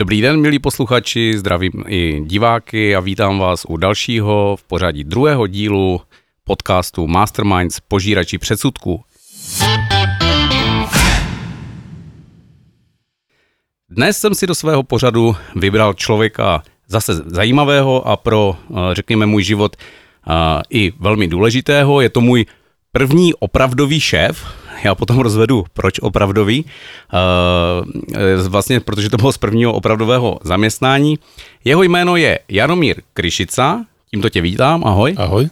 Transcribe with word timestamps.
Dobrý 0.00 0.20
den, 0.20 0.40
milí 0.40 0.58
posluchači, 0.58 1.38
zdravím 1.38 1.72
i 1.86 2.20
diváky 2.24 2.96
a 2.96 3.00
vítám 3.00 3.38
vás 3.38 3.66
u 3.68 3.76
dalšího 3.76 4.56
v 4.56 4.64
pořadí 4.64 5.04
druhého 5.04 5.46
dílu 5.46 6.00
podcastu 6.44 7.06
Masterminds 7.06 7.80
Požírači 7.80 8.38
předsudků. 8.38 9.04
Dnes 13.90 14.18
jsem 14.18 14.34
si 14.34 14.46
do 14.46 14.54
svého 14.54 14.82
pořadu 14.82 15.36
vybral 15.56 15.94
člověka 15.94 16.62
zase 16.88 17.14
zajímavého 17.14 18.08
a 18.08 18.16
pro, 18.16 18.56
eh, 18.70 18.74
řekněme, 18.92 19.26
můj 19.26 19.42
život 19.42 19.76
eh, 19.76 20.32
i 20.70 20.92
velmi 21.00 21.28
důležitého. 21.28 22.00
Je 22.00 22.08
to 22.08 22.20
můj 22.20 22.46
první 22.92 23.34
opravdový 23.34 24.00
šéf, 24.00 24.59
já 24.84 24.94
potom 24.94 25.18
rozvedu, 25.18 25.64
proč 25.72 25.98
opravdový, 25.98 26.64
uh, 26.64 28.48
vlastně 28.48 28.80
protože 28.80 29.10
to 29.10 29.16
bylo 29.16 29.32
z 29.32 29.38
prvního 29.38 29.72
opravdového 29.72 30.38
zaměstnání. 30.42 31.18
Jeho 31.64 31.82
jméno 31.82 32.16
je 32.16 32.38
Jaromír 32.48 33.02
Kryšica, 33.14 33.84
tímto 34.10 34.28
tě 34.28 34.40
vítám, 34.40 34.84
ahoj. 34.84 35.14
Ahoj. 35.18 35.48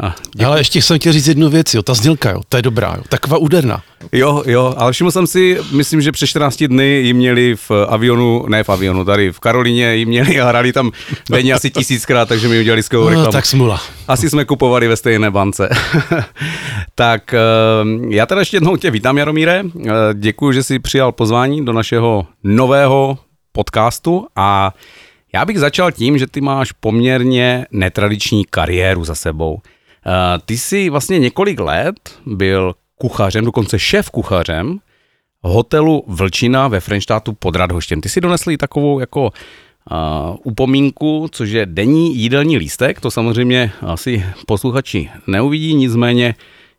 A, 0.00 0.14
Ale 0.46 0.60
ještě 0.60 0.82
jsem 0.82 0.98
chtěl 0.98 1.12
říct 1.12 1.26
jednu 1.26 1.50
věc, 1.50 1.74
jo, 1.74 1.82
ta 1.82 1.94
znělka, 1.94 2.30
jo, 2.30 2.40
to 2.48 2.56
je 2.56 2.62
dobrá, 2.62 2.94
jo, 2.96 3.02
taková 3.08 3.38
úderná. 3.38 3.82
Jo, 4.12 4.42
jo, 4.46 4.74
ale 4.76 4.92
všiml 4.92 5.10
jsem 5.10 5.26
si, 5.26 5.58
myslím, 5.72 6.00
že 6.00 6.12
před 6.12 6.26
14 6.26 6.62
dny 6.62 6.84
ji 6.84 7.12
měli 7.12 7.56
v 7.56 7.70
avionu, 7.88 8.44
ne 8.48 8.64
v 8.64 8.68
avionu, 8.68 9.04
tady 9.04 9.32
v 9.32 9.40
Karolině 9.40 9.94
ji 9.94 10.04
měli 10.04 10.40
a 10.40 10.48
hrali 10.48 10.72
tam 10.72 10.90
denně 11.30 11.54
asi 11.54 11.70
tisíckrát, 11.70 12.28
takže 12.28 12.48
mi 12.48 12.60
udělali 12.60 12.82
skvělou 12.82 13.04
no, 13.04 13.10
reklamu. 13.10 13.32
tak 13.32 13.46
smula. 13.46 13.80
Asi 14.08 14.30
jsme 14.30 14.44
kupovali 14.44 14.88
ve 14.88 14.96
stejné 14.96 15.30
bance. 15.30 15.68
tak 16.94 17.34
eh, 17.34 17.38
já 18.08 18.26
teda 18.26 18.40
ještě 18.40 18.56
jednou 18.56 18.76
tě 18.76 18.90
vítám, 18.90 19.18
Jaromíre. 19.18 19.62
Eh, 19.64 19.90
děkuji, 20.14 20.52
že 20.52 20.62
jsi 20.62 20.78
přijal 20.78 21.12
pozvání 21.12 21.64
do 21.64 21.72
našeho 21.72 22.26
nového 22.44 23.18
podcastu 23.52 24.26
a 24.36 24.74
já 25.34 25.44
bych 25.44 25.58
začal 25.58 25.92
tím, 25.92 26.18
že 26.18 26.26
ty 26.26 26.40
máš 26.40 26.72
poměrně 26.72 27.66
netradiční 27.70 28.44
kariéru 28.44 29.04
za 29.04 29.14
sebou. 29.14 29.58
Eh, 30.06 30.38
ty 30.46 30.58
jsi 30.58 30.90
vlastně 30.90 31.18
několik 31.18 31.60
let 31.60 32.18
byl 32.26 32.74
kuchařem, 32.98 33.44
dokonce 33.44 33.78
šéf 33.78 34.10
kuchařem 34.10 34.78
hotelu 35.42 36.04
Vlčina 36.06 36.68
ve 36.68 36.80
Frenštátu 36.80 37.32
pod 37.32 37.56
Radhoštěm. 37.56 38.00
Ty 38.00 38.08
si 38.08 38.20
donesli 38.20 38.56
takovou 38.56 39.00
jako 39.00 39.22
uh, 39.22 40.36
upomínku, 40.42 41.28
což 41.32 41.50
je 41.50 41.66
denní 41.66 42.16
jídelní 42.16 42.56
lístek, 42.56 43.00
to 43.00 43.10
samozřejmě 43.10 43.72
asi 43.80 44.24
posluchači 44.46 45.10
neuvidí, 45.26 45.74
nicméně 45.74 46.34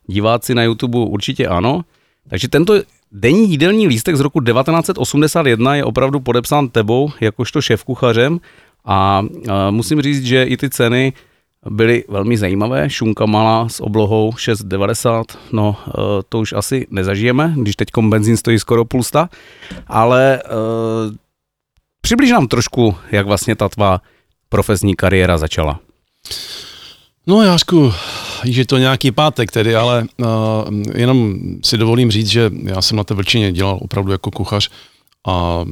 diváci 0.06 0.54
na 0.54 0.62
YouTube 0.62 0.98
určitě 0.98 1.46
ano. 1.46 1.84
Takže 2.28 2.48
tento 2.48 2.74
denní 3.12 3.50
jídelní 3.50 3.88
lístek 3.88 4.16
z 4.16 4.20
roku 4.20 4.40
1981 4.40 5.74
je 5.74 5.84
opravdu 5.84 6.20
podepsán 6.20 6.68
tebou 6.68 7.10
jakožto 7.20 7.62
šéf 7.62 7.84
kuchařem 7.84 8.40
a 8.84 9.20
uh, 9.20 9.52
musím 9.70 10.02
říct, 10.02 10.24
že 10.24 10.44
i 10.44 10.56
ty 10.56 10.70
ceny 10.70 11.12
byly 11.70 12.04
velmi 12.08 12.36
zajímavé. 12.36 12.90
Šunka 12.90 13.26
malá 13.26 13.68
s 13.68 13.80
oblohou 13.80 14.30
6,90, 14.30 15.24
no 15.52 15.76
eh, 15.88 15.92
to 16.28 16.38
už 16.40 16.52
asi 16.52 16.86
nezažijeme, 16.90 17.54
když 17.56 17.76
teď 17.76 17.88
benzín 18.00 18.36
stojí 18.36 18.58
skoro 18.58 18.84
půl 18.84 19.02
sta, 19.02 19.28
ale 19.86 20.42
uh, 20.44 21.14
přibliž 22.00 22.30
nám 22.30 22.46
trošku, 22.46 22.94
jak 23.12 23.26
vlastně 23.26 23.56
ta 23.56 23.68
tvá 23.68 24.00
profesní 24.48 24.94
kariéra 24.94 25.38
začala. 25.38 25.80
No 27.26 27.42
Jášku, 27.42 27.92
že 28.44 28.66
to 28.66 28.78
nějaký 28.78 29.10
pátek 29.10 29.50
tedy, 29.50 29.76
ale 29.76 30.06
uh, 30.16 30.26
jenom 30.94 31.34
si 31.64 31.78
dovolím 31.78 32.10
říct, 32.10 32.28
že 32.28 32.50
já 32.62 32.82
jsem 32.82 32.96
na 32.96 33.04
té 33.04 33.14
vlčině 33.14 33.52
dělal 33.52 33.78
opravdu 33.82 34.12
jako 34.12 34.30
kuchař 34.30 34.70
a 35.26 35.64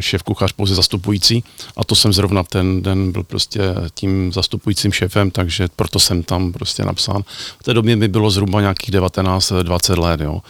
šéf 0.00 0.22
kuchař 0.22 0.52
pouze 0.52 0.74
zastupující 0.74 1.44
a 1.76 1.84
to 1.84 1.94
jsem 1.94 2.12
zrovna 2.12 2.42
ten 2.42 2.82
den 2.82 3.12
byl 3.12 3.22
prostě 3.22 3.60
tím 3.94 4.32
zastupujícím 4.32 4.92
šéfem, 4.92 5.30
takže 5.30 5.68
proto 5.76 5.98
jsem 5.98 6.22
tam 6.22 6.52
prostě 6.52 6.84
napsán. 6.84 7.22
V 7.58 7.62
té 7.62 7.74
době 7.74 7.96
mi 7.96 8.08
bylo 8.08 8.30
zhruba 8.30 8.60
nějakých 8.60 8.90
19-20 8.94 9.98
let, 9.98 10.20
jo. 10.20 10.40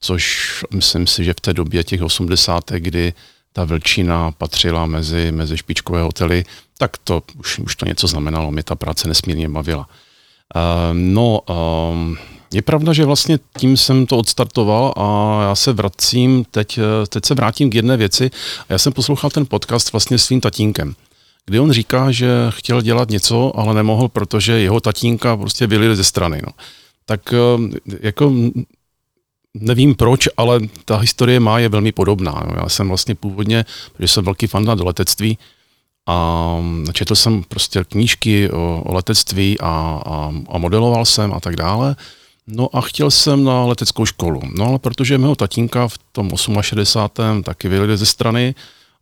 což 0.00 0.64
myslím 0.74 1.06
si, 1.06 1.24
že 1.24 1.32
v 1.32 1.40
té 1.40 1.52
době 1.52 1.84
těch 1.84 2.02
80. 2.02 2.70
kdy 2.70 3.12
ta 3.52 3.64
Vlčina 3.64 4.30
patřila 4.30 4.86
mezi, 4.86 5.32
mezi 5.32 5.56
špičkové 5.56 6.02
hotely, 6.02 6.44
tak 6.78 6.96
to 6.98 7.22
už, 7.38 7.58
už 7.58 7.76
to 7.76 7.86
něco 7.86 8.06
znamenalo, 8.06 8.50
mě 8.50 8.62
ta 8.62 8.74
práce 8.74 9.08
nesmírně 9.08 9.48
bavila. 9.48 9.88
Uh, 10.54 10.62
no, 10.92 11.40
uh, 11.40 12.16
je 12.54 12.62
pravda, 12.62 12.92
že 12.92 13.04
vlastně 13.04 13.38
tím 13.58 13.76
jsem 13.76 14.06
to 14.06 14.18
odstartoval 14.18 14.94
a 14.96 15.38
já 15.42 15.54
se 15.54 15.72
vracím, 15.72 16.44
teď, 16.50 16.78
teď 17.08 17.24
se 17.24 17.34
vrátím 17.34 17.70
k 17.70 17.74
jedné 17.74 17.96
věci. 17.96 18.30
Já 18.68 18.78
jsem 18.78 18.92
poslouchal 18.92 19.30
ten 19.30 19.46
podcast 19.46 19.92
vlastně 19.92 20.18
svým 20.18 20.40
tatínkem, 20.40 20.94
kdy 21.46 21.60
on 21.60 21.72
říká, 21.72 22.10
že 22.10 22.28
chtěl 22.50 22.82
dělat 22.82 23.10
něco, 23.10 23.58
ale 23.58 23.74
nemohl, 23.74 24.08
protože 24.08 24.52
jeho 24.52 24.80
tatínka 24.80 25.36
prostě 25.36 25.66
vylili 25.66 25.96
ze 25.96 26.04
strany. 26.04 26.40
No. 26.46 26.52
Tak 27.06 27.32
eh, 27.32 27.96
jako 28.00 28.32
nevím 29.54 29.94
proč, 29.94 30.28
ale 30.36 30.60
ta 30.84 30.96
historie 30.96 31.40
má 31.40 31.58
je 31.58 31.68
velmi 31.68 31.92
podobná. 31.92 32.46
Já 32.56 32.68
jsem 32.68 32.88
vlastně 32.88 33.14
původně, 33.14 33.64
protože 33.92 34.08
jsem 34.08 34.24
velký 34.24 34.46
fan 34.46 34.64
do 34.64 34.84
letectví, 34.84 35.38
a 36.06 36.58
četl 36.92 37.14
jsem 37.14 37.42
prostě 37.42 37.84
knížky 37.84 38.50
o, 38.50 38.82
o 38.86 38.94
letectví 38.94 39.60
a, 39.60 40.02
a, 40.06 40.32
a 40.48 40.58
modeloval 40.58 41.04
jsem 41.04 41.32
a 41.34 41.40
tak 41.40 41.56
dále. 41.56 41.96
No 42.46 42.76
a 42.76 42.80
chtěl 42.80 43.10
jsem 43.10 43.44
na 43.44 43.64
leteckou 43.64 44.06
školu. 44.06 44.40
No 44.54 44.66
ale 44.66 44.78
protože 44.78 45.18
mého 45.18 45.34
tatínka 45.34 45.88
v 45.88 45.98
tom 46.12 46.30
68. 46.60 47.42
taky 47.42 47.68
vylili 47.68 47.96
ze 47.96 48.06
strany, 48.06 48.54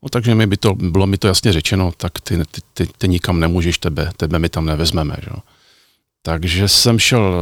no, 0.03 0.09
takže 0.09 0.35
mi 0.35 0.47
by 0.47 0.57
to, 0.57 0.75
bylo 0.75 1.07
mi 1.07 1.19
to 1.19 1.27
jasně 1.27 1.53
řečeno, 1.53 1.93
tak 1.97 2.21
ty, 2.21 2.39
ty, 2.39 2.61
ty, 2.75 2.87
ty 2.99 3.09
nikam 3.09 3.41
nemůžeš, 3.41 3.79
tebe, 3.79 4.13
tebe 4.17 4.39
my 4.39 4.49
tam 4.49 4.67
nevezmeme. 4.67 5.17
Že? 5.23 5.31
Takže 6.23 6.69
jsem 6.69 6.99
šel, 6.99 7.35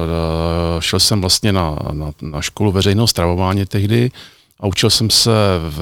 eh, 0.78 0.82
šel 0.82 1.00
jsem 1.00 1.20
vlastně 1.20 1.52
na, 1.52 1.76
na, 1.92 2.12
na 2.22 2.40
školu 2.42 2.72
veřejného 2.72 3.06
stravování 3.06 3.66
tehdy 3.66 4.10
a 4.60 4.66
učil 4.66 4.90
jsem 4.90 5.10
se, 5.10 5.30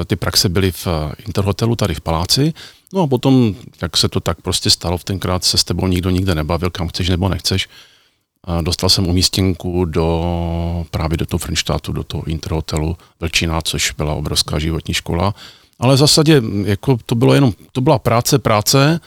ty 0.06 0.16
praxe 0.16 0.48
byly 0.48 0.72
v 0.72 0.86
Interhotelu 1.26 1.76
tady 1.76 1.94
v 1.94 2.00
Paláci, 2.00 2.54
no 2.92 3.02
a 3.02 3.06
potom, 3.06 3.54
jak 3.82 3.96
se 3.96 4.08
to 4.08 4.20
tak 4.20 4.40
prostě 4.42 4.70
stalo, 4.70 4.98
v 4.98 5.04
tenkrát 5.04 5.44
se 5.44 5.58
s 5.58 5.64
tebou 5.64 5.86
nikdo 5.86 6.10
nikde 6.10 6.34
nebavil, 6.34 6.70
kam 6.70 6.88
chceš 6.88 7.08
nebo 7.08 7.28
nechceš, 7.28 7.68
Dostal 8.62 8.90
jsem 8.90 9.06
umístěnku 9.06 9.84
do, 9.84 10.86
právě 10.90 11.16
do 11.16 11.26
toho 11.26 11.38
Frenštátu, 11.38 11.92
do 11.92 12.04
toho 12.04 12.24
Interhotelu 12.24 12.96
Vlčina, 13.20 13.62
což 13.62 13.92
byla 13.92 14.14
obrovská 14.14 14.58
životní 14.58 14.94
škola. 14.94 15.34
Ale 15.78 15.94
v 15.94 15.98
zásadě 15.98 16.42
jako 16.64 16.98
to, 17.06 17.14
bylo 17.14 17.34
jenom, 17.34 17.52
to 17.72 17.80
byla 17.80 17.98
práce, 17.98 18.38
práce 18.38 19.00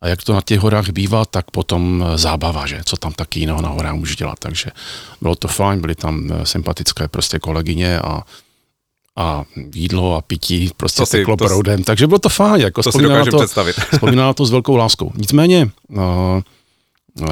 a 0.00 0.08
jak 0.08 0.24
to 0.24 0.32
na 0.32 0.40
těch 0.40 0.60
horách 0.60 0.90
bývá, 0.90 1.24
tak 1.24 1.50
potom 1.50 2.04
zábava, 2.14 2.66
že? 2.66 2.80
co 2.84 2.96
tam 2.96 3.12
taky 3.12 3.40
jiného 3.40 3.62
na 3.62 3.68
horách 3.68 3.94
můžu 3.94 4.14
dělat. 4.14 4.38
Takže 4.38 4.70
bylo 5.20 5.34
to 5.34 5.48
fajn, 5.48 5.80
byly 5.80 5.94
tam 5.94 6.30
sympatické 6.44 7.08
prostě 7.08 7.38
kolegyně 7.38 8.00
a 8.00 8.22
a 9.18 9.44
jídlo 9.74 10.14
a 10.14 10.20
pití 10.22 10.70
prostě 10.76 11.02
to 11.02 11.06
si, 11.06 11.16
teklo 11.16 11.36
to 11.36 11.44
proudem. 11.44 11.84
Takže 11.84 12.06
bylo 12.06 12.18
to 12.18 12.28
fajn. 12.28 12.62
Jako 12.62 12.82
to 12.82 12.92
si 12.92 13.02
dokážu 13.02 13.30
to, 13.30 13.38
představit. 13.38 13.76
to 14.34 14.46
s 14.46 14.50
velkou 14.50 14.76
láskou. 14.76 15.12
Nicméně, 15.14 15.70
uh, 15.88 15.98
uh, 17.20 17.28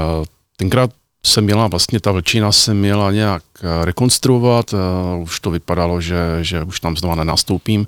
tenkrát 0.57 0.91
se 1.27 1.41
měla 1.41 1.67
vlastně 1.67 2.01
ta 2.01 2.13
vlčina 2.13 2.53
se 2.53 2.75
měla 2.75 3.13
nějak 3.13 3.43
eh, 3.63 3.85
rekonstruovat, 3.85 4.73
uh, 4.73 5.23
už 5.23 5.41
to 5.41 5.51
vypadalo, 5.51 6.01
že, 6.01 6.17
že 6.41 6.63
už 6.63 6.81
tam 6.81 6.97
znova 6.97 7.15
nenastoupím. 7.15 7.87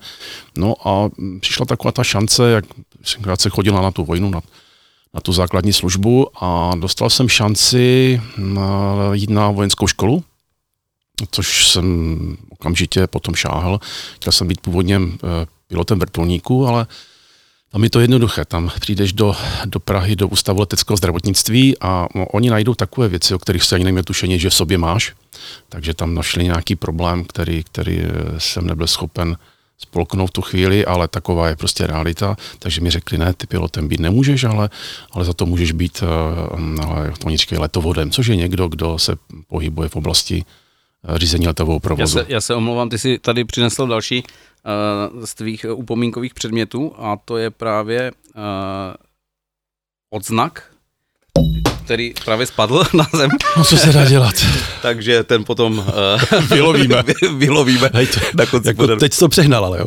No 0.58 0.88
a 0.88 1.10
přišla 1.40 1.66
taková 1.66 1.92
ta 1.92 2.04
šance, 2.04 2.50
jak 2.50 2.64
jsem 3.02 3.22
se 3.40 3.50
chodila 3.50 3.80
na 3.82 3.90
tu 3.90 4.04
vojnu, 4.04 4.30
na, 4.30 4.40
na 5.14 5.20
tu 5.20 5.32
základní 5.32 5.72
službu 5.72 6.26
a 6.44 6.72
dostal 6.78 7.10
jsem 7.10 7.28
šanci 7.28 8.20
na, 8.38 8.94
jít 9.12 9.30
na 9.30 9.50
vojenskou 9.50 9.86
školu, 9.86 10.24
což 11.30 11.68
jsem 11.68 12.36
okamžitě 12.48 13.06
potom 13.06 13.34
šáhl. 13.34 13.80
Chtěl 14.14 14.32
jsem 14.32 14.48
být 14.48 14.60
původně 14.60 15.00
pilotem 15.68 15.98
vrtulníku, 15.98 16.66
ale 16.66 16.86
tam 17.76 17.84
je 17.84 17.90
to 17.90 18.00
jednoduché, 18.00 18.44
tam 18.44 18.70
přijdeš 18.80 19.12
do, 19.12 19.36
do 19.66 19.80
Prahy, 19.80 20.16
do 20.16 20.28
Ústavu 20.28 20.60
leteckého 20.60 20.96
zdravotnictví 20.96 21.76
a 21.80 22.08
oni 22.32 22.50
najdou 22.50 22.74
takové 22.74 23.08
věci, 23.08 23.34
o 23.34 23.38
kterých 23.38 23.64
se 23.64 23.74
ani 23.74 23.84
neměl 23.84 24.04
tušení, 24.04 24.38
že 24.38 24.50
v 24.50 24.54
sobě 24.54 24.78
máš. 24.78 25.12
Takže 25.68 25.94
tam 25.94 26.14
našli 26.14 26.44
nějaký 26.44 26.76
problém, 26.76 27.24
který, 27.24 27.64
který 27.64 28.00
eh, 28.00 28.08
jsem 28.38 28.66
nebyl 28.66 28.86
schopen 28.86 29.36
spolknout 29.78 30.30
tu 30.30 30.42
chvíli, 30.42 30.86
ale 30.86 31.08
taková 31.08 31.48
je 31.48 31.56
prostě 31.56 31.86
realita. 31.86 32.36
Takže 32.58 32.80
mi 32.80 32.90
řekli, 32.90 33.18
ne, 33.18 33.32
ty 33.32 33.46
pilotem 33.46 33.88
být 33.88 34.00
nemůžeš, 34.00 34.44
ale, 34.44 34.70
ale 35.12 35.24
za 35.24 35.32
to 35.32 35.46
můžeš 35.46 35.72
být, 35.72 36.02
eh, 36.02 36.82
ale 36.82 37.12
oni 37.24 37.36
říkají 37.36 37.60
letovodem, 37.60 38.10
což 38.10 38.26
je 38.26 38.36
někdo, 38.36 38.68
kdo 38.68 38.98
se 38.98 39.16
pohybuje 39.48 39.88
v 39.88 39.96
oblasti 39.96 40.44
eh, 41.04 41.18
řízení 41.18 41.46
letového 41.46 41.80
provozu. 41.80 42.18
Já 42.18 42.24
se, 42.24 42.32
já 42.32 42.40
se 42.40 42.54
omlouvám, 42.54 42.88
ty 42.88 42.98
jsi 42.98 43.18
tady 43.18 43.44
přinesl 43.44 43.86
další 43.86 44.24
z 45.24 45.34
tvých 45.34 45.66
upomínkových 45.74 46.34
předmětů 46.34 46.92
a 46.96 47.16
to 47.24 47.36
je 47.36 47.50
právě 47.50 48.12
odznak. 50.10 50.72
Který 51.86 52.12
právě 52.24 52.46
spadl 52.46 52.82
na 52.94 53.06
zem. 53.12 53.30
No 53.56 53.64
co 53.64 53.76
se 53.76 53.92
dá 53.92 54.04
dělat? 54.04 54.34
Takže 54.82 55.22
ten 55.24 55.44
potom 55.44 55.78
uh, 55.78 55.84
vylovíme. 56.48 57.02
vylovíme 57.36 57.90
Hej, 57.94 58.06
to, 58.06 58.20
na 58.34 58.46
konci 58.46 58.68
jako 58.68 58.86
teď 58.86 59.18
to 59.18 59.28
přehnal, 59.28 59.64
ale 59.64 59.78
jo. 59.78 59.86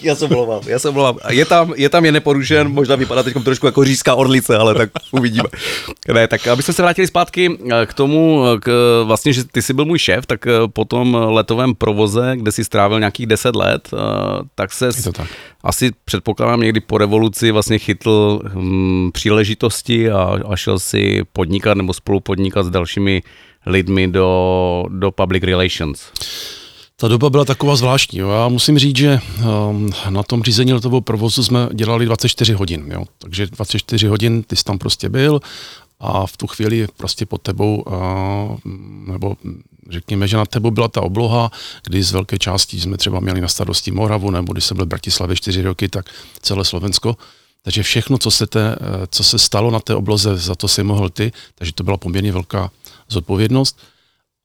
já 0.00 0.14
se 0.14 0.24
omlouvám, 0.24 0.60
já 0.66 0.78
se 0.78 0.88
omlouvám. 0.88 1.18
Je 1.28 1.44
tam, 1.44 1.72
je 1.76 1.88
tam 1.88 2.04
je 2.04 2.12
neporušen, 2.12 2.68
možná 2.68 2.96
vypadá 2.96 3.22
teď 3.22 3.34
trošku 3.44 3.66
jako 3.66 3.84
řízká 3.84 4.14
orlice, 4.14 4.56
ale 4.56 4.74
tak 4.74 4.90
uvidíme. 5.10 5.48
Ne, 6.12 6.28
tak 6.28 6.46
aby 6.46 6.62
jsme 6.62 6.74
se 6.74 6.82
vrátili 6.82 7.06
zpátky 7.06 7.58
eh, 7.72 7.86
k 7.86 7.94
tomu, 7.94 8.44
k, 8.60 9.02
vlastně, 9.04 9.32
že 9.32 9.44
ty 9.44 9.62
jsi 9.62 9.72
byl 9.72 9.84
můj 9.84 9.98
šéf, 9.98 10.26
tak 10.26 10.40
po 10.72 10.84
tom 10.84 11.14
letovém 11.14 11.74
provoze, 11.74 12.32
kde 12.36 12.52
jsi 12.52 12.64
strávil 12.64 12.98
nějakých 12.98 13.26
10 13.26 13.56
let, 13.56 13.90
tak 14.54 14.72
se 14.72 14.90
asi 15.64 15.90
předpokládám 16.04 16.60
někdy 16.60 16.80
po 16.80 16.98
revoluci 16.98 17.50
vlastně 17.50 17.78
chytl 17.78 18.40
hm, 18.44 19.10
příležitosti 19.12 20.10
a, 20.10 20.38
a 20.48 20.56
šel 20.56 20.78
si 20.78 21.22
podnikat 21.32 21.76
nebo 21.76 21.94
spolupodnikat 21.94 22.66
s 22.66 22.70
dalšími 22.70 23.22
lidmi 23.66 24.08
do, 24.08 24.84
do 24.88 25.10
public 25.10 25.42
relations. 25.42 26.00
Ta 26.96 27.08
doba 27.08 27.30
byla 27.30 27.44
taková 27.44 27.76
zvláštní. 27.76 28.18
Jo. 28.18 28.28
Já 28.28 28.48
musím 28.48 28.78
říct, 28.78 28.96
že 28.96 29.20
um, 29.70 29.90
na 30.10 30.22
tom 30.22 30.42
řízení 30.42 30.72
letového 30.72 31.00
provozu 31.00 31.44
jsme 31.44 31.68
dělali 31.72 32.06
24 32.06 32.52
hodin. 32.52 32.84
Jo. 32.92 33.04
Takže 33.18 33.46
24 33.46 34.06
hodin 34.06 34.42
ty 34.42 34.56
jsi 34.56 34.64
tam 34.64 34.78
prostě 34.78 35.08
byl 35.08 35.40
a 36.00 36.26
v 36.26 36.36
tu 36.36 36.46
chvíli 36.46 36.86
prostě 36.96 37.26
pod 37.26 37.42
tebou, 37.42 37.82
uh, 37.82 37.92
nebo 39.06 39.36
řekněme, 39.90 40.28
že 40.28 40.36
na 40.36 40.46
tebou 40.46 40.70
byla 40.70 40.88
ta 40.88 41.02
obloha, 41.02 41.50
kdy 41.84 42.02
z 42.02 42.12
velké 42.12 42.38
části 42.38 42.80
jsme 42.80 42.96
třeba 42.96 43.20
měli 43.20 43.40
na 43.40 43.48
starosti 43.48 43.90
Moravu, 43.90 44.30
nebo 44.30 44.52
když 44.52 44.64
jsem 44.64 44.76
byl 44.76 44.86
v 44.86 44.88
Bratislavě 44.88 45.36
4 45.36 45.62
roky, 45.62 45.88
tak 45.88 46.06
celé 46.42 46.64
Slovensko. 46.64 47.16
Takže 47.68 47.82
všechno, 47.82 48.18
co 48.18 48.30
se, 48.30 48.46
te, 48.46 48.76
co 49.10 49.24
se 49.24 49.38
stalo 49.38 49.70
na 49.70 49.80
té 49.80 49.94
obloze, 49.94 50.36
za 50.36 50.54
to 50.54 50.68
si 50.68 50.82
mohl 50.82 51.08
ty, 51.08 51.32
takže 51.54 51.72
to 51.72 51.84
byla 51.84 51.96
poměrně 51.96 52.32
velká 52.32 52.70
zodpovědnost. 53.08 53.78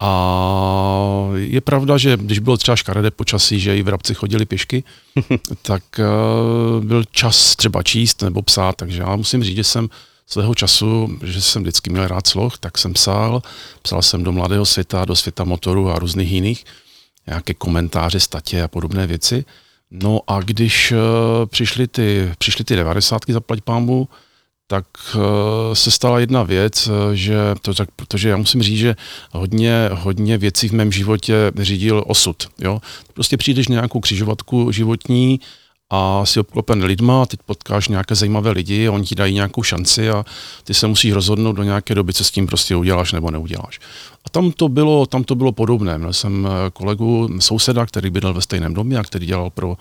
A 0.02 1.30
je 1.36 1.62
pravda, 1.62 1.98
že 1.98 2.18
když 2.18 2.40
bylo 2.40 2.58
třeba 2.58 2.75
škaredé 2.75 3.12
počasí, 3.12 3.60
že 3.60 3.78
i 3.78 3.84
vrabci 3.84 4.14
chodili 4.14 4.46
pěšky, 4.46 4.84
tak 5.62 5.84
uh, 6.00 6.84
byl 6.84 7.04
čas 7.12 7.56
třeba 7.56 7.84
číst 7.84 8.22
nebo 8.22 8.42
psát, 8.42 8.75
takže 8.75 9.02
já 9.02 9.16
musím 9.16 9.44
říct, 9.44 9.56
že 9.56 9.64
jsem 9.64 9.90
svého 10.28 10.56
času, 10.56 11.18
že 11.24 11.42
jsem 11.42 11.62
vždycky 11.62 11.90
měl 11.90 12.08
rád 12.08 12.28
sloh, 12.28 12.58
tak 12.58 12.78
jsem 12.78 12.94
psal, 12.94 13.42
psal 13.81 14.02
jsem 14.02 14.24
do 14.24 14.31
Mladého 14.31 14.66
světa, 14.66 15.06
do 15.06 15.16
světa 15.16 15.44
motoru 15.44 15.92
a 15.92 16.00
různých 16.00 16.31
jiných, 16.31 16.66
nějaké 17.28 17.54
komentáře, 17.54 18.20
statě 18.20 18.64
a 18.64 18.68
podobné 18.68 19.08
věci. 19.08 19.46
No 19.94 20.19
a 20.28 20.40
když 20.40 20.92
uh, 20.92 20.98
přišly 21.45 21.88
ty, 21.88 22.31
přišly 22.38 22.66
ty 22.66 22.75
devadesátky 22.75 23.34
za 23.34 23.42
pámu, 23.63 24.07
tak 24.68 24.86
uh, 25.16 25.22
se 25.74 25.92
stala 25.92 26.19
jedna 26.19 26.44
věc, 26.44 26.88
uh, 26.88 26.94
že 27.13 27.36
to 27.62 27.74
tak, 27.74 27.90
protože 27.95 28.30
já 28.30 28.38
musím 28.38 28.62
říct, 28.63 28.78
že 28.78 28.95
hodně, 29.31 29.90
hodně 29.94 30.38
věcí 30.38 30.69
v 30.69 30.72
mém 30.72 30.92
životě 30.92 31.36
řídil 31.60 32.04
osud. 32.07 32.48
Jo? 32.60 32.80
Prostě 33.13 33.38
přijdeš 33.38 33.68
na 33.68 33.74
nějakou 33.74 34.00
křižovatku 34.00 34.72
životní, 34.72 35.40
a 35.95 36.25
si 36.25 36.40
obklopen 36.40 36.84
lidma, 36.84 37.25
teď 37.25 37.40
potkáš 37.45 37.88
nějaké 37.88 38.16
zajímavé 38.16 38.51
lidi, 38.51 38.90
oni 38.90 39.06
ti 39.06 39.16
dají 39.16 39.34
nějakou 39.34 39.63
šanci 39.63 40.10
a 40.10 40.25
ty 40.63 40.74
se 40.74 40.88
musíš 40.88 41.13
rozhodnout 41.13 41.54
do 41.54 41.63
nějaké 41.63 41.95
doby, 41.95 42.13
co 42.13 42.24
s 42.24 42.31
tím 42.31 42.48
prostě 42.48 42.75
uděláš 42.75 43.12
nebo 43.12 43.31
neuděláš. 43.31 43.80
A 44.25 44.30
tam 44.30 44.51
to 44.51 44.69
bylo, 44.69 45.06
tam 45.06 45.24
to 45.24 45.36
bylo 45.36 45.51
podobné. 45.51 45.98
Měl 45.98 46.13
jsem 46.13 46.48
eh, 46.48 46.69
kolegu, 46.72 47.30
souseda, 47.40 47.86
který 47.86 48.10
bydlel 48.10 48.34
ve 48.34 48.42
stejném 48.42 48.74
domě 48.74 48.98
a 48.98 49.04
který 49.04 49.25
dělal 49.25 49.50
pro, 49.50 49.78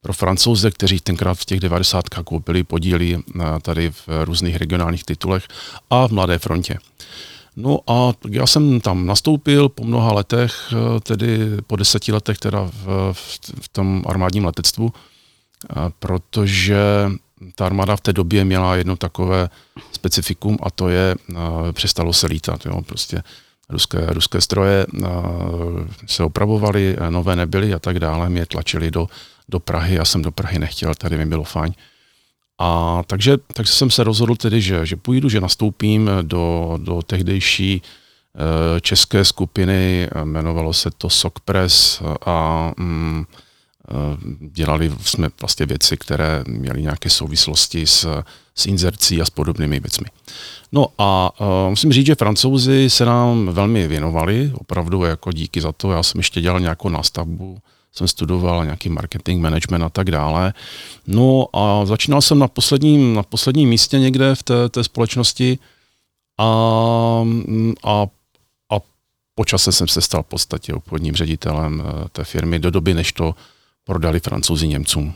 pro 0.00 0.12
francouze, 0.12 0.70
kteří 0.70 1.00
tenkrát 1.00 1.34
v 1.34 1.44
těch 1.44 1.60
90. 1.60 2.08
koupili 2.08 2.64
podíly 2.64 3.18
eh, 3.18 3.44
tady 3.62 3.90
v 3.90 4.08
různých 4.24 4.56
regionálních 4.56 5.04
titulech 5.04 5.48
a 5.90 6.08
v 6.08 6.12
Mladé 6.12 6.38
frontě. 6.38 6.78
No 7.56 7.78
a 7.86 8.12
já 8.28 8.46
jsem 8.46 8.80
tam 8.80 9.06
nastoupil 9.06 9.68
po 9.68 9.84
mnoha 9.84 10.12
letech, 10.12 10.72
eh, 10.72 11.00
tedy 11.00 11.38
po 11.66 11.76
deseti 11.76 12.12
letech 12.12 12.38
teda 12.38 12.70
v, 12.72 13.12
v, 13.12 13.40
v 13.60 13.68
tom 13.68 14.02
armádním 14.06 14.44
letectvu, 14.44 14.92
protože 15.98 17.10
ta 17.54 17.66
armáda 17.66 17.96
v 17.96 18.00
té 18.00 18.12
době 18.12 18.44
měla 18.44 18.76
jedno 18.76 18.96
takové 18.96 19.50
specifikum 19.92 20.58
a 20.62 20.70
to 20.70 20.88
je, 20.88 21.16
přestalo 21.72 22.12
se 22.12 22.26
lítat, 22.26 22.66
jo, 22.66 22.82
prostě 22.82 23.22
ruské, 23.68 24.06
ruské 24.06 24.40
stroje 24.40 24.86
se 26.06 26.24
opravovaly, 26.24 26.96
nové 27.10 27.36
nebyly 27.36 27.74
a 27.74 27.78
tak 27.78 27.98
dále, 27.98 28.28
mě 28.28 28.46
tlačili 28.46 28.90
do, 28.90 29.08
do 29.48 29.60
Prahy, 29.60 29.94
já 29.94 30.04
jsem 30.04 30.22
do 30.22 30.32
Prahy 30.32 30.58
nechtěl, 30.58 30.94
tady 30.94 31.18
mi 31.18 31.26
bylo 31.26 31.44
fajn. 31.44 31.74
A 32.58 33.02
takže, 33.06 33.36
takže 33.54 33.72
jsem 33.72 33.90
se 33.90 34.04
rozhodl 34.04 34.36
tedy, 34.36 34.60
že, 34.60 34.86
že 34.86 34.96
půjdu, 34.96 35.28
že 35.28 35.40
nastoupím 35.40 36.10
do, 36.22 36.74
do 36.82 37.02
tehdejší 37.02 37.82
e, 37.82 38.80
české 38.80 39.24
skupiny, 39.24 40.08
jmenovalo 40.22 40.72
se 40.72 40.90
to 40.90 41.10
Sokpress 41.10 42.02
a 42.26 42.70
mm, 42.76 43.24
dělali 44.40 44.92
jsme 45.00 45.28
vlastně 45.40 45.66
věci, 45.66 45.96
které 45.96 46.44
měly 46.46 46.82
nějaké 46.82 47.10
souvislosti 47.10 47.86
s, 47.86 48.22
s 48.54 48.66
inzercí 48.66 49.22
a 49.22 49.24
s 49.24 49.30
podobnými 49.30 49.80
věcmi. 49.80 50.06
No 50.72 50.86
a 50.98 51.30
uh, 51.40 51.46
musím 51.70 51.92
říct, 51.92 52.06
že 52.06 52.14
francouzi 52.14 52.90
se 52.90 53.04
nám 53.04 53.46
velmi 53.46 53.88
věnovali, 53.88 54.52
opravdu 54.54 55.04
jako 55.04 55.32
díky 55.32 55.60
za 55.60 55.72
to. 55.72 55.92
Já 55.92 56.02
jsem 56.02 56.18
ještě 56.18 56.40
dělal 56.40 56.60
nějakou 56.60 56.88
nástavbu, 56.88 57.58
jsem 57.92 58.08
studoval 58.08 58.64
nějaký 58.64 58.88
marketing, 58.88 59.42
management 59.42 59.82
a 59.82 59.88
tak 59.88 60.10
dále. 60.10 60.54
No 61.06 61.46
a 61.52 61.86
začínal 61.86 62.22
jsem 62.22 62.38
na 62.38 62.48
posledním, 62.48 63.14
na 63.14 63.22
posledním 63.22 63.68
místě 63.68 63.98
někde 63.98 64.34
v 64.34 64.42
té, 64.42 64.68
té 64.68 64.84
společnosti 64.84 65.58
a, 66.38 66.44
a, 67.84 68.06
a 68.70 68.76
po 69.34 69.44
čase 69.44 69.72
jsem 69.72 69.88
se 69.88 70.00
stal 70.00 70.22
v 70.22 70.26
podstatě 70.26 70.74
obchodním 70.74 71.14
ředitelem 71.14 71.82
eh, 71.84 72.08
té 72.12 72.24
firmy 72.24 72.58
do 72.58 72.70
doby, 72.70 72.94
než 72.94 73.12
to 73.12 73.34
prodali 73.84 74.20
francouzi 74.20 74.68
Němcům. 74.68 75.14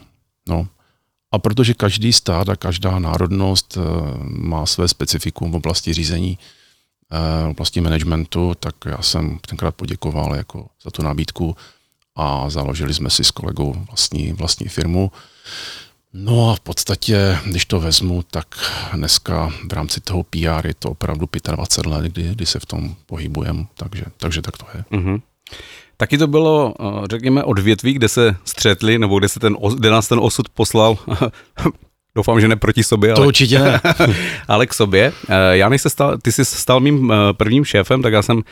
No. 0.48 0.66
A 1.32 1.38
protože 1.38 1.74
každý 1.74 2.12
stát 2.12 2.48
a 2.48 2.56
každá 2.56 2.98
národnost 2.98 3.78
eh, 3.78 3.80
má 4.24 4.66
své 4.66 4.88
specifikum 4.88 5.52
v 5.52 5.54
oblasti 5.54 5.92
řízení, 5.92 6.38
eh, 7.12 7.46
v 7.46 7.50
oblasti 7.50 7.80
managementu, 7.80 8.54
tak 8.60 8.74
já 8.86 9.02
jsem 9.02 9.38
tenkrát 9.48 9.74
poděkoval 9.74 10.34
jako 10.34 10.66
za 10.84 10.90
tu 10.90 11.02
nabídku 11.02 11.56
a 12.16 12.50
založili 12.50 12.94
jsme 12.94 13.10
si 13.10 13.24
s 13.24 13.30
kolegou 13.30 13.74
vlastní, 13.88 14.32
vlastní 14.32 14.68
firmu. 14.68 15.12
No 16.12 16.50
a 16.50 16.54
v 16.56 16.60
podstatě, 16.60 17.38
když 17.46 17.64
to 17.64 17.80
vezmu, 17.80 18.22
tak 18.22 18.46
dneska 18.94 19.52
v 19.70 19.72
rámci 19.72 20.00
toho 20.00 20.22
PR 20.22 20.66
je 20.66 20.74
to 20.74 20.90
opravdu 20.90 21.28
25 21.54 21.90
let, 21.90 22.04
kdy, 22.04 22.34
kdy 22.34 22.46
se 22.46 22.60
v 22.60 22.66
tom 22.66 22.96
pohybujeme, 23.06 23.66
takže, 23.74 24.04
takže 24.16 24.42
tak 24.42 24.58
to 24.58 24.66
je. 24.74 24.84
Mm-hmm. 24.90 25.22
Taky 25.96 26.18
to 26.18 26.26
bylo, 26.26 26.74
eh, 26.80 27.06
řekněme, 27.10 27.44
odvětví, 27.44 27.92
kde 27.92 28.08
se 28.08 28.36
střetli, 28.44 28.98
nebo 28.98 29.18
kde, 29.18 29.28
se 29.28 29.40
ten, 29.40 29.56
kde 29.74 29.90
nás 29.90 30.08
ten 30.08 30.18
osud 30.22 30.48
poslal 30.48 30.98
Doufám, 32.16 32.40
že 32.40 32.48
ne 32.48 32.56
proti 32.56 32.84
sobě, 32.84 33.12
to 33.12 33.20
ale, 33.20 33.26
určitě 33.26 33.58
ne. 33.58 33.80
ale 34.48 34.66
k 34.66 34.74
sobě. 34.74 35.12
Eh, 35.28 35.56
já 35.56 35.68
než 35.68 35.82
se 35.82 35.90
stal, 35.90 36.18
ty 36.18 36.32
jsi 36.32 36.44
stal 36.44 36.80
mým 36.80 37.12
eh, 37.12 37.32
prvním 37.32 37.64
šéfem, 37.64 38.02
tak 38.02 38.12
já 38.12 38.22
jsem 38.22 38.42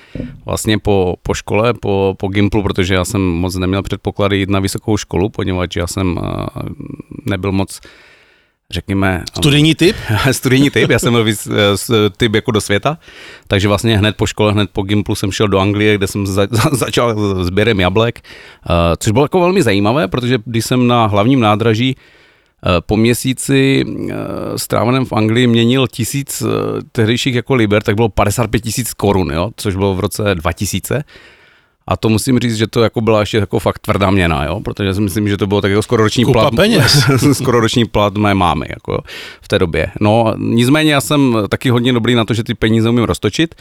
vlastně 0.45 0.79
po, 0.79 1.15
po 1.23 1.35
škole, 1.35 1.75
po, 1.75 2.15
po 2.19 2.29
Gimplu, 2.29 2.63
protože 2.63 2.95
já 2.95 3.05
jsem 3.05 3.21
moc 3.21 3.57
neměl 3.57 3.83
předpoklady 3.83 4.37
jít 4.37 4.51
na 4.51 4.61
vysokou 4.61 4.97
školu, 4.97 5.29
poněvadž 5.29 5.77
já 5.77 5.87
jsem 5.87 6.21
nebyl 7.27 7.53
moc 7.53 7.81
řekněme... 8.71 9.25
Studijní 9.37 9.75
typ? 9.75 9.97
studijní 10.33 10.71
typ, 10.71 10.91
já 10.91 10.99
jsem 10.99 11.13
byl 11.13 11.25
víc 11.25 11.47
eh, 11.47 12.11
typ 12.17 12.35
jako 12.35 12.51
do 12.51 12.61
světa, 12.61 12.99
takže 13.49 13.69
vlastně 13.69 13.99
hned 13.99 14.17
po 14.17 14.27
škole, 14.27 14.53
hned 14.53 14.71
po 14.73 14.83
Gimplu 14.83 15.15
jsem 15.15 15.33
šel 15.33 15.49
do 15.49 15.59
Anglie, 15.59 15.99
kde 15.99 16.07
jsem 16.07 16.27
za, 16.27 16.47
za, 16.51 16.71
začal 16.73 17.45
sběrem 17.45 17.81
jablek, 17.81 18.21
uh, 18.71 18.77
což 18.99 19.13
bylo 19.13 19.25
jako 19.25 19.41
velmi 19.41 19.63
zajímavé, 19.63 20.09
protože 20.09 20.39
když 20.45 20.65
jsem 20.65 20.87
na 20.87 21.07
hlavním 21.07 21.41
nádraží 21.41 21.97
po 22.87 22.97
měsíci 22.97 23.85
stráveném 24.57 25.05
v 25.05 25.13
Anglii 25.13 25.47
měnil 25.47 25.87
tisíc 25.89 26.43
tehdejších 26.93 27.35
jako 27.35 27.55
liber, 27.55 27.83
tak 27.83 27.95
bylo 27.95 28.09
55 28.09 28.61
tisíc 28.61 28.95
korun, 28.95 29.33
jo, 29.33 29.51
což 29.57 29.77
bylo 29.77 29.95
v 29.95 30.01
roce 30.01 30.35
2000. 30.35 31.05
A 31.87 31.97
to 31.97 32.09
musím 32.09 32.39
říct, 32.39 32.57
že 32.57 32.67
to 32.67 32.83
jako 32.83 33.01
byla 33.01 33.21
ještě 33.21 33.37
jako 33.37 33.59
fakt 33.59 33.79
tvrdá 33.79 34.11
měna, 34.11 34.45
jo? 34.45 34.61
protože 34.61 34.95
si 34.95 35.01
myslím, 35.01 35.29
že 35.29 35.37
to 35.37 35.47
bylo 35.47 35.61
tak 35.61 35.71
jako 35.71 35.83
skoro 35.83 36.03
roční 36.03 36.25
Kupa 36.25 36.41
plat. 36.41 36.55
peněz. 36.55 37.05
skoro 37.33 37.61
roční 37.61 37.85
plat 37.85 38.15
mé 38.15 38.35
mámy 38.35 38.67
jako 38.69 39.03
v 39.43 39.49
té 39.49 39.59
době. 39.59 39.91
No 40.01 40.35
nicméně 40.39 40.93
já 40.93 41.01
jsem 41.01 41.37
taky 41.49 41.71
hodně 41.71 41.93
dobrý 41.93 42.15
na 42.15 42.25
to, 42.25 42.35
že 42.35 42.45
ty 42.45 42.55
peníze 42.55 42.89
umím 42.91 43.05
roztočit. 43.05 43.55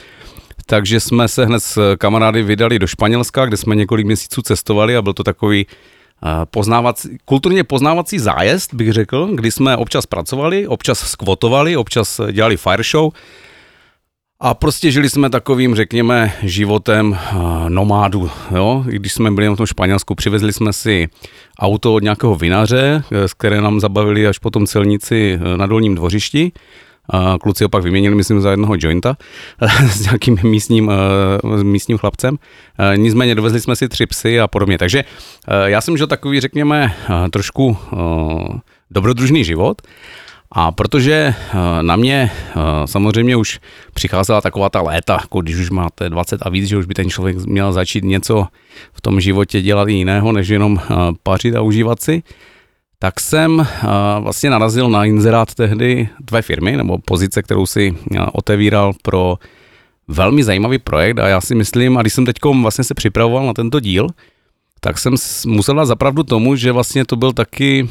Takže 0.66 1.00
jsme 1.00 1.28
se 1.28 1.46
hned 1.46 1.60
s 1.64 1.96
kamarády 1.98 2.44
vydali 2.44 2.80
do 2.80 2.88
Španělska, 2.88 3.46
kde 3.46 3.58
jsme 3.58 3.76
několik 3.76 4.06
měsíců 4.06 4.42
cestovali 4.42 4.98
a 4.98 5.02
byl 5.02 5.14
to 5.14 5.24
takový 5.24 5.68
eh, 5.68 6.30
poznávací, 6.46 7.18
kulturně 7.26 7.64
poznávací 7.64 8.20
zájezd, 8.20 8.74
bych 8.74 8.94
řekl, 8.94 9.30
kdy 9.34 9.52
jsme 9.52 9.78
občas 9.78 10.06
pracovali, 10.06 10.68
občas 10.68 11.00
skvotovali, 11.00 11.78
občas 11.78 12.22
dělali 12.32 12.58
fire 12.58 12.84
show 12.84 13.12
a 14.46 14.54
prostě 14.54 14.92
žili 14.92 15.10
jsme 15.10 15.30
takovým, 15.30 15.76
řekněme, 15.76 16.34
životem 16.42 17.18
eh, 17.18 17.36
nomádu. 17.70 18.32
Jo? 18.56 18.84
Když 18.88 19.14
jsme 19.14 19.32
byli 19.32 19.48
na 19.48 19.56
tom 19.56 19.66
Španělsku, 19.66 20.16
přivezli 20.16 20.54
jsme 20.54 20.74
si 20.74 21.08
auto 21.60 21.94
od 21.94 22.04
nějakého 22.04 22.36
vinaře, 22.36 23.04
z 23.10 23.32
eh, 23.32 23.36
které 23.38 23.62
nám 23.62 23.80
zabavili 23.80 24.28
až 24.28 24.38
potom 24.38 24.68
celníci 24.68 25.40
eh, 25.42 25.58
na 25.58 25.66
dolním 25.66 25.96
dvořišti. 25.96 26.52
kluci 27.42 27.66
opak 27.66 27.84
vyměnili, 27.84 28.16
myslím, 28.16 28.42
za 28.42 28.52
jednoho 28.52 28.76
jointa 28.80 29.18
s 29.92 30.02
nějakým 30.02 30.40
místním, 30.44 30.92
místním 31.64 31.98
chlapcem. 31.98 32.38
Nicméně 32.96 33.36
dovezli 33.36 33.62
jsme 33.62 33.76
si 33.76 33.90
tři 33.90 34.06
psy 34.06 34.40
a 34.40 34.48
podobně. 34.48 34.78
Takže 34.78 35.04
já 35.66 35.82
jsem 35.82 35.98
žil 35.98 36.08
takový, 36.08 36.40
řekněme, 36.40 36.96
trošku 37.32 37.78
dobrodružný 38.92 39.44
život. 39.44 39.82
A 40.56 40.72
protože 40.72 41.14
eh, 41.14 41.58
na 41.84 41.96
mě 41.96 42.32
eh, 42.32 42.60
samozřejmě 42.86 43.36
už 43.36 43.60
přicházela 43.94 44.42
taková 44.42 44.70
ta 44.70 44.82
léta, 44.82 45.18
jako 45.22 45.42
když 45.42 45.56
už 45.56 45.70
máte 45.70 46.10
20 46.10 46.42
a 46.42 46.50
víc, 46.50 46.68
že 46.68 46.78
už 46.78 46.86
by 46.86 46.94
ten 46.94 47.10
člověk 47.10 47.38
měl 47.38 47.74
začít 47.74 48.04
něco 48.04 48.48
v 48.94 49.02
tom 49.02 49.20
životě 49.22 49.62
dělat 49.62 49.88
jiného, 49.88 50.32
než 50.32 50.48
jenom 50.48 50.80
eh, 50.82 50.96
pařit 51.24 51.56
a 51.56 51.62
užívat 51.62 52.02
si, 52.02 52.24
tak 53.00 53.20
jsem 53.20 53.68
vlastně 54.20 54.50
narazil 54.50 54.90
na 54.90 55.06
inzerát 55.06 55.54
tehdy 55.54 56.10
tvé 56.26 56.42
firmy, 56.42 56.78
nebo 56.78 56.98
pozice, 56.98 57.42
kterou 57.44 57.66
si 57.66 57.96
otevíral 58.32 58.94
pro 59.02 59.38
velmi 60.08 60.44
zajímavý 60.44 60.78
projekt. 60.78 61.20
A 61.20 61.28
já 61.28 61.42
si 61.42 61.56
myslím, 61.56 61.98
a 61.98 62.02
když 62.02 62.14
jsem 62.14 62.26
teď 62.26 62.36
vlastně 62.62 62.84
se 62.84 62.94
připravoval 62.94 63.46
na 63.46 63.54
tento 63.54 63.80
díl, 63.80 64.08
tak 64.80 64.98
jsem 64.98 65.16
musel 65.46 65.76
dát 65.76 65.86
zapravdu 65.86 66.24
tomu, 66.24 66.56
že 66.56 66.72
vlastně 66.72 67.06
to 67.06 67.16
byl 67.16 67.34
taky 67.34 67.90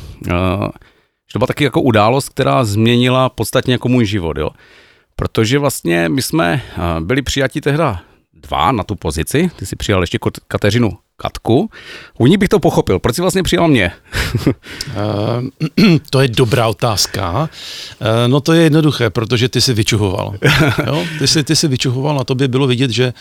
to 1.33 1.39
byla 1.39 1.47
taky 1.47 1.65
jako 1.65 1.81
událost, 1.81 2.29
která 2.29 2.65
změnila 2.65 3.29
podstatně 3.29 3.75
jako 3.75 3.89
můj 3.89 4.07
život, 4.07 4.37
jo. 4.37 4.51
Protože 5.17 5.59
vlastně 5.59 6.09
my 6.09 6.23
jsme 6.23 6.63
eh, 6.77 7.01
byli 7.01 7.23
přijati 7.23 7.61
tehda 7.61 8.03
dva 8.43 8.73
na 8.73 8.85
tu 8.85 8.95
pozici, 8.95 9.51
ty 9.57 9.67
si 9.67 9.77
přijal 9.77 10.03
ještě 10.03 10.19
Kateřinu 10.49 10.99
Katku. 11.17 11.71
U 12.19 12.27
ní 12.27 12.37
bych 12.37 12.49
to 12.49 12.61
pochopil. 12.61 12.99
Proč 12.99 13.17
jsi 13.17 13.23
vlastně 13.23 13.43
přijal 13.43 13.69
mě? 13.69 13.93
uh, 14.47 14.53
to 16.11 16.21
je 16.21 16.29
dobrá 16.29 16.69
otázka. 16.69 17.41
Uh, 18.01 18.09
no 18.27 18.41
to 18.41 18.53
je 18.53 18.63
jednoduché, 18.63 19.11
protože 19.11 19.49
ty 19.49 19.61
jsi 19.61 19.75
vyčuhoval. 19.75 20.35
jo? 20.87 21.05
Ty, 21.19 21.27
jsi, 21.27 21.45
ty 21.45 21.57
jsi 21.57 21.69
vyčuhoval 21.69 22.21
a 22.21 22.25
to 22.25 22.35
by 22.35 22.49
bylo 22.49 22.67
vidět, 22.67 22.91
že, 22.91 23.13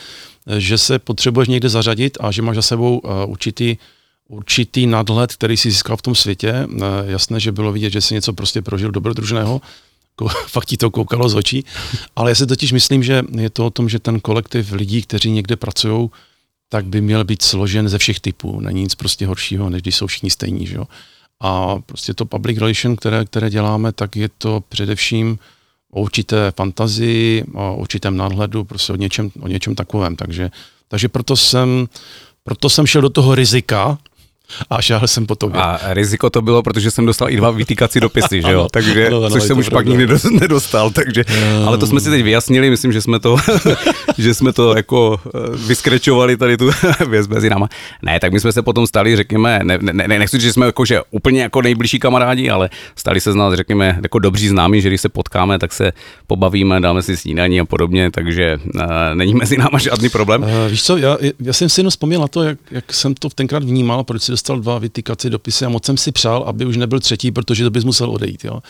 že 0.58 0.78
se 0.78 1.00
potřebuješ 1.00 1.48
někde 1.48 1.70
zařadit 1.70 2.18
a 2.22 2.32
že 2.32 2.42
máš 2.42 2.56
za 2.56 2.62
sebou 2.62 2.98
uh, 2.98 3.12
určitý 3.28 3.78
určitý 4.32 4.88
nadhled, 4.88 5.34
který 5.34 5.58
si 5.58 5.72
získal 5.72 5.98
v 5.98 6.02
tom 6.02 6.16
světě. 6.16 6.50
Eh, 6.52 6.78
jasné, 7.04 7.40
že 7.40 7.52
bylo 7.52 7.72
vidět, 7.72 7.90
že 7.90 8.02
si 8.02 8.14
něco 8.14 8.34
prostě 8.34 8.62
prožil 8.62 8.92
dobrodružného, 8.92 9.62
fakt 10.48 10.66
ti 10.66 10.78
to 10.78 10.92
koukalo 10.92 11.30
z 11.30 11.36
očí, 11.36 11.66
ale 12.16 12.32
já 12.32 12.36
si 12.36 12.48
totiž 12.48 12.72
myslím, 12.72 13.04
že 13.04 13.24
je 13.38 13.50
to 13.50 13.66
o 13.66 13.70
tom, 13.70 13.90
že 13.90 14.00
ten 14.00 14.20
kolektiv 14.20 14.72
lidí, 14.72 15.02
kteří 15.02 15.32
někde 15.32 15.56
pracují, 15.56 16.10
tak 16.70 16.86
by 16.86 17.02
měl 17.02 17.24
být 17.24 17.42
složen 17.42 17.90
ze 17.90 17.98
všech 17.98 18.20
typů. 18.20 18.60
Není 18.60 18.82
nic 18.82 18.96
prostě 18.96 19.28
horšího, 19.28 19.70
než 19.70 19.82
když 19.82 19.96
jsou 19.96 20.08
všichni 20.08 20.30
stejní. 20.30 20.68
Že 20.68 20.76
jo? 20.76 20.86
A 21.40 21.76
prostě 21.86 22.14
to 22.14 22.26
public 22.26 22.58
relation, 22.58 22.96
které, 22.96 23.26
které 23.26 23.50
děláme, 23.50 23.92
tak 23.92 24.16
je 24.16 24.30
to 24.38 24.64
především 24.70 25.40
o 25.92 26.02
určité 26.02 26.52
fantazii, 26.56 27.44
o 27.54 27.76
určitém 27.76 28.18
nadhledu, 28.18 28.64
prostě 28.64 28.94
o 28.94 28.96
něčem, 28.96 29.32
o 29.40 29.48
něčem 29.48 29.76
takovém. 29.76 30.16
Takže, 30.16 30.52
takže 30.88 31.10
proto 31.10 31.36
jsem 31.36 31.88
proto 32.44 32.70
jsem 32.70 32.88
šel 32.88 33.02
do 33.02 33.10
toho 33.10 33.36
rizika, 33.36 33.98
a 34.70 34.82
šáhl 34.82 35.08
jsem 35.08 35.26
po 35.26 35.36
tobě. 35.36 35.62
A 35.62 35.80
riziko 35.94 36.30
to 36.30 36.42
bylo, 36.42 36.64
protože 36.64 36.92
jsem 36.92 37.06
dostal 37.06 37.30
i 37.30 37.36
dva 37.36 37.52
vytýkací 37.52 38.00
dopisy, 38.00 38.42
že 38.42 38.52
jo? 38.52 38.68
Takže, 38.72 39.08
ano, 39.08 39.18
ano, 39.18 39.30
což 39.30 39.44
jsem 39.44 39.58
už 39.58 39.70
pravda. 39.70 39.92
pak 39.92 40.00
nikdy 40.00 40.14
nedostal, 40.40 40.90
takže, 40.90 41.24
no. 41.60 41.68
ale 41.68 41.78
to 41.78 41.88
jsme 41.88 42.00
si 42.00 42.10
teď 42.10 42.24
vyjasnili, 42.24 42.70
myslím, 42.70 42.92
že 42.92 43.02
jsme 43.02 43.20
to, 43.20 43.38
že 44.18 44.34
jsme 44.34 44.54
to 44.54 44.76
jako 44.76 45.20
eh, 45.26 45.58
vyskrečovali 45.68 46.38
tady 46.38 46.58
tu 46.58 46.70
věc 47.10 47.28
mezi 47.28 47.50
náma. 47.50 47.70
Ne, 48.02 48.20
tak 48.20 48.34
my 48.34 48.40
jsme 48.40 48.52
se 48.52 48.62
potom 48.62 48.88
stali, 48.88 49.16
řekněme, 49.16 49.60
ne, 49.64 49.78
ne, 49.82 49.94
ne 49.94 50.20
nechci, 50.20 50.40
že 50.40 50.54
jsme 50.54 50.66
jako, 50.66 50.86
že 50.86 51.02
úplně 51.12 51.42
jako 51.42 51.62
nejbližší 51.62 52.00
kamarádi, 52.00 52.50
ale 52.50 52.70
stali 52.96 53.22
se 53.22 53.32
z 53.32 53.36
nás, 53.36 53.54
řekněme, 53.54 54.00
jako 54.04 54.20
dobří 54.20 54.48
známí, 54.48 54.82
že 54.82 54.88
když 54.88 55.02
se 55.02 55.10
potkáme, 55.10 55.60
tak 55.60 55.74
se 55.74 55.92
pobavíme, 56.28 56.82
dáme 56.82 57.02
si 57.02 57.18
snídaní 57.18 57.60
a 57.60 57.66
podobně, 57.66 58.12
takže 58.12 58.60
uh, 58.76 58.82
není 59.14 59.34
mezi 59.34 59.58
náma 59.58 59.80
žádný 59.80 60.10
problém. 60.10 60.44
Uh, 60.44 60.50
víš 60.70 60.84
co, 60.84 60.98
já, 60.98 61.18
já 61.40 61.54
jsem 61.54 61.70
si 61.70 61.80
jenom 61.80 61.92
vzpomněl 61.92 62.22
na 62.22 62.28
to, 62.28 62.44
jak, 62.44 62.58
jak 62.72 62.94
jsem 62.94 63.14
to 63.14 63.30
tenkrát 63.30 63.64
vnímal, 63.64 64.04
proč 64.04 64.22
si 64.22 64.32
dostal 64.42 64.60
dva 64.60 64.80
vytýkací 64.80 65.30
dopisy 65.30 65.66
a 65.66 65.70
moc 65.70 65.86
jsem 65.86 65.98
si 65.98 66.12
přál, 66.12 66.44
aby 66.44 66.66
už 66.66 66.78
nebyl 66.78 67.00
třetí, 67.00 67.32
protože 67.32 67.64
to 67.64 67.70
bys 67.70 67.84
musel 67.84 68.10
odejít. 68.12 68.44
Jo. 68.44 68.62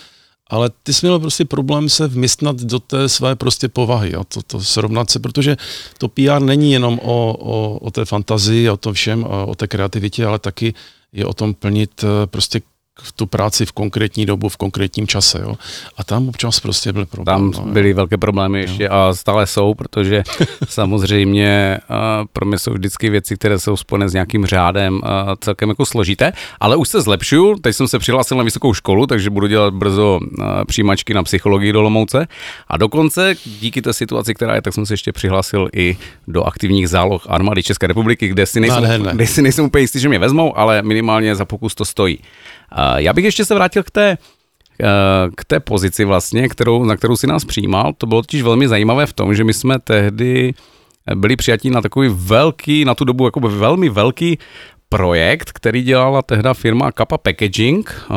Ale 0.49 0.69
ty 0.83 0.93
jsi 0.93 1.05
měl 1.05 1.19
prostě 1.19 1.45
problém 1.45 1.89
se 1.89 2.07
vmistnat 2.07 2.55
do 2.55 2.79
té 2.79 3.09
své 3.09 3.35
prostě 3.35 3.69
povahy, 3.69 4.11
jo, 4.11 4.23
to, 4.23 4.41
to 4.43 4.61
srovnat 4.61 5.09
se, 5.09 5.19
protože 5.19 5.57
to 5.97 6.07
PR 6.07 6.39
není 6.39 6.71
jenom 6.71 6.99
o, 7.03 7.35
o, 7.39 7.77
o 7.79 7.91
té 7.91 8.05
fantazii, 8.05 8.69
o 8.69 8.77
tom 8.77 8.93
všem, 8.93 9.23
o 9.23 9.55
té 9.55 9.67
kreativitě, 9.67 10.25
ale 10.25 10.39
taky 10.39 10.73
je 11.13 11.25
o 11.25 11.33
tom 11.33 11.53
plnit 11.53 12.03
eh, 12.03 12.27
prostě 12.27 12.61
tu 13.15 13.25
práci 13.25 13.65
v 13.65 13.71
konkrétní 13.71 14.25
dobu, 14.25 14.49
v 14.49 14.57
konkrétním 14.57 15.07
čase. 15.07 15.41
Jo. 15.41 15.55
A 15.97 16.03
tam 16.03 16.29
občas 16.29 16.59
prostě 16.59 16.93
byly 16.93 17.05
problémy. 17.05 17.51
Tam 17.51 17.65
no, 17.65 17.71
byly 17.71 17.89
jo. 17.89 17.95
velké 17.95 18.17
problémy 18.17 18.59
ještě 18.61 18.83
jo. 18.83 18.89
a 18.91 19.13
stále 19.13 19.47
jsou, 19.47 19.73
protože 19.73 20.23
samozřejmě 20.67 21.79
pro 22.33 22.45
mě 22.45 22.59
jsou 22.59 22.73
vždycky 22.73 23.09
věci, 23.09 23.35
které 23.35 23.59
jsou 23.59 23.77
spojené 23.77 24.09
s 24.09 24.13
nějakým 24.13 24.45
řádem 24.45 25.01
celkem 25.39 25.69
jako 25.69 25.85
složité, 25.85 26.33
ale 26.59 26.75
už 26.75 26.89
se 26.89 27.01
zlepšuju. 27.01 27.55
Teď 27.55 27.75
jsem 27.75 27.87
se 27.87 27.99
přihlásil 27.99 28.37
na 28.37 28.43
vysokou 28.43 28.73
školu, 28.73 29.07
takže 29.07 29.29
budu 29.29 29.47
dělat 29.47 29.73
brzo 29.73 30.19
přijímačky 30.67 31.13
na 31.13 31.23
psychologii 31.23 31.73
do 31.73 31.81
Lomouce 31.81 32.27
a 32.67 32.77
dokonce 32.77 33.35
díky 33.59 33.81
té 33.81 33.93
situaci, 33.93 34.33
která 34.33 34.55
je, 34.55 34.61
tak 34.61 34.73
jsem 34.73 34.85
se 34.85 34.93
ještě 34.93 35.11
přihlásil 35.11 35.69
i 35.75 35.97
do 36.27 36.43
aktivních 36.43 36.89
záloh 36.89 37.25
armády 37.29 37.63
České 37.63 37.87
republiky, 37.87 38.27
kde 38.27 38.45
si 38.45 38.59
nejsem, 38.59 39.03
kde 39.11 39.27
si 39.27 39.41
nejsem 39.41 39.65
úplně 39.65 39.83
jistý, 39.83 39.99
že 39.99 40.09
mě 40.09 40.19
vezmou, 40.19 40.57
ale 40.57 40.81
minimálně 40.81 41.35
za 41.35 41.45
pokus 41.45 41.75
to 41.75 41.85
stojí. 41.85 42.19
Já 42.97 43.13
bych 43.13 43.25
ještě 43.25 43.45
se 43.45 43.55
vrátil 43.55 43.83
k 43.83 43.91
té, 43.91 44.17
eh, 44.81 44.87
k 45.35 45.45
té 45.45 45.59
pozici 45.59 46.05
vlastně, 46.05 46.49
kterou, 46.49 46.83
na 46.83 46.95
kterou 46.95 47.15
si 47.15 47.27
nás 47.27 47.45
přijímal. 47.45 47.93
To 47.97 48.07
bylo 48.07 48.21
totiž 48.21 48.41
velmi 48.41 48.67
zajímavé 48.67 49.05
v 49.05 49.13
tom, 49.13 49.35
že 49.35 49.43
my 49.43 49.53
jsme 49.53 49.79
tehdy 49.79 50.53
byli 51.15 51.35
přijatí 51.35 51.69
na 51.69 51.81
takový 51.81 52.09
velký, 52.13 52.85
na 52.85 52.95
tu 52.95 53.05
dobu 53.05 53.25
jako 53.25 53.39
velmi 53.39 53.89
velký 53.89 54.37
projekt, 54.89 55.51
který 55.51 55.83
dělala 55.83 56.21
tehda 56.21 56.53
firma 56.53 56.91
Kappa 56.91 57.17
Packaging. 57.17 58.07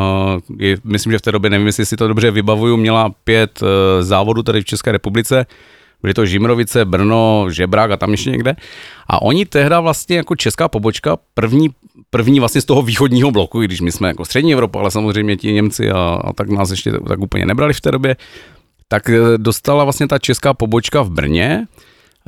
Eh, 0.61 0.77
myslím, 0.85 1.13
že 1.13 1.19
v 1.19 1.23
té 1.23 1.33
době, 1.33 1.51
nevím, 1.51 1.67
jestli 1.67 1.87
si 1.87 1.97
to 1.97 2.09
dobře 2.09 2.31
vybavuju, 2.31 2.77
měla 2.77 3.11
pět 3.25 3.63
eh, 3.63 4.03
závodů 4.03 4.43
tady 4.43 4.61
v 4.61 4.65
České 4.65 4.93
republice 4.93 5.47
byly 6.05 6.15
to 6.15 6.27
Žimrovice, 6.27 6.85
Brno, 6.85 7.47
Žebrák 7.51 7.91
a 7.91 7.97
tam 7.97 8.11
ještě 8.11 8.31
někde. 8.31 8.57
A 9.07 9.23
oni 9.23 9.47
tehda 9.47 9.81
vlastně 9.81 10.17
jako 10.17 10.37
česká 10.37 10.69
pobočka, 10.69 11.17
první, 11.35 11.69
první 12.11 12.41
vlastně 12.41 12.61
z 12.61 12.65
toho 12.65 12.83
východního 12.83 13.31
bloku, 13.31 13.61
když 13.61 13.81
my 13.81 13.93
jsme 13.93 14.09
jako 14.09 14.25
střední 14.25 14.53
Evropa, 14.53 14.79
ale 14.79 14.91
samozřejmě 14.91 15.37
ti 15.37 15.53
Němci 15.53 15.91
a, 15.91 16.21
a 16.25 16.33
tak 16.33 16.49
nás 16.49 16.71
ještě 16.71 16.93
tak 17.09 17.21
úplně 17.21 17.47
nebrali 17.47 17.75
v 17.75 17.81
té 17.81 17.91
době, 17.91 18.17
tak 18.89 19.09
eh, 19.09 19.19
dostala 19.37 19.85
vlastně 19.85 20.09
ta 20.09 20.19
česká 20.19 20.55
pobočka 20.55 21.03
v 21.03 21.11
Brně 21.11 21.67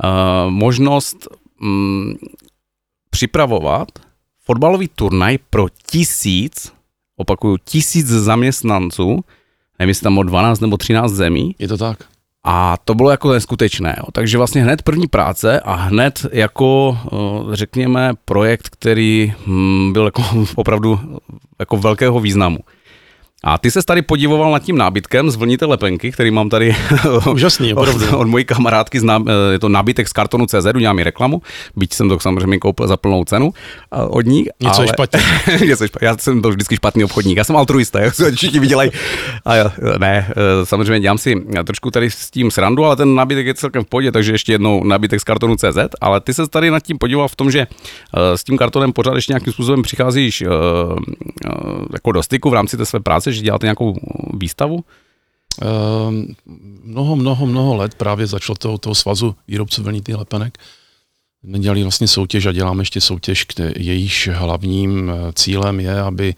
uh, 0.03 0.51
možnost 0.51 1.27
um, 1.61 2.17
připravovat 3.09 3.87
fotbalový 4.45 4.87
turnaj 4.87 5.37
pro 5.49 5.67
tisíc, 5.91 6.73
opakuju, 7.15 7.57
tisíc 7.65 8.07
zaměstnanců, 8.07 9.23
nevím, 9.79 9.89
jestli 9.89 10.03
tam 10.03 10.17
o 10.17 10.23
12 10.23 10.59
nebo 10.59 10.77
13 10.77 11.11
zemí. 11.11 11.55
Je 11.59 11.67
to 11.67 11.77
tak. 11.77 12.16
A 12.49 12.77
to 12.85 12.95
bylo 12.95 13.09
jako 13.09 13.31
neskutečné. 13.31 13.95
Jo. 13.97 14.03
Takže 14.11 14.37
vlastně 14.37 14.63
hned 14.63 14.81
první 14.81 15.07
práce 15.07 15.59
a 15.59 15.73
hned 15.73 16.25
jako, 16.31 16.97
eh, 17.05 17.55
řekněme, 17.55 18.13
projekt, 18.25 18.69
který 18.69 19.33
hm, 19.47 19.93
byl 19.93 20.05
jako 20.05 20.23
opravdu 20.55 20.99
jako 21.59 21.77
velkého 21.77 22.19
významu. 22.19 22.59
A 23.43 23.57
ty 23.57 23.71
se 23.71 23.83
tady 23.85 24.01
podivoval 24.01 24.51
nad 24.51 24.63
tím 24.63 24.77
nábytkem 24.77 25.29
z 25.29 25.35
vlnité 25.35 25.65
lepenky, 25.65 26.11
který 26.11 26.31
mám 26.31 26.49
tady 26.49 26.75
Úžasný, 27.31 27.73
opravdu. 27.73 28.07
Od, 28.07 28.13
od 28.13 28.27
mojí 28.27 28.45
kamarádky, 28.45 28.99
znám, 28.99 29.25
eh, 29.27 29.51
je 29.51 29.59
to 29.59 29.69
nábytek 29.69 30.07
z 30.07 30.13
kartonu 30.13 30.45
CZ, 30.45 30.65
udělám 30.75 30.95
mi 30.95 31.03
reklamu, 31.03 31.41
byť 31.75 31.93
jsem 31.93 32.09
to 32.09 32.19
samozřejmě 32.19 32.57
koupil 32.57 32.87
za 32.87 32.97
plnou 32.97 33.23
cenu 33.23 33.53
eh, 33.93 34.01
od 34.01 34.25
ní. 34.25 34.45
Něco 34.59 34.79
ale, 34.81 34.87
špatně. 34.87 35.19
něco 35.67 35.87
špatně. 35.87 36.07
Já 36.07 36.17
jsem 36.17 36.41
byl 36.41 36.51
vždycky 36.51 36.75
špatný 36.75 37.03
obchodník, 37.03 37.37
já 37.37 37.43
jsem 37.43 37.55
altruista, 37.55 37.99
jak 37.99 38.13
všichni 38.35 38.59
vydělají. 38.59 38.91
A 39.45 39.55
já, 39.55 39.71
ne, 39.97 40.27
eh, 40.29 40.65
samozřejmě 40.65 40.99
dělám 40.99 41.17
si 41.17 41.35
trošku 41.65 41.91
tady 41.91 42.11
s 42.11 42.31
tím 42.31 42.51
srandu, 42.51 42.85
ale 42.85 42.95
ten 42.95 43.15
nábytek 43.15 43.45
je 43.47 43.53
celkem 43.53 43.83
v 43.83 43.87
pohodě, 43.87 44.11
takže 44.11 44.31
ještě 44.31 44.51
jednou 44.51 44.83
nábytek 44.83 45.21
z 45.21 45.23
kartonu 45.23 45.55
CZ, 45.55 45.77
ale 46.01 46.21
ty 46.21 46.33
se 46.33 46.47
tady 46.47 46.71
nad 46.71 46.79
tím 46.79 46.97
podíval 46.97 47.27
v 47.27 47.35
tom, 47.35 47.51
že 47.51 47.67
s 48.35 48.43
tím 48.43 48.57
kartonem 48.57 48.93
pořád 48.93 49.15
ještě 49.15 49.33
nějakým 49.33 49.53
způsobem 49.53 49.81
přicházíš 49.81 50.43
jako 51.93 52.11
do 52.11 52.23
styku 52.23 52.49
v 52.49 52.53
rámci 52.53 52.77
té 52.77 52.85
své 52.85 52.99
práce, 52.99 53.26
že 53.33 53.41
děláte 53.41 53.65
nějakou 53.65 53.95
výstavu? 54.33 54.75
Uh, 54.75 56.13
mnoho, 56.83 57.15
mnoho, 57.15 57.45
mnoho 57.45 57.75
let 57.75 57.95
právě 57.95 58.27
začalo 58.27 58.55
toho, 58.55 58.77
toho 58.77 58.95
svazu 58.95 59.35
výrobců 59.47 59.83
vlnitých 59.83 60.15
lepenek. 60.15 60.57
My 61.43 61.59
dělali 61.59 61.83
vlastně 61.83 62.07
soutěž 62.07 62.45
a 62.45 62.51
děláme 62.51 62.81
ještě 62.81 63.01
soutěž, 63.01 63.45
kde 63.55 63.73
jejíž 63.77 64.29
hlavním 64.33 65.09
eh, 65.09 65.33
cílem 65.33 65.79
je, 65.79 66.01
aby, 66.01 66.35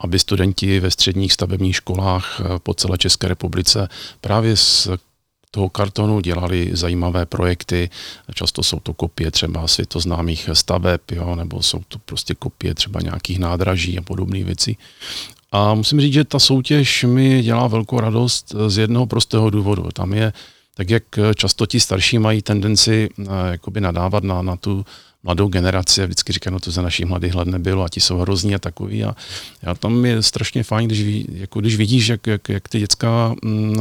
aby 0.00 0.18
studenti 0.18 0.80
ve 0.80 0.90
středních 0.90 1.32
stavebních 1.32 1.76
školách 1.76 2.40
eh, 2.40 2.58
po 2.58 2.74
celé 2.74 2.98
České 2.98 3.28
republice 3.28 3.88
právě 4.20 4.56
z 4.56 4.88
toho 5.54 5.68
kartonu 5.68 6.20
dělali 6.20 6.70
zajímavé 6.72 7.26
projekty. 7.26 7.90
Často 8.34 8.62
jsou 8.62 8.80
to 8.80 8.94
kopie 8.94 9.30
třeba 9.30 9.68
světoznámých 9.68 10.48
staveb, 10.52 11.00
jo, 11.10 11.34
nebo 11.34 11.62
jsou 11.62 11.80
to 11.88 11.98
prostě 11.98 12.34
kopie 12.34 12.74
třeba 12.74 13.00
nějakých 13.00 13.38
nádraží 13.38 13.98
a 13.98 14.02
podobných 14.02 14.44
věcí. 14.44 14.78
A 15.52 15.74
musím 15.74 16.00
říct, 16.00 16.12
že 16.12 16.24
ta 16.24 16.38
soutěž 16.38 17.04
mi 17.04 17.42
dělá 17.42 17.66
velkou 17.66 18.00
radost 18.00 18.54
z 18.66 18.78
jednoho 18.78 19.06
prostého 19.06 19.50
důvodu. 19.50 19.88
Tam 19.92 20.12
je, 20.12 20.32
tak 20.74 20.90
jak 20.90 21.04
často 21.36 21.66
ti 21.66 21.80
starší 21.80 22.18
mají 22.18 22.42
tendenci 22.42 23.08
eh, 23.20 23.24
jakoby 23.50 23.80
nadávat 23.80 24.24
na, 24.24 24.42
na 24.42 24.56
tu 24.56 24.86
mladou 25.22 25.48
generaci 25.48 26.02
a 26.02 26.04
vždycky 26.04 26.32
říkají, 26.32 26.52
no 26.52 26.60
to 26.60 26.70
za 26.70 26.82
našich 26.82 27.06
mladých 27.06 27.32
hlad 27.32 27.46
nebylo 27.46 27.84
a 27.84 27.88
ti 27.88 28.00
jsou 28.00 28.18
hrozní 28.18 28.54
a 28.54 28.58
takový. 28.58 29.04
A, 29.04 29.16
a 29.66 29.74
tam 29.74 30.04
je 30.04 30.22
strašně 30.22 30.62
fajn, 30.62 30.88
když, 30.88 31.26
jako 31.32 31.60
když 31.60 31.76
vidíš, 31.76 32.08
jak, 32.08 32.26
jak, 32.26 32.48
jak 32.48 32.68
ty 32.68 32.78
děcka 32.78 33.34
mm, 33.44 33.76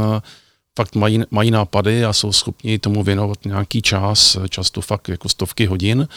fakt 0.78 0.96
mají, 0.96 1.24
mají 1.32 1.52
nápady 1.52 2.06
a 2.06 2.14
jsou 2.14 2.32
schopni 2.32 2.80
tomu 2.80 3.04
věnovat 3.04 3.46
nějaký 3.46 3.82
čas, 3.82 4.38
často 4.50 4.82
fakt 4.82 5.10
jako 5.10 5.30
stovky 5.30 5.66
hodin, 5.66 6.08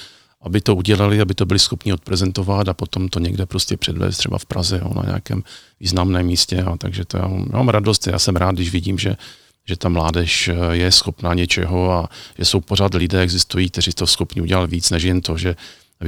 aby 0.42 0.60
to 0.60 0.76
udělali, 0.76 1.20
aby 1.20 1.34
to 1.34 1.46
byli 1.46 1.58
schopni 1.58 1.92
odprezentovat 1.92 2.68
a 2.68 2.74
potom 2.74 3.08
to 3.08 3.18
někde 3.18 3.46
prostě 3.46 3.76
předvést 3.76 4.18
třeba 4.18 4.38
v 4.38 4.46
Praze, 4.46 4.80
jo, 4.82 4.90
na 4.94 5.02
nějakém 5.06 5.42
významném 5.80 6.26
místě. 6.26 6.62
A 6.62 6.76
takže 6.76 7.04
to 7.04 7.16
já, 7.16 7.28
já 7.52 7.56
mám 7.58 7.68
radost, 7.68 8.06
já 8.06 8.18
jsem 8.18 8.36
rád, 8.36 8.54
když 8.54 8.72
vidím, 8.72 8.98
že 8.98 9.16
že 9.68 9.76
ta 9.76 9.88
mládež 9.88 10.48
eh, 10.48 10.76
je 10.76 10.92
schopná 10.92 11.34
něčeho 11.34 11.92
a 11.92 12.08
že 12.38 12.44
jsou 12.44 12.60
pořád 12.60 12.94
lidé, 12.94 13.20
existují, 13.20 13.70
kteří 13.70 13.92
to 13.92 14.06
schopni 14.06 14.42
udělat 14.42 14.70
víc, 14.70 14.90
než 14.90 15.02
jen 15.02 15.20
to, 15.20 15.38
že 15.38 15.56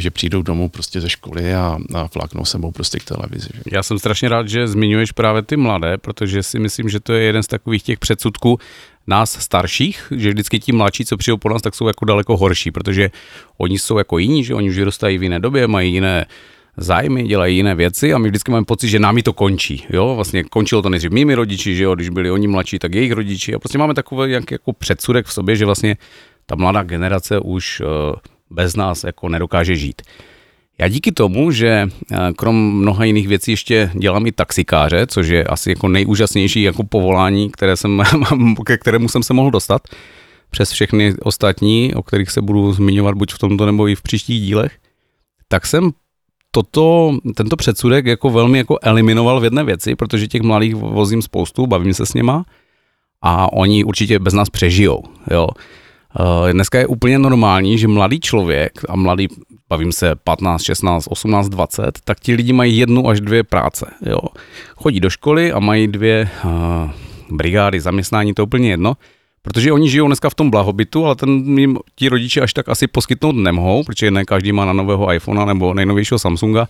že 0.00 0.10
přijdou 0.10 0.42
domů 0.42 0.68
prostě 0.68 1.00
ze 1.00 1.10
školy 1.10 1.54
a, 1.54 1.78
a 1.94 2.08
fláknou 2.08 2.44
sebou 2.44 2.70
prostě 2.70 2.98
k 2.98 3.04
televizi. 3.04 3.48
Že? 3.54 3.60
Já 3.72 3.82
jsem 3.82 3.98
strašně 3.98 4.28
rád, 4.28 4.48
že 4.48 4.68
zmiňuješ 4.68 5.12
právě 5.12 5.42
ty 5.42 5.56
mladé, 5.56 5.98
protože 5.98 6.42
si 6.42 6.58
myslím, 6.58 6.88
že 6.88 7.00
to 7.00 7.12
je 7.12 7.22
jeden 7.22 7.42
z 7.42 7.46
takových 7.46 7.82
těch 7.82 7.98
předsudků 7.98 8.58
nás 9.06 9.38
starších, 9.40 10.12
že 10.16 10.30
vždycky 10.30 10.60
ti 10.60 10.72
mladší, 10.72 11.04
co 11.04 11.16
přijdou 11.16 11.36
po 11.36 11.48
nás, 11.48 11.62
tak 11.62 11.74
jsou 11.74 11.86
jako 11.86 12.04
daleko 12.04 12.36
horší, 12.36 12.70
protože 12.70 13.10
oni 13.58 13.78
jsou 13.78 13.98
jako 13.98 14.18
jiní, 14.18 14.44
že 14.44 14.54
oni 14.54 14.70
už 14.70 14.76
vyrůstají 14.76 15.18
v 15.18 15.22
jiné 15.22 15.40
době, 15.40 15.66
mají 15.66 15.92
jiné 15.92 16.26
zájmy, 16.76 17.24
dělají 17.24 17.56
jiné 17.56 17.74
věci 17.74 18.12
a 18.12 18.18
my 18.18 18.28
vždycky 18.28 18.52
máme 18.52 18.64
pocit, 18.64 18.88
že 18.88 18.98
námi 18.98 19.22
to 19.22 19.32
končí. 19.32 19.86
Jo? 19.90 20.14
Vlastně 20.14 20.44
končilo 20.44 20.82
to 20.82 20.88
nejdřív 20.88 21.10
mými 21.10 21.34
rodiči, 21.34 21.74
že 21.74 21.84
jo? 21.84 21.94
když 21.94 22.08
byli 22.08 22.30
oni 22.30 22.48
mladší, 22.48 22.78
tak 22.78 22.94
jejich 22.94 23.12
rodiči 23.12 23.54
a 23.54 23.58
prostě 23.58 23.78
máme 23.78 23.94
takový 23.94 24.28
nějaký 24.28 24.54
jako 24.54 24.72
předsudek 24.72 25.26
v 25.26 25.32
sobě, 25.32 25.56
že 25.56 25.64
vlastně 25.64 25.96
ta 26.46 26.54
mladá 26.54 26.82
generace 26.82 27.38
už 27.38 27.80
uh, 27.80 27.86
bez 28.50 28.76
nás 28.76 29.04
jako 29.04 29.28
nedokáže 29.28 29.76
žít. 29.76 30.02
Já 30.78 30.88
díky 30.88 31.12
tomu, 31.12 31.50
že 31.50 31.88
eh, 32.12 32.16
krom 32.36 32.56
mnoha 32.56 33.04
jiných 33.04 33.28
věcí 33.28 33.50
ještě 33.50 33.90
dělám 33.94 34.26
i 34.26 34.32
taxikáře, 34.32 35.06
což 35.06 35.28
je 35.28 35.44
asi 35.44 35.70
jako 35.70 35.88
nejúžasnější 35.88 36.62
jako 36.62 36.84
povolání, 36.84 37.50
které 37.50 37.76
jsem, 37.76 38.02
ke 38.66 38.78
kterému 38.78 39.08
jsem 39.08 39.22
se 39.22 39.34
mohl 39.34 39.50
dostat, 39.50 39.82
přes 40.50 40.70
všechny 40.70 41.14
ostatní, 41.22 41.94
o 41.94 42.02
kterých 42.02 42.30
se 42.30 42.42
budu 42.42 42.72
zmiňovat 42.72 43.14
buď 43.14 43.32
v 43.32 43.38
tomto 43.38 43.66
nebo 43.66 43.88
i 43.88 43.94
v 43.94 44.02
příštích 44.02 44.40
dílech, 44.40 44.78
tak 45.48 45.66
jsem 45.66 45.90
toto, 46.50 47.16
tento 47.36 47.56
předsudek 47.56 48.06
jako 48.06 48.30
velmi 48.30 48.58
jako 48.58 48.78
eliminoval 48.82 49.40
v 49.40 49.44
jedné 49.44 49.64
věci, 49.64 49.94
protože 49.94 50.28
těch 50.28 50.42
mladých 50.42 50.74
vozím 50.74 51.22
spoustu, 51.22 51.66
bavím 51.66 51.94
se 51.94 52.06
s 52.06 52.14
nima 52.14 52.44
a 53.22 53.52
oni 53.52 53.84
určitě 53.84 54.18
bez 54.18 54.34
nás 54.34 54.50
přežijou. 54.50 55.02
Jo. 55.30 55.48
Eh, 56.20 56.52
dneska 56.52 56.78
je 56.78 56.86
úplně 56.86 57.18
normální, 57.18 57.78
že 57.78 57.88
mladý 57.88 58.20
člověk 58.20 58.72
a 58.88 58.96
mladý, 58.96 59.28
bavím 59.68 59.92
se 59.92 60.14
15, 60.24 60.62
16, 60.62 61.06
18, 61.10 61.48
20, 61.48 61.98
tak 62.04 62.20
ti 62.20 62.34
lidi 62.34 62.52
mají 62.52 62.78
jednu 62.78 63.08
až 63.08 63.20
dvě 63.20 63.44
práce. 63.44 63.86
Jo. 64.06 64.18
Chodí 64.76 65.00
do 65.00 65.10
školy 65.10 65.52
a 65.52 65.58
mají 65.58 65.88
dvě 65.88 66.28
uh, 66.44 66.50
brigády, 67.30 67.80
zaměstnání, 67.80 68.34
to 68.34 68.42
je 68.42 68.46
úplně 68.46 68.70
jedno. 68.70 68.94
Protože 69.42 69.72
oni 69.72 69.90
žijou 69.90 70.06
dneska 70.06 70.30
v 70.30 70.34
tom 70.34 70.50
blahobytu, 70.50 71.06
ale 71.06 71.16
ten 71.16 71.58
jim 71.58 71.78
ti 71.94 72.08
rodiče 72.08 72.40
až 72.40 72.52
tak 72.52 72.68
asi 72.68 72.86
poskytnout 72.86 73.32
nemohou, 73.32 73.84
protože 73.84 74.10
ne 74.10 74.24
každý 74.24 74.52
má 74.52 74.64
na 74.64 74.72
nového 74.72 75.12
iPhonea 75.12 75.44
nebo 75.44 75.74
nejnovějšího 75.74 76.18
Samsunga 76.18 76.68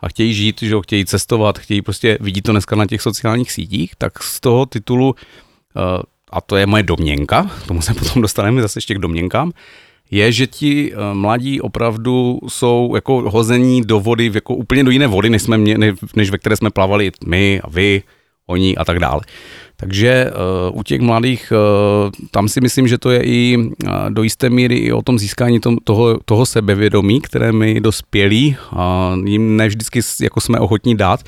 a 0.00 0.08
chtějí 0.08 0.34
žít, 0.34 0.62
že 0.62 0.76
chtějí 0.82 1.04
cestovat, 1.04 1.58
chtějí 1.58 1.82
prostě, 1.82 2.18
vidí 2.20 2.42
to 2.42 2.52
dneska 2.52 2.76
na 2.76 2.86
těch 2.86 3.02
sociálních 3.02 3.52
sítích, 3.52 3.92
tak 3.98 4.22
z 4.22 4.40
toho 4.40 4.66
titulu, 4.66 5.14
eh, 5.76 6.02
a 6.30 6.40
to 6.40 6.56
je 6.56 6.66
moje 6.66 6.82
domněnka, 6.82 7.50
tomu 7.66 7.82
se 7.82 7.94
potom 7.98 8.22
dostaneme 8.22 8.62
zase 8.62 8.78
ještě 8.78 8.94
k 8.94 8.98
domněnkám, 8.98 9.52
je, 10.10 10.32
že 10.32 10.46
ti 10.46 10.92
eh, 10.92 10.96
mladí 11.14 11.60
opravdu 11.60 12.38
jsou 12.48 12.92
jako 12.94 13.30
hození 13.30 13.82
do 13.82 14.00
vody, 14.00 14.30
jako 14.34 14.54
úplně 14.54 14.84
do 14.84 14.90
jiné 14.90 15.06
vody, 15.06 15.30
než, 15.30 15.42
jsme 15.42 15.58
než 16.16 16.30
ve 16.30 16.38
které 16.38 16.56
jsme 16.56 16.70
plavali 16.70 17.10
my 17.26 17.60
a 17.60 17.70
vy, 17.70 18.02
oni 18.48 18.76
a 18.76 18.84
tak 18.84 18.98
dále. 18.98 19.20
Takže 19.76 20.30
uh, 20.70 20.78
u 20.78 20.82
těch 20.82 21.00
mladých, 21.00 21.52
uh, 21.52 22.10
tam 22.30 22.48
si 22.48 22.60
myslím, 22.60 22.88
že 22.88 22.98
to 22.98 23.10
je 23.10 23.20
i 23.22 23.56
uh, 23.56 23.90
do 24.08 24.22
jisté 24.22 24.50
míry 24.50 24.76
i 24.76 24.92
o 24.92 25.02
tom 25.02 25.18
získání 25.18 25.60
tom, 25.60 25.76
toho, 25.84 26.18
toho 26.24 26.46
sebevědomí, 26.46 27.20
které 27.20 27.52
my 27.52 27.80
dospělí 27.80 28.56
jim 29.24 29.56
ne 29.56 29.68
vždycky 29.68 30.00
jako 30.20 30.40
jsme 30.40 30.58
ochotní 30.58 30.96
dát, 30.96 31.22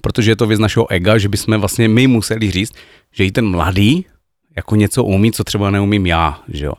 protože 0.00 0.30
je 0.30 0.36
to 0.36 0.46
věc 0.46 0.60
našeho 0.60 0.90
ega, 0.90 1.18
že 1.18 1.28
bychom 1.28 1.60
vlastně 1.60 1.88
my 1.88 2.06
museli 2.06 2.50
říct, 2.50 2.72
že 3.12 3.24
i 3.24 3.32
ten 3.32 3.46
mladý 3.46 4.06
jako 4.56 4.76
něco 4.76 5.04
umí, 5.04 5.32
co 5.32 5.44
třeba 5.44 5.70
neumím 5.70 6.06
já, 6.06 6.40
že 6.48 6.64
jo. 6.64 6.72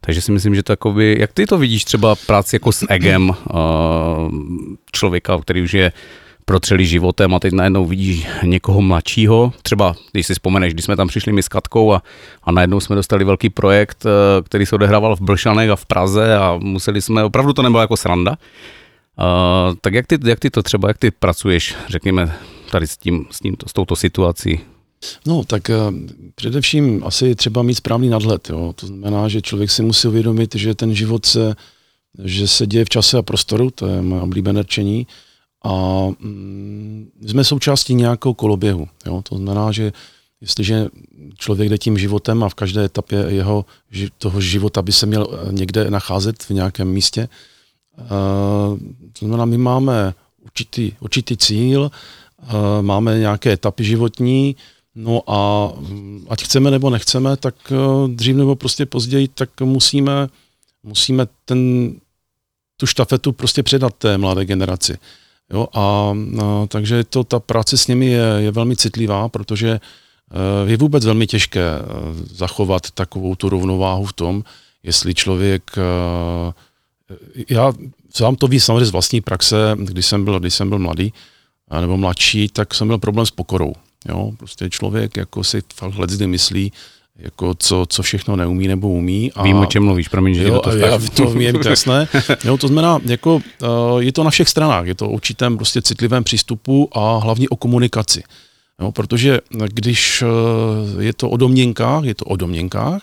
Takže 0.00 0.20
si 0.20 0.32
myslím, 0.32 0.54
že 0.54 0.62
to 0.62 0.72
jakoby, 0.72 1.16
jak 1.20 1.32
ty 1.32 1.46
to 1.46 1.58
vidíš 1.58 1.84
třeba 1.84 2.14
práci 2.26 2.56
jako 2.56 2.72
s 2.72 2.86
egem 2.88 3.28
uh, 3.28 3.36
člověka, 4.92 5.38
který 5.38 5.62
už 5.62 5.74
je 5.74 5.92
protřeli 6.44 6.86
životem 6.86 7.34
a 7.34 7.40
teď 7.40 7.52
najednou 7.52 7.86
vidíš 7.86 8.26
někoho 8.42 8.82
mladšího, 8.82 9.52
třeba 9.62 9.94
když 10.12 10.26
si 10.26 10.34
vzpomeneš, 10.34 10.72
když 10.72 10.84
jsme 10.84 10.96
tam 10.96 11.08
přišli 11.08 11.32
my 11.32 11.42
s 11.42 11.48
Katkou 11.48 11.92
a, 11.92 12.02
a 12.42 12.52
najednou 12.52 12.80
jsme 12.80 12.96
dostali 12.96 13.24
velký 13.24 13.50
projekt, 13.50 14.06
eh, 14.06 14.42
který 14.42 14.66
se 14.66 14.74
odehrával 14.74 15.16
v 15.16 15.20
Blšanech 15.20 15.70
a 15.70 15.76
v 15.76 15.86
Praze 15.86 16.36
a 16.36 16.58
museli 16.60 17.02
jsme, 17.02 17.24
opravdu 17.24 17.52
to 17.52 17.62
nebylo 17.62 17.80
jako 17.80 17.96
sranda. 17.96 18.36
Uh, 19.18 19.74
tak 19.80 19.94
jak 19.94 20.06
ty, 20.06 20.18
jak 20.24 20.38
ty 20.38 20.50
to 20.50 20.62
třeba, 20.62 20.88
jak 20.88 20.98
ty 20.98 21.10
pracuješ, 21.10 21.74
řekněme, 21.88 22.34
tady 22.70 22.86
s, 22.86 22.96
tím, 22.96 23.26
s, 23.30 23.40
tím, 23.40 23.56
s 23.66 23.72
touto 23.72 23.96
situací? 23.96 24.60
No, 25.26 25.44
tak 25.44 25.68
uh, 25.68 25.94
především 26.34 27.02
asi 27.04 27.34
třeba 27.34 27.62
mít 27.62 27.74
správný 27.74 28.08
nadhled. 28.08 28.50
Jo. 28.50 28.72
To 28.76 28.86
znamená, 28.86 29.28
že 29.28 29.42
člověk 29.42 29.70
si 29.70 29.82
musí 29.82 30.08
uvědomit, 30.08 30.54
že 30.54 30.74
ten 30.74 30.94
život 30.94 31.26
se, 31.26 31.54
že 32.24 32.48
se 32.48 32.66
děje 32.66 32.84
v 32.84 32.88
čase 32.88 33.18
a 33.18 33.22
prostoru, 33.22 33.70
to 33.70 33.86
je 33.86 34.02
moje 34.02 34.22
oblíbené 34.22 34.64
čení, 34.64 35.06
a 35.64 36.06
mm, 36.18 37.10
jsme 37.26 37.44
součástí 37.44 37.94
nějakého 37.94 38.34
koloběhu. 38.34 38.88
Jo? 39.06 39.22
To 39.28 39.36
znamená, 39.36 39.72
že 39.72 39.92
jestliže 40.40 40.86
člověk 41.38 41.68
jde 41.68 41.78
tím 41.78 41.98
životem 41.98 42.42
a 42.42 42.48
v 42.48 42.54
každé 42.54 42.84
etapě 42.84 43.24
jeho, 43.28 43.64
toho 44.18 44.40
života 44.40 44.82
by 44.82 44.92
se 44.92 45.06
měl 45.06 45.28
eh, 45.32 45.52
někde 45.52 45.90
nacházet 45.90 46.42
v 46.42 46.50
nějakém 46.50 46.88
místě, 46.88 47.28
uh, 47.98 48.78
to 49.12 49.26
znamená, 49.26 49.44
my 49.44 49.58
máme 49.58 50.14
určitý, 50.44 50.92
určitý 51.00 51.36
cíl, 51.36 51.90
máme 52.80 53.18
nějaké 53.18 53.52
etapy 53.52 53.84
životní, 53.84 54.56
no 54.94 55.30
a 55.30 55.68
ať 56.28 56.42
chceme 56.42 56.70
nebo 56.70 56.90
nechceme, 56.90 57.36
tak 57.36 57.54
uh, 57.70 58.08
dřív 58.10 58.36
nebo 58.36 58.56
prostě 58.56 58.86
později, 58.86 59.28
tak 59.28 59.60
musíme, 59.60 60.28
musíme 60.82 61.26
ten, 61.44 61.92
tu 62.76 62.86
štafetu 62.86 63.32
prostě 63.32 63.62
předat 63.62 63.94
té 63.94 64.18
mladé 64.18 64.44
generaci. 64.44 64.98
Jo, 65.52 65.68
a, 65.74 65.80
a 65.80 66.66
takže 66.68 67.04
to, 67.04 67.24
ta 67.24 67.40
práce 67.40 67.76
s 67.76 67.86
nimi 67.86 68.06
je, 68.06 68.26
je 68.38 68.50
velmi 68.50 68.76
citlivá, 68.76 69.28
protože 69.28 69.70
eh, 69.70 70.70
je 70.70 70.76
vůbec 70.76 71.04
velmi 71.04 71.26
těžké 71.26 71.60
eh, 71.60 71.82
zachovat 72.34 72.90
takovou 72.90 73.34
tu 73.34 73.48
rovnováhu 73.48 74.04
v 74.04 74.12
tom, 74.12 74.44
jestli 74.82 75.14
člověk, 75.14 75.62
eh, 75.76 76.52
já 77.48 77.72
sám 78.14 78.36
to 78.36 78.48
ví 78.48 78.60
samozřejmě 78.60 78.84
z 78.84 78.90
vlastní 78.90 79.20
praxe, 79.20 79.76
když 79.78 80.06
jsem 80.06 80.24
byl, 80.24 80.40
když 80.40 80.54
jsem 80.54 80.68
byl 80.68 80.78
mladý, 80.78 81.12
nebo 81.80 81.96
mladší, 81.96 82.48
tak 82.48 82.74
jsem 82.74 82.86
měl 82.86 82.98
problém 82.98 83.26
s 83.26 83.30
pokorou. 83.30 83.74
Jo, 84.08 84.32
prostě 84.38 84.70
člověk 84.70 85.16
jako 85.16 85.44
si 85.44 85.62
fakt 85.74 85.94
myslí, 86.26 86.72
jako 87.18 87.54
co, 87.54 87.86
co 87.88 88.02
všechno 88.02 88.36
neumí 88.36 88.68
nebo 88.68 88.88
umí. 88.88 89.32
A, 89.32 89.42
Vím, 89.42 89.56
o 89.56 89.66
čem 89.66 89.84
mluvíš, 89.84 90.08
promiň, 90.08 90.34
že 90.34 90.42
jo, 90.42 90.60
to 90.60 90.76
já, 90.76 90.98
to 91.14 91.38
je 91.38 91.52
to 91.52 91.68
jasné. 91.68 92.08
Jo, 92.44 92.56
to 92.56 92.68
znamená, 92.68 92.98
jako, 93.04 93.34
uh, 93.34 93.98
je 93.98 94.12
to 94.12 94.24
na 94.24 94.30
všech 94.30 94.48
stranách, 94.48 94.86
je 94.86 94.94
to 94.94 95.08
o 95.08 95.12
určitém 95.12 95.56
prostě 95.56 95.82
citlivém 95.82 96.24
přístupu 96.24 96.88
a 96.98 97.16
hlavně 97.18 97.48
o 97.48 97.56
komunikaci. 97.56 98.22
Jo, 98.80 98.92
protože 98.92 99.38
když 99.66 100.22
uh, 100.22 101.02
je 101.02 101.12
to 101.12 101.30
o 101.30 101.36
domněnkách, 101.36 102.04
je 102.04 102.14
to 102.14 102.24
o 102.24 102.36
domněnkách, 102.36 103.02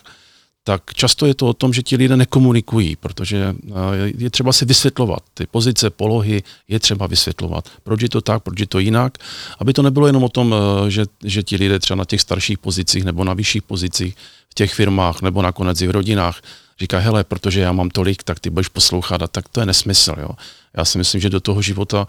tak 0.69 0.93
často 0.93 1.25
je 1.25 1.33
to 1.33 1.47
o 1.47 1.53
tom, 1.53 1.73
že 1.73 1.81
ti 1.81 1.97
lidé 1.97 2.17
nekomunikují, 2.17 2.95
protože 2.95 3.55
eh, 3.57 3.73
je 4.17 4.29
třeba 4.29 4.53
si 4.53 4.65
vysvětlovat 4.65 5.23
ty 5.33 5.47
pozice, 5.47 5.89
polohy, 5.89 6.43
je 6.67 6.79
třeba 6.79 7.07
vysvětlovat, 7.07 7.69
proč 7.83 8.01
je 8.01 8.09
to 8.09 8.21
tak, 8.21 8.43
proč 8.43 8.59
je 8.59 8.67
to 8.67 8.79
jinak, 8.79 9.17
aby 9.59 9.73
to 9.73 9.81
nebylo 9.81 10.07
jenom 10.07 10.23
o 10.23 10.29
tom, 10.29 10.53
eh, 10.53 10.91
že, 10.91 11.05
že 11.25 11.43
ti 11.43 11.55
lidé 11.57 11.79
třeba 11.79 11.97
na 11.97 12.05
těch 12.05 12.21
starších 12.21 12.57
pozicích 12.57 13.03
nebo 13.03 13.23
na 13.23 13.33
vyšších 13.33 13.63
pozicích 13.63 14.15
v 14.49 14.53
těch 14.53 14.73
firmách 14.73 15.21
nebo 15.21 15.41
nakonec 15.41 15.81
i 15.81 15.87
v 15.87 15.91
rodinách 15.91 16.41
říká, 16.79 16.99
hele, 16.99 17.23
protože 17.23 17.59
já 17.59 17.71
mám 17.71 17.89
tolik, 17.89 18.23
tak 18.23 18.39
ty 18.39 18.49
budeš 18.49 18.67
poslouchat 18.67 19.21
a 19.21 19.27
tak 19.27 19.49
to 19.49 19.59
je 19.59 19.65
nesmysl. 19.65 20.15
Jo. 20.21 20.29
Já 20.77 20.85
si 20.85 20.97
myslím, 20.97 21.21
že 21.21 21.29
do 21.29 21.39
toho 21.39 21.61
života 21.61 22.07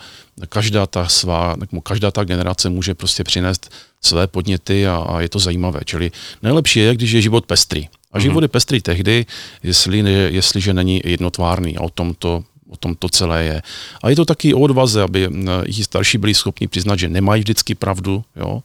každá 0.49 0.87
ta 0.87 1.09
svá, 1.09 1.57
každá 1.83 2.11
ta 2.11 2.25
generace 2.25 2.71
může 2.71 2.95
prostě 2.95 3.25
přinést 3.25 3.73
své 4.01 4.27
podněty 4.27 4.87
a, 4.87 4.97
a 4.97 5.21
je 5.21 5.29
to 5.29 5.39
zajímavé. 5.39 5.81
Čili 5.85 6.11
nejlepší 6.43 6.81
je, 6.81 6.95
když 6.95 7.11
je 7.11 7.23
život 7.23 7.47
pestrý. 7.47 7.89
A 8.13 8.19
život 8.19 8.43
je 8.43 8.49
pestrý 8.49 8.81
tehdy, 8.81 9.27
jestli, 9.63 9.99
jestliže 10.35 10.75
není 10.75 11.01
jednotvárný 11.05 11.77
a 11.77 11.81
o 11.81 11.91
tom 11.91 12.15
to 12.19 12.45
o 12.71 12.77
tom 12.77 12.95
to 12.95 13.09
celé 13.09 13.45
je. 13.45 13.63
A 14.03 14.11
je 14.11 14.17
to 14.17 14.25
taky 14.25 14.55
o 14.55 14.61
odvaze, 14.61 15.03
aby 15.03 15.29
i 15.67 15.85
starší 15.85 16.19
byli 16.19 16.35
schopni 16.35 16.69
přiznat, 16.69 16.99
že 16.99 17.09
nemají 17.09 17.41
vždycky 17.41 17.75
pravdu, 17.75 18.25
jo. 18.37 18.63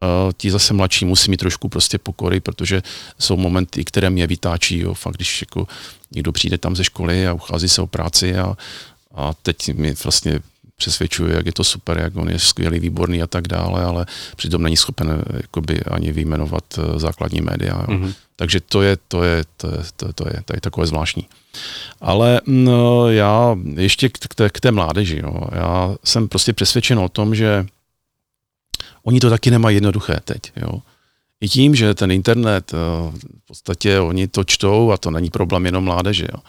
A 0.00 0.32
ti 0.36 0.50
zase 0.50 0.74
mladší 0.74 1.04
musí 1.04 1.30
mít 1.30 1.36
trošku 1.36 1.68
prostě 1.68 1.98
pokory, 1.98 2.40
protože 2.40 2.82
jsou 3.18 3.36
momenty, 3.36 3.84
které 3.84 4.10
mě 4.10 4.26
vytáčí, 4.26 4.78
jo. 4.78 4.94
Fakt, 4.94 5.14
když 5.14 5.42
jako 5.42 5.66
někdo 6.10 6.32
přijde 6.32 6.58
tam 6.58 6.76
ze 6.76 6.84
školy 6.84 7.26
a 7.26 7.32
uchází 7.32 7.68
se 7.68 7.82
o 7.82 7.86
práci 7.86 8.36
a, 8.36 8.56
a 9.14 9.32
teď 9.42 9.74
mi 9.74 9.94
vlastně 10.04 10.40
přesvědčuje, 10.82 11.34
jak 11.34 11.46
je 11.46 11.52
to 11.52 11.64
super, 11.64 11.98
jak 11.98 12.16
on 12.16 12.30
je 12.30 12.38
skvělý, 12.38 12.80
výborný 12.80 13.22
a 13.22 13.26
tak 13.26 13.48
dále, 13.48 13.84
ale 13.84 14.06
přitom 14.36 14.62
není 14.62 14.76
schopen 14.76 15.10
eh, 15.10 15.36
jakoby, 15.46 15.80
ani 15.80 16.12
vyjmenovat 16.12 16.64
eh, 16.78 16.98
základní 16.98 17.40
média. 17.40 17.78
Jo. 17.78 17.86
Mm-hmm. 17.86 18.14
Takže 18.36 18.60
to 18.60 18.82
je, 18.82 18.96
to 19.08 19.22
je, 19.22 19.44
to 19.56 19.66
je, 19.66 19.82
to, 19.96 20.12
to 20.12 20.24
je, 20.28 20.42
to 20.44 20.56
je 20.56 20.60
takové 20.60 20.86
zvláštní. 20.86 21.28
Ale 22.00 22.40
no, 22.46 23.10
já 23.10 23.56
ještě 23.74 24.08
k 24.08 24.34
té, 24.34 24.50
k 24.50 24.60
té 24.60 24.70
mládeži, 24.70 25.20
jo. 25.22 25.40
já 25.52 25.94
jsem 26.04 26.28
prostě 26.28 26.52
přesvědčen 26.52 26.98
o 26.98 27.08
tom, 27.08 27.34
že 27.34 27.66
oni 29.02 29.20
to 29.20 29.30
taky 29.30 29.50
nemají 29.50 29.76
jednoduché 29.76 30.18
teď. 30.24 30.52
Jo. 30.56 30.82
I 31.40 31.48
tím, 31.48 31.74
že 31.74 31.94
ten 31.94 32.10
internet, 32.10 32.72
v 32.72 33.46
podstatě 33.46 34.00
oni 34.00 34.28
to 34.28 34.44
čtou 34.44 34.90
a 34.90 34.96
to 34.96 35.10
není 35.10 35.30
problém 35.30 35.66
jenom 35.66 35.84
mládeže. 35.84 36.26
Jo 36.32 36.42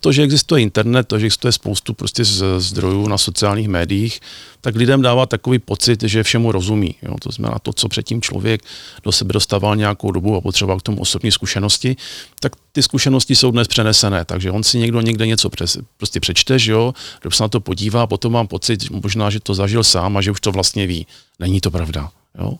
to, 0.00 0.12
že 0.12 0.22
existuje 0.22 0.62
internet, 0.62 1.08
to, 1.08 1.18
že 1.18 1.26
existuje 1.26 1.52
spoustu 1.52 1.94
prostě 1.94 2.24
z, 2.24 2.44
zdrojů 2.58 3.08
na 3.08 3.18
sociálních 3.18 3.68
médiích, 3.68 4.20
tak 4.60 4.76
lidem 4.76 5.02
dává 5.02 5.26
takový 5.26 5.58
pocit, 5.58 6.02
že 6.02 6.22
všemu 6.22 6.52
rozumí. 6.52 6.94
Jo? 7.02 7.14
To 7.22 7.30
znamená 7.30 7.58
to, 7.58 7.72
co 7.72 7.88
předtím 7.88 8.22
člověk 8.22 8.62
do 9.02 9.12
sebe 9.12 9.32
dostával 9.32 9.76
nějakou 9.76 10.10
dobu 10.10 10.36
a 10.36 10.40
potřeboval 10.40 10.80
k 10.80 10.82
tomu 10.82 11.00
osobní 11.00 11.32
zkušenosti, 11.32 11.96
tak 12.40 12.52
ty 12.72 12.82
zkušenosti 12.82 13.36
jsou 13.36 13.50
dnes 13.50 13.68
přenesené. 13.68 14.24
Takže 14.24 14.50
on 14.50 14.62
si 14.62 14.78
někdo 14.78 15.00
někde 15.00 15.26
něco 15.26 15.50
přes, 15.50 15.78
prostě 15.96 16.20
přečte, 16.20 16.58
že 16.58 16.72
jo, 16.72 16.94
kdo 17.20 17.30
se 17.30 17.42
na 17.42 17.48
to 17.48 17.60
podívá, 17.60 18.06
potom 18.06 18.32
mám 18.32 18.46
pocit, 18.46 18.90
možná, 18.90 19.30
že 19.30 19.40
to 19.40 19.54
zažil 19.54 19.84
sám 19.84 20.16
a 20.16 20.20
že 20.20 20.30
už 20.30 20.40
to 20.40 20.52
vlastně 20.52 20.86
ví. 20.86 21.06
Není 21.38 21.60
to 21.60 21.70
pravda. 21.70 22.10
Jo? 22.38 22.54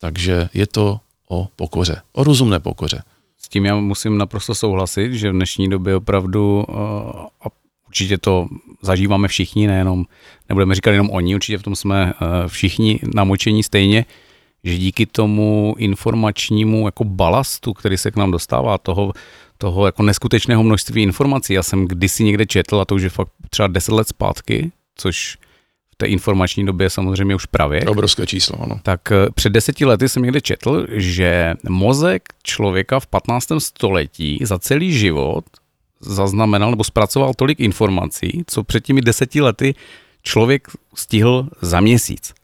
Takže 0.00 0.48
je 0.54 0.66
to 0.66 1.00
o 1.28 1.48
pokoře, 1.56 2.00
o 2.12 2.24
rozumné 2.24 2.60
pokoře. 2.60 3.02
Tím 3.54 3.64
já 3.64 3.76
musím 3.76 4.18
naprosto 4.18 4.54
souhlasit, 4.54 5.12
že 5.12 5.30
v 5.30 5.32
dnešní 5.32 5.68
době 5.68 5.96
opravdu, 5.96 6.64
eh, 6.68 6.72
a 7.40 7.46
určitě 7.86 8.18
to 8.18 8.48
zažíváme 8.82 9.28
všichni, 9.28 9.66
nejenom, 9.66 10.04
nebudeme 10.48 10.74
říkat 10.74 10.90
jenom 10.90 11.10
oni, 11.10 11.34
určitě 11.34 11.58
v 11.58 11.62
tom 11.62 11.76
jsme 11.76 12.12
eh, 12.12 12.48
všichni 12.48 13.00
namočení 13.14 13.62
stejně, 13.62 14.04
že 14.64 14.76
díky 14.76 15.06
tomu 15.06 15.74
informačnímu 15.78 16.88
jako 16.88 17.04
balastu, 17.04 17.72
který 17.72 17.96
se 17.96 18.10
k 18.10 18.16
nám 18.16 18.30
dostává, 18.30 18.78
toho, 18.78 19.12
toho 19.58 19.86
jako 19.86 20.02
neskutečného 20.02 20.62
množství 20.62 21.02
informací, 21.02 21.54
já 21.54 21.62
jsem 21.62 21.86
kdysi 21.88 22.24
někde 22.24 22.46
četl, 22.46 22.80
a 22.80 22.84
to 22.84 22.94
už 22.94 23.02
je 23.02 23.10
fakt 23.10 23.32
třeba 23.50 23.68
10 23.68 23.92
let 23.92 24.08
zpátky, 24.08 24.72
což 24.96 25.38
té 26.04 26.08
informační 26.08 26.66
době 26.66 26.90
samozřejmě 26.90 27.34
už 27.34 27.46
pravě. 27.46 27.80
Obrovské 27.80 28.26
číslo, 28.26 28.62
ano. 28.62 28.80
Tak 28.82 29.12
eh, 29.12 29.26
před 29.34 29.52
deseti 29.52 29.84
lety 29.84 30.08
jsem 30.08 30.22
někde 30.22 30.40
četl, 30.40 30.86
že 30.90 31.54
mozek 31.68 32.22
člověka 32.42 33.00
v 33.00 33.06
15. 33.06 33.46
století 33.58 34.38
za 34.42 34.58
celý 34.58 34.92
život 34.92 35.44
zaznamenal 36.00 36.70
nebo 36.70 36.84
zpracoval 36.84 37.32
tolik 37.36 37.60
informací, 37.60 38.44
co 38.46 38.64
před 38.64 38.84
těmi 38.84 39.00
deseti 39.00 39.40
lety 39.40 39.74
člověk 40.22 40.68
stihl 40.94 41.48
za 41.60 41.80
měsíc. 41.80 42.34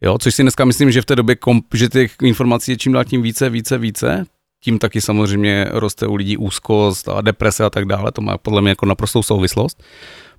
Jo, 0.00 0.18
což 0.18 0.34
si 0.34 0.42
dneska 0.42 0.64
myslím, 0.64 0.90
že 0.90 1.02
v 1.02 1.06
té 1.06 1.16
době, 1.16 1.36
že 1.74 1.88
těch 1.88 2.12
informací 2.22 2.70
je 2.70 2.76
čím 2.76 2.92
dál 2.92 3.04
tím 3.04 3.22
více, 3.22 3.50
více, 3.50 3.78
více, 3.78 4.26
tím 4.60 4.78
taky 4.78 5.00
samozřejmě 5.00 5.66
roste 5.70 6.06
u 6.06 6.14
lidí 6.14 6.36
úzkost 6.36 7.08
a 7.08 7.20
deprese 7.20 7.64
a 7.64 7.70
tak 7.70 7.84
dále, 7.84 8.12
to 8.12 8.20
má 8.20 8.38
podle 8.38 8.60
mě 8.60 8.70
jako 8.70 8.86
naprostou 8.86 9.22
souvislost 9.22 9.82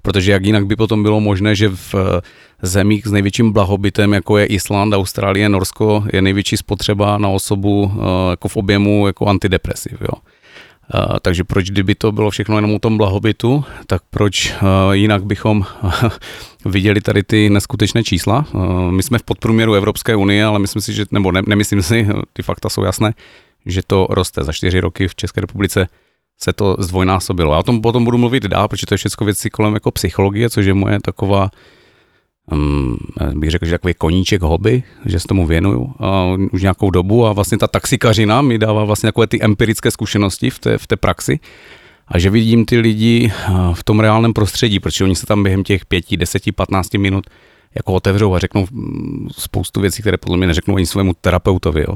protože 0.02 0.32
jak 0.32 0.46
jinak 0.46 0.66
by 0.66 0.76
potom 0.76 1.04
bylo 1.04 1.20
možné, 1.20 1.56
že 1.56 1.70
v 1.70 1.96
eh, 1.96 2.22
zemích 2.62 3.08
s 3.08 3.12
největším 3.12 3.52
blahobytem, 3.52 4.14
jako 4.14 4.38
je 4.38 4.46
Island, 4.46 4.94
Austrálie, 4.94 5.50
Norsko, 5.50 6.04
je 6.14 6.22
největší 6.22 6.58
spotřeba 6.58 7.18
na 7.18 7.30
osobu 7.30 7.92
eh, 7.94 8.30
jako 8.30 8.48
v 8.48 8.58
objemu 8.58 9.08
jako 9.08 9.26
antidepresiv. 9.26 10.02
Jo. 10.02 10.14
Uh, 10.94 11.18
takže 11.22 11.44
proč, 11.44 11.72
kdyby 11.72 11.96
to 11.96 12.12
bylo 12.12 12.30
všechno 12.30 12.56
jenom 12.56 12.74
o 12.74 12.80
tom 12.80 12.98
blahobytu, 12.98 13.64
tak 13.88 14.02
proč 14.10 14.54
jinak 14.92 15.24
bychom 15.26 15.66
viděli 16.66 17.02
tady 17.02 17.24
ty 17.24 17.50
neskutečné 17.50 18.04
čísla? 18.04 18.46
My 18.90 19.04
jsme 19.04 19.18
v 19.20 19.24
podprůměru 19.24 19.74
Evropské 19.74 20.16
unie, 20.16 20.46
ale 20.46 20.60
myslím 20.60 20.82
si, 20.82 20.94
že, 20.94 21.06
nebo 21.12 21.32
ne, 21.32 21.42
nemyslím 21.48 21.82
si, 21.82 22.08
ty 22.34 22.44
fakta 22.44 22.70
jsou 22.70 22.84
jasné, 22.84 23.14
že 23.66 23.82
to 23.88 24.08
roste. 24.10 24.44
Za 24.44 24.54
čtyři 24.54 24.80
roky 24.80 25.08
v 25.08 25.16
České 25.16 25.42
republice 25.42 25.88
se 26.44 26.54
to 26.54 26.76
zdvojnásobilo. 26.80 27.54
Já 27.54 27.60
o 27.60 27.64
tom 27.64 27.82
potom 27.82 28.04
budu 28.04 28.18
mluvit 28.18 28.44
dál, 28.44 28.68
protože 28.68 28.86
to 28.86 28.94
je 28.94 28.98
všechno 28.98 29.26
věci 29.26 29.50
kolem 29.50 29.74
jako 29.74 29.92
psychologie, 29.92 30.50
což 30.50 30.66
je 30.66 30.74
moje 30.74 31.00
taková, 31.02 31.50
um, 32.52 32.98
bych 33.34 33.50
řekl, 33.50 33.66
že 33.66 33.72
takový 33.72 33.94
koníček 33.94 34.42
hobby, 34.42 34.84
že 35.06 35.20
se 35.20 35.28
tomu 35.28 35.48
věnuju 35.48 35.80
uh, 35.82 35.94
už 36.52 36.62
nějakou 36.62 36.90
dobu 36.90 37.26
a 37.26 37.34
vlastně 37.34 37.58
ta 37.58 37.68
taxikařina 37.68 38.42
mi 38.42 38.58
dává 38.58 38.84
vlastně 38.84 39.08
takové 39.08 39.28
ty 39.28 39.44
empirické 39.44 39.92
zkušenosti 39.92 40.50
v 40.50 40.60
té, 40.60 40.78
v 40.78 40.88
té 40.88 40.96
praxi 40.98 41.40
a 42.08 42.20
že 42.20 42.30
vidím 42.30 42.66
ty 42.66 42.80
lidi 42.80 43.32
v 43.74 43.84
tom 43.84 44.00
reálném 44.00 44.34
prostředí, 44.34 44.80
protože 44.80 45.04
oni 45.04 45.16
se 45.16 45.26
tam 45.26 45.44
během 45.44 45.64
těch 45.64 45.86
pěti, 45.86 46.18
deseti, 46.18 46.52
patnácti 46.52 46.98
minut 46.98 47.26
jako 47.76 47.94
otevřou 47.94 48.34
a 48.34 48.40
řeknou 48.40 48.68
spoustu 49.32 49.82
věcí, 49.82 50.02
které 50.02 50.18
podle 50.18 50.38
mě 50.38 50.48
neřeknou 50.48 50.76
ani 50.76 50.86
svému 50.86 51.14
terapeutovi. 51.22 51.82
Jo 51.82 51.96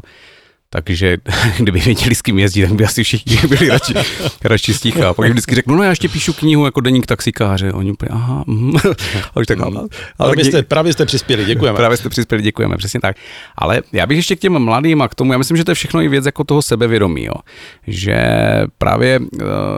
takže 0.74 1.18
kdyby 1.58 1.80
věděli, 1.80 2.16
s 2.16 2.22
kým 2.22 2.40
jezdí, 2.40 2.62
tak 2.62 2.74
by 2.74 2.86
asi 2.86 3.04
všichni 3.04 3.38
byli 3.48 3.70
radši, 3.70 3.94
radši 4.44 4.74
sticha. 4.74 5.10
A 5.10 5.14
pak 5.14 5.30
vždycky 5.30 5.56
řeknu, 5.56 5.76
no 5.76 5.84
já 5.84 5.90
ještě 5.90 6.10
píšu 6.10 6.34
knihu 6.34 6.66
jako 6.66 6.82
deník 6.82 7.06
taxikáře. 7.06 7.74
Oni 7.74 7.92
úplně, 7.92 8.10
aha, 8.10 8.44
mm. 8.48 8.76
a 9.36 9.40
už 9.40 9.48
tak, 9.48 9.60
ale, 9.60 9.82
ale 10.20 10.34
právě, 10.34 10.46
jste, 10.46 10.64
právě 10.64 10.94
jste 10.94 11.06
přispěli, 11.06 11.46
děkujeme. 11.46 11.78
Právě 11.78 11.98
jste 11.98 12.10
přispěli, 12.10 12.44
děkujeme, 12.44 12.78
přesně 12.78 13.00
tak. 13.00 13.16
Ale 13.56 13.82
já 13.92 14.06
bych 14.06 14.18
ještě 14.18 14.36
k 14.36 14.40
těm 14.40 14.60
mladým 14.60 15.02
a 15.02 15.08
k 15.08 15.16
tomu, 15.16 15.32
já 15.32 15.38
myslím, 15.38 15.58
že 15.58 15.64
to 15.64 15.72
je 15.72 15.76
všechno 15.76 16.02
i 16.02 16.08
věc 16.08 16.26
jako 16.26 16.44
toho 16.44 16.62
sebevědomí, 16.62 17.26
jo. 17.26 17.36
že 17.88 18.18
právě 18.78 19.20
uh, 19.20 19.28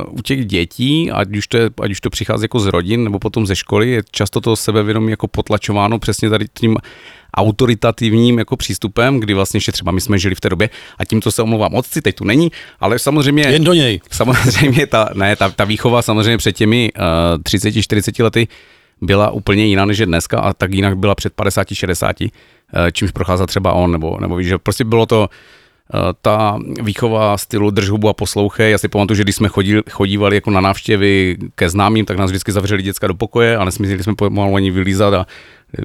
u 0.10 0.22
těch 0.22 0.46
dětí, 0.46 1.12
ať 1.12 1.36
už, 1.38 1.48
to 1.48 1.58
je, 1.58 1.70
ať 1.82 1.92
už 1.92 2.02
to 2.02 2.10
přichází 2.10 2.44
jako 2.44 2.60
z 2.60 2.66
rodin 2.66 3.04
nebo 3.04 3.20
potom 3.20 3.46
ze 3.46 3.56
školy, 3.56 3.90
je 3.90 4.02
často 4.12 4.42
to 4.42 4.56
sebevědomí 4.56 5.12
jako 5.12 5.28
potlačováno 5.28 6.00
přesně 6.00 6.30
tady 6.30 6.46
tím 6.54 6.78
autoritativním 7.36 8.40
jako 8.40 8.58
přístupem, 8.58 9.20
kdy 9.20 9.34
vlastně 9.34 9.58
ještě 9.58 9.72
třeba 9.72 9.92
my 9.92 10.02
jsme 10.02 10.20
žili 10.20 10.36
v 10.36 10.42
té 10.42 10.50
době 10.50 10.70
a 10.98 11.06
tímto 11.06 11.32
se 11.32 11.42
omlouvám 11.42 11.74
otci, 11.74 12.02
teď 12.02 12.16
tu 12.16 12.24
není, 12.24 12.52
ale 12.80 13.00
samozřejmě... 13.00 13.44
Jen 13.44 13.64
do 13.64 13.74
něj. 13.74 14.02
Samozřejmě 14.12 14.88
ta, 14.88 15.10
ne, 15.14 15.36
ta, 15.36 15.50
ta 15.50 15.64
výchova 15.64 16.02
samozřejmě 16.02 16.38
před 16.38 16.52
těmi 16.52 16.92
uh, 17.36 17.42
30-40 17.42 18.24
lety 18.24 18.48
byla 19.02 19.32
úplně 19.32 19.66
jiná 19.66 19.86
než 19.86 19.98
je 19.98 20.06
dneska 20.06 20.40
a 20.40 20.54
tak 20.54 20.74
jinak 20.74 20.98
byla 20.98 21.16
před 21.16 21.34
50-60, 21.36 22.24
uh, 22.24 22.30
čímž 22.92 23.12
procházel 23.12 23.48
třeba 23.48 23.74
on, 23.74 23.92
nebo, 23.92 24.18
nebo 24.22 24.36
víš, 24.36 24.48
že 24.48 24.58
prostě 24.58 24.84
bylo 24.84 25.06
to 25.06 25.30
uh, 25.94 26.00
ta 26.22 26.60
výchova 26.82 27.38
stylu 27.38 27.72
drž 27.72 27.90
hubu 27.90 28.10
a 28.10 28.14
poslouchej. 28.14 28.72
Já 28.72 28.78
si 28.78 28.88
pamatuju, 28.88 29.16
že 29.18 29.24
když 29.24 29.36
jsme 29.36 29.48
chodili, 29.48 29.82
chodívali 29.90 30.36
jako 30.36 30.52
na 30.52 30.62
návštěvy 30.62 31.38
ke 31.56 31.70
známým, 31.70 32.06
tak 32.06 32.18
nás 32.18 32.32
vždycky 32.32 32.52
zavřeli 32.52 32.84
děcka 32.84 33.08
do 33.08 33.14
pokoje 33.14 33.58
a 33.58 33.66
nesmíli 33.66 34.04
jsme 34.04 34.16
pomalu 34.16 34.56
ani 34.56 34.72
vylízat 34.72 35.14
a 35.14 35.26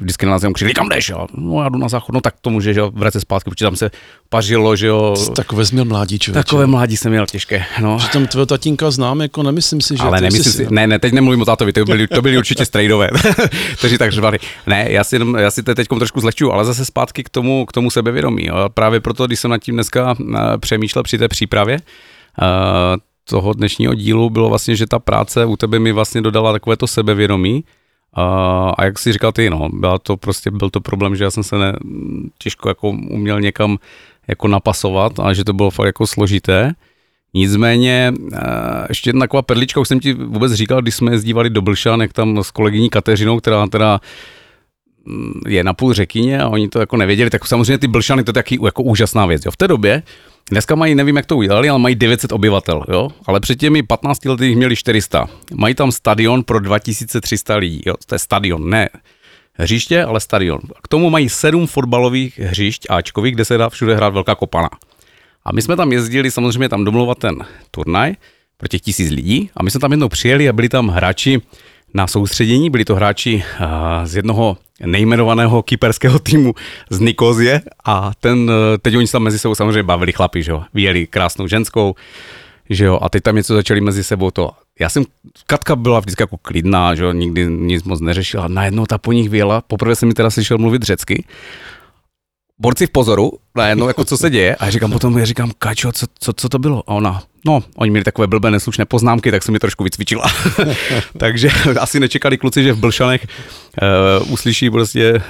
vždycky 0.00 0.26
na 0.26 0.32
nás 0.32 0.42
jenom 0.42 0.54
křičeli, 0.54 0.74
kam 0.74 0.88
jdeš, 0.88 1.08
jo? 1.08 1.26
No 1.34 1.62
já 1.62 1.68
jdu 1.68 1.78
na 1.78 1.88
záchod, 1.88 2.14
no 2.14 2.20
tak 2.20 2.34
to 2.40 2.50
může, 2.50 2.74
že 2.74 2.80
jo, 2.80 2.90
vracet 2.94 3.20
zpátky, 3.20 3.50
protože 3.50 3.64
tam 3.64 3.76
se 3.76 3.90
pařilo, 4.28 4.76
že 4.76 4.86
jo. 4.86 5.16
Takové 5.36 5.66
jsi 5.66 5.74
měl 5.74 5.84
mládí, 5.84 6.18
člověče. 6.18 6.44
Takové 6.44 6.66
mládí 6.66 6.96
jsem 6.96 7.12
měl 7.12 7.26
těžké, 7.26 7.64
no. 7.80 7.98
Že 7.98 8.08
tam 8.08 8.26
tvého 8.26 8.46
tatínka 8.46 8.90
znám, 8.90 9.20
jako 9.20 9.42
nemyslím 9.42 9.80
si, 9.80 9.96
že... 9.96 10.02
Ale 10.02 10.20
nemyslím 10.20 10.52
si, 10.52 10.66
ne, 10.70 10.86
ne, 10.86 10.98
teď 10.98 11.12
nemluvím 11.12 11.42
o 11.42 11.44
tátovi, 11.44 11.72
to 11.72 11.84
byli, 11.84 12.06
to 12.06 12.22
byli 12.22 12.38
určitě 12.38 12.64
strejdové, 12.64 13.10
kteří 13.78 13.98
tak 13.98 14.12
řvali. 14.12 14.38
Ne, 14.66 14.86
já 14.88 15.04
si, 15.04 15.18
já 15.38 15.50
si 15.50 15.62
to 15.62 15.74
teď 15.74 15.88
trošku 15.88 16.20
zlehčuju, 16.20 16.52
ale 16.52 16.64
zase 16.64 16.84
zpátky 16.84 17.24
k 17.24 17.28
tomu, 17.28 17.66
k 17.66 17.72
tomu 17.72 17.90
sebevědomí, 17.90 18.46
jo. 18.46 18.68
Právě 18.74 19.00
proto, 19.00 19.26
když 19.26 19.40
jsem 19.40 19.50
nad 19.50 19.58
tím 19.58 19.74
dneska 19.74 20.14
eh, 20.20 20.58
přemýšlel 20.58 21.02
při 21.02 21.18
té 21.18 21.28
přípravě, 21.28 21.78
uh, 22.42 22.46
toho 23.30 23.52
dnešního 23.52 23.94
dílu 23.94 24.30
bylo 24.30 24.48
vlastně, 24.48 24.76
že 24.76 24.86
ta 24.86 24.98
práce 24.98 25.44
u 25.44 25.56
tebe 25.56 25.78
mi 25.78 25.92
vlastně 25.92 26.20
dodala 26.20 26.52
takové 26.52 26.76
to 26.76 26.86
sebevědomí, 26.86 27.64
a, 28.14 28.24
a 28.78 28.84
jak 28.84 28.98
si 28.98 29.12
říkal 29.12 29.32
ty, 29.32 29.50
no, 29.50 29.68
byla 29.72 29.98
to 29.98 30.16
prostě, 30.16 30.50
byl 30.50 30.70
to 30.70 30.80
problém, 30.80 31.16
že 31.16 31.24
já 31.24 31.30
jsem 31.30 31.42
se 31.42 31.58
ne, 31.58 31.72
těžko 32.38 32.68
jako 32.68 32.88
uměl 32.88 33.40
někam 33.40 33.78
jako 34.28 34.48
napasovat 34.48 35.20
a 35.20 35.32
že 35.32 35.44
to 35.44 35.52
bylo 35.52 35.70
fakt 35.70 35.86
jako 35.86 36.06
složité. 36.06 36.72
Nicméně, 37.34 38.12
ještě 38.88 39.10
jedna 39.10 39.20
taková 39.20 39.42
perlička, 39.42 39.80
už 39.80 39.88
jsem 39.88 40.00
ti 40.00 40.12
vůbec 40.12 40.52
říkal, 40.52 40.82
když 40.82 40.94
jsme 40.94 41.12
jezdívali 41.12 41.50
do 41.50 41.62
Blšan, 41.62 42.00
jak 42.00 42.12
tam 42.12 42.42
s 42.42 42.50
kolegyní 42.50 42.90
Kateřinou, 42.90 43.38
která 43.38 43.66
teda 43.66 44.00
je 45.46 45.64
na 45.64 45.74
půl 45.74 45.92
řekyně 45.92 46.40
a 46.40 46.48
oni 46.48 46.68
to 46.68 46.80
jako 46.80 46.96
nevěděli, 46.96 47.30
tak 47.30 47.46
samozřejmě 47.46 47.78
ty 47.78 47.88
Blšany 47.88 48.24
to 48.24 48.28
je 48.28 48.34
taky 48.34 48.58
jako 48.64 48.82
úžasná 48.82 49.26
věc. 49.26 49.44
Jo. 49.44 49.50
V 49.50 49.56
té 49.56 49.68
době 49.68 50.02
Dneska 50.50 50.74
mají, 50.74 50.94
nevím, 50.94 51.16
jak 51.16 51.26
to 51.26 51.36
udělali, 51.36 51.68
ale 51.68 51.78
mají 51.78 51.94
900 51.94 52.32
obyvatel, 52.32 52.84
jo? 52.88 53.08
Ale 53.26 53.40
před 53.40 53.58
těmi 53.58 53.82
15 53.82 54.24
lety 54.24 54.46
jich 54.46 54.56
měli 54.56 54.76
400. 54.76 55.26
Mají 55.54 55.74
tam 55.74 55.92
stadion 55.92 56.42
pro 56.42 56.60
2300 56.60 57.56
lidí, 57.56 57.82
jo? 57.86 57.94
To 58.06 58.14
je 58.14 58.18
stadion, 58.18 58.70
ne 58.70 58.88
hřiště, 59.60 60.04
ale 60.04 60.20
stadion. 60.20 60.60
K 60.82 60.88
tomu 60.88 61.10
mají 61.10 61.28
sedm 61.28 61.66
fotbalových 61.66 62.38
hřišť 62.38 62.86
Ačkových, 62.90 63.34
kde 63.34 63.44
se 63.44 63.56
dá 63.56 63.68
všude 63.68 63.94
hrát 63.94 64.14
velká 64.14 64.34
kopana. 64.34 64.68
A 65.44 65.52
my 65.52 65.62
jsme 65.62 65.76
tam 65.76 65.92
jezdili 65.92 66.30
samozřejmě 66.30 66.68
tam 66.68 66.84
domluvat 66.84 67.18
ten 67.18 67.44
turnaj 67.70 68.14
pro 68.56 68.68
těch 68.68 68.80
tisíc 68.80 69.10
lidí 69.10 69.50
a 69.56 69.62
my 69.62 69.70
jsme 69.70 69.80
tam 69.80 69.90
jednou 69.90 70.08
přijeli 70.08 70.48
a 70.48 70.52
byli 70.52 70.68
tam 70.68 70.88
hráči 70.88 71.40
na 71.94 72.06
soustředění, 72.06 72.70
byli 72.70 72.84
to 72.84 72.94
hráči 72.94 73.44
z 74.04 74.16
jednoho 74.16 74.56
nejmenovaného 74.86 75.62
kyperského 75.62 76.18
týmu 76.18 76.54
z 76.90 77.00
Nikozie. 77.00 77.60
A 77.84 78.12
ten, 78.20 78.50
teď 78.82 78.96
oni 78.96 79.06
se 79.06 79.12
tam 79.12 79.22
mezi 79.22 79.38
sebou 79.38 79.54
samozřejmě 79.54 79.82
bavili 79.82 80.12
chlapi, 80.12 80.42
že 80.42 80.50
jo, 80.50 80.62
vyjeli 80.74 81.06
krásnou 81.06 81.46
ženskou, 81.46 81.94
že 82.70 82.84
jo, 82.84 82.98
a 83.02 83.08
teď 83.08 83.22
tam 83.22 83.36
něco 83.36 83.54
začali 83.54 83.80
mezi 83.80 84.04
sebou 84.04 84.30
to. 84.30 84.50
Já 84.80 84.88
jsem, 84.88 85.04
Katka 85.46 85.76
byla 85.76 86.00
vždycky 86.00 86.22
jako 86.22 86.36
klidná, 86.36 86.94
že 86.94 87.04
jo, 87.04 87.12
nikdy 87.12 87.46
nic 87.46 87.84
moc 87.84 88.00
neřešila, 88.00 88.48
najednou 88.48 88.86
ta 88.86 88.98
po 88.98 89.12
nich 89.12 89.28
vyjela, 89.28 89.60
poprvé 89.60 89.96
jsem 89.96 90.08
mi 90.08 90.14
teda 90.14 90.30
slyšel 90.30 90.58
mluvit 90.58 90.82
řecky 90.82 91.24
borci 92.60 92.86
v 92.86 92.90
pozoru, 92.90 93.32
najednou, 93.56 93.88
jako 93.88 94.04
co 94.04 94.16
se 94.16 94.30
děje. 94.30 94.56
A 94.56 94.64
já 94.64 94.70
říkám 94.70 94.92
potom, 94.92 95.18
já 95.18 95.24
říkám, 95.24 95.52
Kačo, 95.58 95.92
co, 95.92 96.06
co, 96.18 96.32
co 96.32 96.48
to 96.48 96.58
bylo? 96.58 96.82
A 96.86 96.94
ona, 96.94 97.22
no, 97.46 97.62
oni 97.76 97.90
měli 97.90 98.04
takové 98.04 98.26
blbé 98.26 98.50
neslušné 98.50 98.84
poznámky, 98.84 99.30
tak 99.30 99.42
jsem 99.42 99.52
mi 99.52 99.58
trošku 99.58 99.84
vycvičila. 99.84 100.24
Takže 101.18 101.48
asi 101.80 102.00
nečekali 102.00 102.38
kluci, 102.38 102.62
že 102.62 102.72
v 102.72 102.78
Blšanech 102.78 103.26
uh, 104.22 104.32
uslyší 104.32 104.70
prostě... 104.70 105.22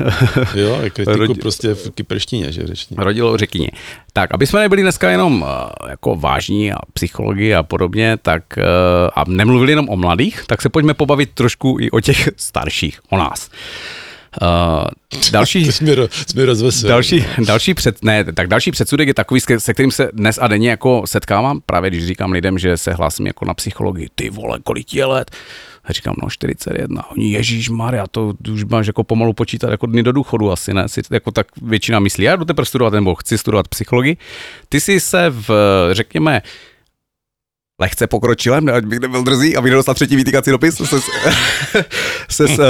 jo, 0.54 0.78
kritiku 0.92 1.16
rodi... 1.16 1.34
prostě 1.34 1.74
v 1.74 1.90
kyperštině, 1.90 2.52
že 2.52 2.66
řečně. 2.66 2.96
Rodilo 3.00 3.36
řekyně. 3.36 3.70
Tak, 4.12 4.34
aby 4.34 4.46
jsme 4.46 4.60
nebyli 4.60 4.82
dneska 4.82 5.10
jenom 5.10 5.42
uh, 5.42 5.48
jako 5.88 6.16
vážní 6.16 6.72
a 6.72 6.76
psychologii 6.92 7.54
a 7.54 7.62
podobně, 7.62 8.16
tak 8.22 8.42
uh, 8.56 8.64
a 9.14 9.24
nemluvili 9.28 9.72
jenom 9.72 9.88
o 9.88 9.96
mladých, 9.96 10.42
tak 10.46 10.62
se 10.62 10.68
pojďme 10.68 10.94
pobavit 10.94 11.30
trošku 11.34 11.76
i 11.80 11.90
o 11.90 12.00
těch 12.00 12.28
starších, 12.36 13.00
o 13.10 13.18
nás. 13.18 13.48
Uh, 13.48 14.09
další, 15.32 15.72
jsi 15.72 15.84
mě, 15.84 15.96
mě 16.34 16.46
další, 16.88 17.24
další, 17.46 17.74
před, 17.74 18.04
ne, 18.04 18.24
tak 18.24 18.46
další 18.46 18.70
předsudek 18.70 19.08
je 19.08 19.14
takový, 19.14 19.40
se 19.58 19.74
kterým 19.74 19.90
se 19.90 20.10
dnes 20.12 20.38
a 20.42 20.48
denně 20.48 20.70
jako 20.70 21.02
setkávám, 21.04 21.60
právě 21.66 21.90
když 21.90 22.06
říkám 22.06 22.32
lidem, 22.32 22.58
že 22.58 22.76
se 22.76 22.92
hlásím 22.92 23.26
jako 23.26 23.44
na 23.44 23.54
psychologii, 23.54 24.08
ty 24.14 24.30
vole, 24.30 24.58
kolik 24.64 24.94
je 24.94 25.04
let? 25.04 25.30
A 25.84 25.92
říkám, 25.92 26.14
no 26.22 26.30
41. 26.30 27.10
Oni, 27.10 27.32
Ježíš 27.32 27.68
Maria, 27.68 28.06
to 28.06 28.34
už 28.52 28.64
máš 28.64 28.86
jako 28.86 29.04
pomalu 29.04 29.32
počítat 29.32 29.70
jako 29.70 29.86
dny 29.86 30.02
do 30.02 30.12
důchodu 30.12 30.52
asi, 30.52 30.74
ne? 30.74 30.88
Si 30.88 31.00
jako 31.10 31.30
tak 31.30 31.46
většina 31.62 31.98
myslí, 31.98 32.24
já 32.24 32.36
jdu 32.36 32.44
teprve 32.44 32.66
studovat 32.66 32.94
nebo 32.94 33.14
chci 33.14 33.38
studovat 33.38 33.68
psychologii. 33.68 34.16
Ty 34.68 34.80
jsi 34.80 35.00
se 35.00 35.26
v, 35.30 35.50
řekněme, 35.92 36.42
lehce 37.80 38.06
pokročilem, 38.06 38.68
ať 38.68 38.84
bych 38.84 38.98
nebyl 38.98 39.22
drzý, 39.22 39.56
a 39.56 39.60
dostal 39.60 39.94
třetí 39.94 40.16
vytýkací 40.16 40.50
dopis, 40.50 40.74
se, 40.74 41.00
se, 42.28 42.48
se 42.48 42.64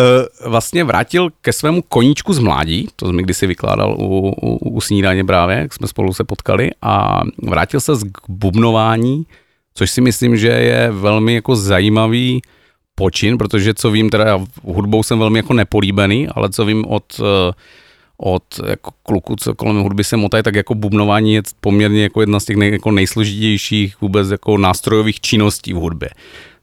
vlastně 0.46 0.85
vrátil 0.85 1.31
ke 1.40 1.53
svému 1.53 1.83
koníčku 1.83 2.33
z 2.33 2.38
mládí, 2.38 2.88
to 2.96 3.07
jsem 3.07 3.16
kdysi 3.16 3.46
vykládal 3.46 3.96
u, 3.99 4.35
u, 4.42 4.57
u 4.57 4.81
snídaně 4.81 5.25
právě, 5.25 5.57
jak 5.57 5.75
jsme 5.75 5.88
spolu 5.88 6.12
se 6.12 6.25
potkali. 6.25 6.70
A 6.83 7.20
vrátil 7.42 7.81
se 7.81 7.92
k 8.12 8.18
bubnování, 8.29 9.27
což 9.75 9.90
si 9.90 10.01
myslím, 10.01 10.37
že 10.37 10.49
je 10.49 10.90
velmi 10.90 11.35
jako 11.35 11.57
zajímavý 11.57 12.42
počin, 12.94 13.38
protože 13.38 13.75
co 13.75 13.90
vím, 13.90 14.11
teda 14.11 14.25
já 14.25 14.44
hudbou 14.64 15.03
jsem 15.03 15.18
velmi 15.18 15.38
jako 15.38 15.55
nepolíbený, 15.55 16.29
ale 16.29 16.51
co 16.51 16.64
vím 16.64 16.85
od 16.85 17.20
od 18.21 18.43
jako 18.67 18.91
kluku, 19.03 19.37
co 19.37 19.55
kolem 19.55 19.83
hudby 19.83 20.05
se 20.05 20.17
motají, 20.17 20.43
tak 20.43 20.55
jako 20.55 20.75
bubnování 20.75 21.35
je 21.35 21.43
poměrně 21.61 22.03
jako 22.03 22.21
jedna 22.21 22.41
z 22.41 22.45
těch 22.45 22.57
nej, 22.57 22.73
jako 22.73 22.91
nejsložitějších 22.91 24.01
vůbec 24.01 24.31
jako 24.31 24.59
nástrojových 24.59 25.21
činností 25.21 25.73
v 25.73 25.77
hudbě. 25.77 26.11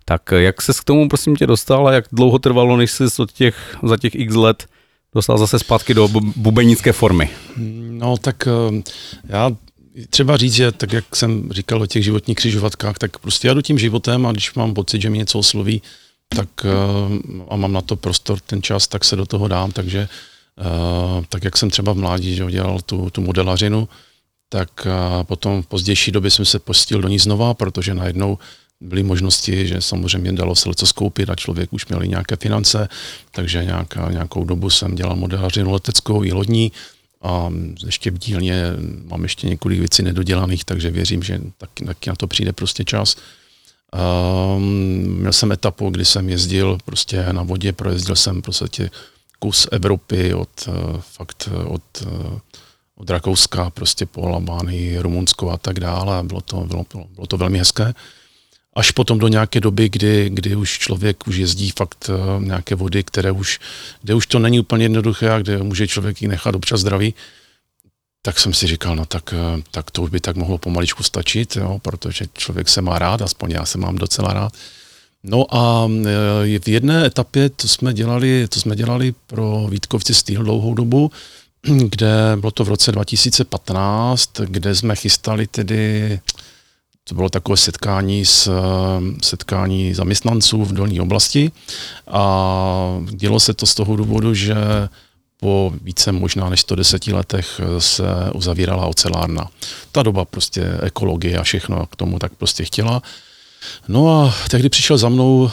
Tak 0.05 0.21
jak 0.31 0.61
se 0.61 0.73
k 0.73 0.83
tomu 0.83 1.09
prosím 1.09 1.35
tě 1.35 1.47
dostal 1.47 1.87
a 1.87 1.93
jak 1.93 2.05
dlouho 2.11 2.39
trvalo, 2.39 2.77
než 2.77 2.91
jsi 2.91 3.03
od 3.19 3.31
těch, 3.31 3.77
za 3.83 3.97
těch 3.97 4.15
x 4.15 4.35
let 4.35 4.65
dostal 5.15 5.37
zase 5.37 5.59
zpátky 5.59 5.93
do 5.93 6.07
bubenické 6.35 6.91
formy? 6.91 7.29
No 7.89 8.17
tak 8.17 8.47
eh, 8.47 8.81
já 9.29 9.51
třeba 10.09 10.37
říct, 10.37 10.53
že 10.53 10.71
tak 10.71 10.93
jak 10.93 11.15
jsem 11.15 11.49
říkal 11.51 11.81
o 11.81 11.85
těch 11.85 12.03
životních 12.03 12.37
křižovatkách, 12.37 12.97
tak 12.97 13.17
prostě 13.17 13.47
já 13.47 13.53
jdu 13.53 13.61
tím 13.61 13.79
životem 13.79 14.25
a 14.25 14.31
když 14.31 14.53
mám 14.53 14.73
pocit, 14.73 15.01
že 15.01 15.09
mi 15.09 15.17
něco 15.17 15.39
osloví, 15.39 15.81
tak 16.35 16.49
eh, 16.65 16.69
a 17.49 17.55
mám 17.55 17.73
na 17.73 17.81
to 17.81 17.95
prostor, 17.95 18.39
ten 18.39 18.61
čas, 18.61 18.87
tak 18.87 19.05
se 19.05 19.15
do 19.15 19.25
toho 19.25 19.47
dám, 19.47 19.71
takže 19.71 19.99
Eh, 19.99 20.07
tak 21.29 21.43
jak 21.43 21.57
jsem 21.57 21.69
třeba 21.69 21.93
v 21.93 21.97
mládí 21.97 22.35
že 22.35 22.45
dělal 22.51 22.79
tu, 22.81 23.09
tu 23.09 23.21
modelařinu, 23.21 23.87
tak 24.49 24.69
eh, 24.85 25.23
potom 25.23 25.61
v 25.61 25.67
pozdější 25.67 26.11
době 26.11 26.31
jsem 26.31 26.45
se 26.45 26.59
postil 26.59 27.01
do 27.01 27.07
ní 27.07 27.19
znova, 27.19 27.53
protože 27.53 27.93
najednou 27.93 28.37
byly 28.81 29.03
možnosti, 29.03 29.67
že 29.67 29.81
samozřejmě 29.81 30.33
dalo 30.33 30.55
se 30.55 30.69
co 30.75 30.85
skoupit 30.85 31.29
a 31.29 31.35
člověk 31.35 31.73
už 31.73 31.87
měl 31.87 32.05
nějaké 32.05 32.35
finance, 32.35 32.89
takže 33.31 33.65
nějaká, 33.65 34.11
nějakou 34.11 34.45
dobu 34.45 34.69
jsem 34.69 34.95
dělal 34.95 35.15
modelařinu 35.15 35.71
leteckou 35.71 36.23
i 36.23 36.31
lodní 36.31 36.71
a 37.21 37.49
ještě 37.85 38.11
v 38.11 38.17
dílně 38.17 38.63
mám 39.05 39.23
ještě 39.23 39.47
několik 39.47 39.79
věcí 39.79 40.03
nedodělaných, 40.03 40.65
takže 40.65 40.91
věřím, 40.91 41.23
že 41.23 41.41
taky, 41.57 41.85
taky 41.85 42.09
na 42.09 42.15
to 42.15 42.27
přijde 42.27 42.53
prostě 42.53 42.83
čas. 42.83 43.15
Um, 44.55 44.63
měl 45.19 45.33
jsem 45.33 45.51
etapu, 45.51 45.89
kdy 45.89 46.05
jsem 46.05 46.29
jezdil 46.29 46.77
prostě 46.85 47.25
na 47.31 47.43
vodě, 47.43 47.73
projezdil 47.73 48.15
jsem 48.15 48.41
prostě 48.41 48.89
Evropy 49.71 50.33
od 50.33 50.49
eh, 50.67 50.71
fakt 51.01 51.49
eh, 51.51 51.63
od, 51.63 51.83
eh, 52.01 52.39
od 52.95 53.09
Rakouska 53.09 53.69
prostě 53.69 54.05
po 54.05 54.27
Albánii, 54.27 54.99
Rumunsko 54.99 55.51
a 55.51 55.57
tak 55.57 55.79
dále. 55.79 56.23
Bylo 56.23 56.41
to, 56.41 56.57
bylo, 56.61 56.85
bylo 57.15 57.27
to 57.27 57.37
velmi 57.37 57.57
hezké. 57.59 57.93
Až 58.75 58.91
potom 58.91 59.19
do 59.19 59.27
nějaké 59.27 59.59
doby, 59.59 59.89
kdy, 59.89 60.29
kdy 60.29 60.55
už 60.55 60.79
člověk 60.79 61.27
už 61.27 61.35
jezdí 61.35 61.71
fakt 61.71 62.09
nějaké 62.39 62.75
vody, 62.75 63.03
které 63.03 63.31
už, 63.31 63.59
kde 64.01 64.13
už 64.13 64.27
to 64.27 64.39
není 64.39 64.59
úplně 64.59 64.85
jednoduché 64.85 65.29
a 65.29 65.39
kde 65.39 65.63
může 65.63 65.87
člověk 65.87 66.21
ji 66.21 66.27
nechat 66.27 66.55
občas 66.55 66.81
zdraví, 66.81 67.13
tak 68.21 68.39
jsem 68.39 68.53
si 68.53 68.67
říkal, 68.67 68.95
no 68.95 69.05
tak, 69.05 69.33
tak 69.71 69.91
to 69.91 70.01
už 70.01 70.09
by 70.09 70.19
tak 70.19 70.35
mohlo 70.35 70.57
pomaličku 70.57 71.03
stačit, 71.03 71.55
jo, 71.55 71.79
protože 71.81 72.25
člověk 72.33 72.69
se 72.69 72.81
má 72.81 72.99
rád, 72.99 73.21
aspoň 73.21 73.51
já 73.51 73.65
se 73.65 73.77
mám 73.77 73.95
docela 73.95 74.33
rád. 74.33 74.53
No 75.27 75.55
a 75.55 75.87
e, 76.45 76.59
v 76.59 76.67
jedné 76.67 77.05
etapě 77.05 77.49
to 77.49 77.67
jsme 77.67 77.93
dělali, 77.93 78.47
to 78.47 78.59
jsme 78.59 78.75
dělali 78.75 79.13
pro 79.27 79.67
Vítkovci 79.69 80.13
Steel 80.13 80.43
dlouhou 80.43 80.73
dobu, 80.73 81.11
kde 81.61 82.37
bylo 82.39 82.51
to 82.51 82.65
v 82.65 82.69
roce 82.69 82.91
2015, 82.91 84.31
kde 84.39 84.75
jsme 84.75 84.95
chystali 84.95 85.47
tedy, 85.47 86.19
to 87.03 87.15
bylo 87.15 87.29
takové 87.29 87.57
setkání 87.57 88.25
s 88.25 88.51
setkání 89.23 89.93
zaměstnanců 89.93 90.65
v 90.65 90.73
dolní 90.73 90.99
oblasti 90.99 91.51
a 92.07 92.99
dělo 93.09 93.39
se 93.39 93.53
to 93.53 93.65
z 93.65 93.75
toho 93.75 93.95
důvodu, 93.95 94.33
že 94.33 94.55
po 95.39 95.73
více 95.81 96.11
možná 96.11 96.49
než 96.49 96.61
110 96.61 97.07
letech 97.07 97.61
se 97.79 98.03
uzavírala 98.33 98.85
ocelárna. 98.85 99.49
Ta 99.91 100.03
doba 100.03 100.25
prostě 100.25 100.63
ekologie 100.81 101.37
a 101.37 101.43
všechno 101.43 101.85
k 101.85 101.95
tomu 101.95 102.19
tak 102.19 102.31
prostě 102.33 102.65
chtěla. 102.65 103.01
No 103.87 104.21
a 104.21 104.35
tehdy 104.49 104.69
přišel 104.69 104.97
za 104.97 105.09
mnou 105.09 105.41
uh, 105.41 105.49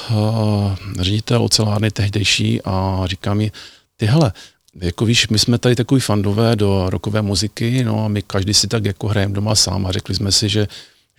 ředitel 1.01 1.43
ocelárny 1.43 1.91
tehdejší 1.91 2.63
a 2.65 3.03
říká 3.05 3.35
mi, 3.35 3.53
ty 3.97 4.07
hele, 4.07 4.33
jako 4.81 5.05
víš, 5.05 5.29
my 5.29 5.39
jsme 5.39 5.59
tady 5.59 5.77
takový 5.77 6.01
fandové 6.01 6.57
do 6.57 6.91
rokové 6.91 7.23
muziky, 7.23 7.85
no 7.85 8.05
a 8.05 8.09
my 8.09 8.23
každý 8.23 8.55
si 8.55 8.69
tak 8.69 8.85
jako 8.85 9.09
hrajeme 9.09 9.35
doma 9.35 9.55
sám 9.55 9.87
a 9.87 9.93
řekli 9.93 10.15
jsme 10.15 10.33
si, 10.33 10.49
že, 10.49 10.69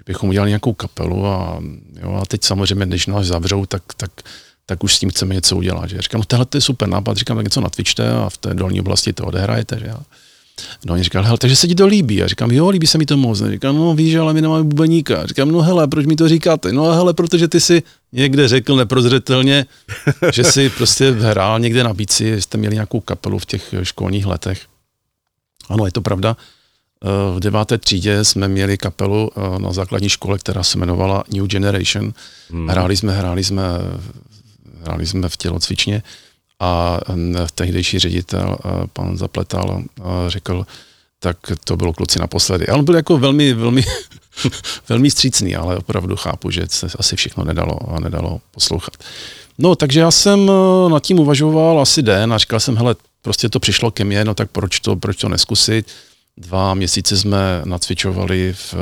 bychom 0.05 0.29
udělali 0.29 0.49
nějakou 0.49 0.73
kapelu 0.73 1.25
a, 1.25 1.61
jo, 2.01 2.19
a 2.21 2.25
teď 2.25 2.43
samozřejmě, 2.43 2.85
když 2.85 3.07
nás 3.07 3.25
zavřou, 3.25 3.65
tak, 3.65 3.83
tak, 3.97 4.11
tak 4.65 4.83
už 4.83 4.95
s 4.95 4.99
tím 4.99 5.09
chceme 5.09 5.35
něco 5.35 5.57
udělat. 5.57 5.89
Že? 5.89 6.01
Říkám, 6.01 6.21
no 6.21 6.25
tohle 6.25 6.47
je 6.53 6.61
super 6.61 6.89
nápad, 6.89 7.17
říkám, 7.17 7.37
tak 7.37 7.43
něco 7.43 7.61
natvičte 7.61 8.11
a 8.11 8.29
v 8.29 8.37
té 8.37 8.53
dolní 8.53 8.79
oblasti 8.79 9.13
to 9.13 9.25
odehrajete. 9.25 9.79
Že? 9.79 9.91
No 10.85 10.93
oni 10.93 11.03
říkali, 11.03 11.25
hele, 11.25 11.37
takže 11.37 11.55
se 11.55 11.67
ti 11.67 11.75
to 11.75 11.87
líbí. 11.87 12.15
Já 12.15 12.27
říkám, 12.27 12.51
jo, 12.51 12.69
líbí 12.69 12.87
se 12.87 12.97
mi 12.97 13.05
to 13.05 13.17
moc. 13.17 13.43
Říkám, 13.49 13.75
no 13.75 13.95
víš, 13.95 14.15
ale 14.15 14.33
my 14.33 14.41
nemáme 14.41 14.63
bubeníka. 14.63 15.25
Říkám, 15.25 15.51
no 15.51 15.61
hele, 15.61 15.87
proč 15.87 16.05
mi 16.05 16.15
to 16.15 16.27
říkáte? 16.27 16.71
No 16.71 16.83
hele, 16.83 17.13
protože 17.13 17.47
ty 17.47 17.59
si 17.59 17.83
někde 18.11 18.47
řekl 18.47 18.75
neprozřetelně, 18.75 19.65
že 20.33 20.43
si 20.43 20.69
prostě 20.69 21.11
hrál 21.11 21.59
někde 21.59 21.83
na 21.83 21.93
bíci, 21.93 22.41
jste 22.41 22.57
měli 22.57 22.75
nějakou 22.75 22.99
kapelu 22.99 23.39
v 23.39 23.45
těch 23.45 23.73
školních 23.83 24.25
letech. 24.25 24.61
Ano, 25.69 25.85
je 25.85 25.91
to 25.91 26.01
pravda. 26.01 26.37
Eh, 27.03 27.35
v 27.35 27.39
deváté 27.39 27.77
třídě 27.77 28.25
jsme 28.25 28.47
měli 28.47 28.77
kapelu 28.77 29.31
eh, 29.35 29.59
na 29.59 29.73
základní 29.73 30.09
škole, 30.09 30.39
která 30.39 30.63
se 30.63 30.77
jmenovala 30.77 31.23
New 31.33 31.47
Generation. 31.47 32.13
Hmm. 32.49 32.67
Hráli 32.67 32.97
jsme, 32.97 33.13
hráli 33.13 33.43
jsme, 33.43 33.63
hráli 34.83 35.07
jsme 35.07 35.29
v 35.29 35.37
tělocvičně 35.37 36.03
a 36.59 36.99
tehdejší 37.55 37.99
ředitel, 37.99 38.57
pan 38.93 39.17
Zapletal, 39.17 39.83
řekl, 40.27 40.65
tak 41.19 41.37
to 41.63 41.77
bylo 41.77 41.93
kluci 41.93 42.19
naposledy. 42.19 42.67
Ale 42.67 42.79
on 42.79 42.85
byl 42.85 42.95
jako 42.95 43.17
velmi, 43.17 43.53
velmi, 43.53 43.83
velmi 44.89 45.11
střícný, 45.11 45.55
ale 45.55 45.77
opravdu 45.77 46.15
chápu, 46.15 46.51
že 46.51 46.61
se 46.67 46.87
asi 46.99 47.15
všechno 47.15 47.43
nedalo 47.43 47.95
a 47.95 47.99
nedalo 47.99 48.41
poslouchat. 48.51 48.93
No, 49.57 49.75
takže 49.75 49.99
já 49.99 50.11
jsem 50.11 50.49
e, 50.49 50.89
nad 50.89 51.03
tím 51.03 51.19
uvažoval 51.19 51.81
asi 51.81 52.01
den 52.01 52.33
a 52.33 52.37
říkal 52.37 52.59
jsem, 52.59 52.77
hele, 52.77 52.95
prostě 53.21 53.49
to 53.49 53.59
přišlo 53.59 53.91
ke 53.91 54.03
mně, 54.03 54.25
no 54.25 54.33
tak 54.33 54.51
proč 54.51 54.79
to, 54.79 54.95
proč 54.95 55.17
to 55.17 55.29
neskusit? 55.29 55.87
Dva 56.37 56.73
měsíce 56.73 57.17
jsme 57.17 57.61
nacvičovali 57.65 58.53
v 58.53 58.75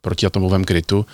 protiatomovém 0.00 0.64
krytu 0.64 1.06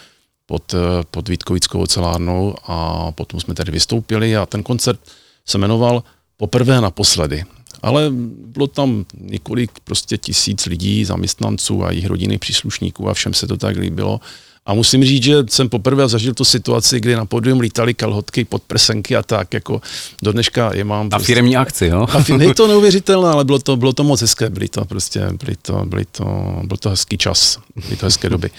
pod, 0.47 0.75
pod 1.11 1.29
Vítkovickou 1.29 1.81
ocelárnou 1.81 2.55
a 2.65 3.11
potom 3.13 3.41
jsme 3.41 3.55
tady 3.55 3.73
vystoupili 3.73 4.37
a 4.37 4.47
ten 4.47 4.63
koncert 4.63 5.01
se 5.47 5.59
jmenoval 5.59 6.03
Poprvé 6.37 6.81
naposledy. 6.81 7.45
ale 7.83 8.11
bylo 8.47 8.67
tam 8.67 9.05
několik 9.19 9.71
prostě 9.85 10.19
tisíc 10.19 10.67
lidí, 10.67 11.05
zaměstnanců 11.05 11.85
a 11.85 11.91
jejich 11.91 12.07
rodinných 12.07 12.41
příslušníků 12.41 13.09
a 13.09 13.15
všem 13.15 13.35
se 13.35 13.47
to 13.47 13.57
tak 13.57 13.77
líbilo. 13.77 14.21
A 14.67 14.75
musím 14.75 15.05
říct, 15.05 15.23
že 15.23 15.45
jsem 15.49 15.69
poprvé 15.69 16.09
zažil 16.09 16.35
tu 16.35 16.45
situaci, 16.45 17.01
kdy 17.01 17.17
na 17.17 17.25
podium 17.25 17.61
lítali 17.61 17.95
kalhotky, 17.95 18.45
podprsenky 18.45 19.17
a 19.17 19.23
tak, 19.23 19.55
jako 19.55 19.83
do 20.23 20.33
dneška 20.33 20.71
je 20.75 20.85
mám. 20.85 21.09
Na 21.09 21.19
prostě, 21.19 21.35
firmní 21.35 21.57
akci, 21.57 21.87
jo? 21.87 22.07
A 22.13 22.43
je 22.43 22.55
to 22.55 22.69
neuvěřitelné, 22.69 23.29
ale 23.29 23.45
bylo 23.45 23.59
to, 23.59 23.77
bylo 23.77 23.93
to 23.93 24.05
moc 24.05 24.21
hezké, 24.21 24.51
byly 24.51 24.69
to 24.69 24.85
prostě, 24.85 25.29
byly 25.45 25.57
to, 25.63 25.85
byly 25.85 26.05
to, 26.05 26.25
byl 26.65 26.77
to 26.77 26.91
hezký 26.91 27.19
čas, 27.19 27.59
byly 27.77 27.97
to 27.97 28.07
hezké 28.07 28.29
doby. 28.29 28.51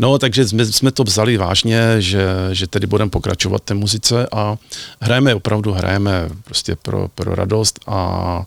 No, 0.00 0.18
takže 0.18 0.48
jsme, 0.48 0.66
jsme 0.66 0.90
to 0.90 1.04
vzali 1.04 1.36
vážně, 1.36 1.96
že, 1.98 2.26
že 2.52 2.66
tedy 2.66 2.86
budeme 2.86 3.10
pokračovat 3.10 3.62
té 3.62 3.74
muzice 3.74 4.26
a 4.32 4.56
hrajeme, 5.00 5.34
opravdu 5.34 5.72
hrajeme 5.72 6.28
prostě 6.44 6.76
pro, 6.76 7.08
pro 7.14 7.34
radost 7.34 7.80
a 7.86 8.46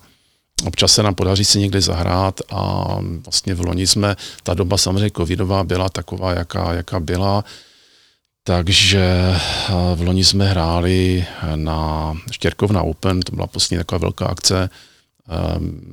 občas 0.65 0.93
se 0.93 1.04
nám 1.04 1.15
podaří 1.15 1.45
si 1.45 1.60
někde 1.60 1.82
zahrát 1.82 2.41
a 2.52 2.86
vlastně 3.26 3.56
v 3.56 3.62
loni 3.62 3.88
jsme, 3.88 4.15
ta 4.43 4.54
doba 4.54 4.78
samozřejmě 4.78 5.12
covidová 5.17 5.63
byla 5.63 5.89
taková, 5.89 6.32
jaká, 6.32 6.73
jaká 6.73 6.99
byla, 6.99 7.43
takže 8.43 9.36
v 9.95 10.02
loni 10.02 10.23
jsme 10.23 10.47
hráli 10.47 11.26
na 11.56 12.13
Štěrkovna 12.32 12.82
Open, 12.82 13.19
to 13.21 13.36
byla 13.36 13.47
poslední 13.47 13.78
taková 13.78 13.99
velká 13.99 14.26
akce, 14.26 14.69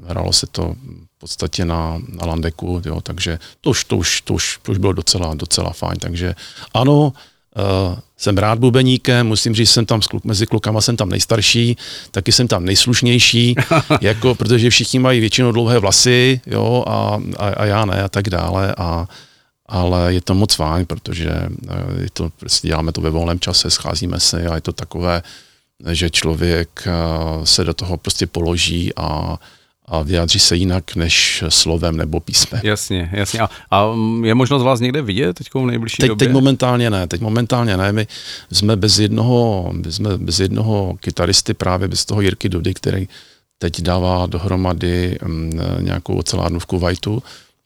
hrálo 0.06 0.32
se 0.32 0.46
to 0.46 0.74
v 1.16 1.18
podstatě 1.18 1.64
na, 1.64 2.02
na 2.08 2.26
Landeku, 2.26 2.82
jo, 2.84 3.00
takže 3.00 3.38
to 3.60 3.70
už, 3.70 3.84
to, 3.84 3.96
už, 3.96 4.20
to, 4.20 4.34
už, 4.34 4.58
to 4.62 4.72
už 4.72 4.78
bylo 4.78 4.92
docela, 4.92 5.34
docela 5.34 5.70
fajn, 5.70 5.98
takže 5.98 6.34
ano, 6.74 7.12
Uh, 7.56 7.98
jsem 8.16 8.38
rád 8.38 8.58
bubeníkem, 8.58 9.26
musím 9.26 9.54
říct, 9.54 9.70
jsem 9.70 9.86
tam 9.86 10.00
mezi 10.24 10.46
klukama 10.46 10.80
jsem 10.80 10.96
tam 10.96 11.08
nejstarší, 11.08 11.76
taky 12.10 12.32
jsem 12.32 12.48
tam 12.48 12.64
nejslušnější, 12.64 13.54
jako, 14.00 14.34
protože 14.34 14.70
všichni 14.70 14.98
mají 14.98 15.20
většinou 15.20 15.52
dlouhé 15.52 15.78
vlasy, 15.78 16.40
jo, 16.46 16.84
a, 16.86 17.20
a, 17.38 17.48
a 17.48 17.64
já 17.64 17.84
ne 17.84 18.02
a 18.02 18.08
tak 18.08 18.28
dále, 18.28 18.74
a, 18.78 19.08
ale 19.66 20.14
je 20.14 20.20
to 20.20 20.34
moc 20.34 20.54
fajn, 20.54 20.86
protože 20.86 21.30
uh, 21.30 22.00
je 22.02 22.08
to, 22.12 22.30
prostě 22.36 22.68
děláme 22.68 22.92
to 22.92 23.00
ve 23.00 23.10
volném 23.10 23.40
čase, 23.40 23.70
scházíme 23.70 24.20
se 24.20 24.46
a 24.46 24.54
je 24.54 24.60
to 24.60 24.72
takové, 24.72 25.22
že 25.92 26.10
člověk 26.10 26.86
uh, 26.86 27.44
se 27.44 27.64
do 27.64 27.74
toho 27.74 27.96
prostě 27.96 28.26
položí 28.26 28.92
a 28.96 29.38
a 29.90 30.02
vyjádří 30.02 30.38
se 30.38 30.56
jinak 30.56 30.96
než 30.96 31.44
slovem 31.48 31.96
nebo 31.96 32.20
písmem. 32.20 32.60
Jasně, 32.64 33.10
jasně. 33.12 33.40
A, 33.40 33.50
a 33.70 33.86
je 34.24 34.34
možnost 34.34 34.62
vás 34.62 34.80
někde 34.80 35.02
vidět 35.02 35.34
teď 35.34 35.46
v 35.54 35.66
nejbližší 35.66 35.96
teď, 36.00 36.08
době? 36.08 36.26
Teď 36.26 36.34
momentálně 36.34 36.90
ne, 36.90 37.06
teď 37.06 37.20
momentálně 37.20 37.76
ne. 37.76 37.92
My 37.92 38.06
jsme 38.52 38.76
bez 38.76 38.98
jednoho, 38.98 39.70
my 39.72 39.92
jsme 39.92 40.18
bez 40.18 40.40
jednoho 40.40 40.96
kytaristy, 41.00 41.54
právě 41.54 41.88
bez 41.88 42.04
toho 42.04 42.20
Jirky 42.20 42.48
Dudy, 42.48 42.74
který 42.74 43.08
teď 43.58 43.80
dává 43.80 44.26
dohromady 44.26 45.18
um, 45.26 45.50
nějakou 45.80 46.14
ocelárnu 46.14 46.58
v 46.58 46.66
Kuwaitu, 46.66 47.22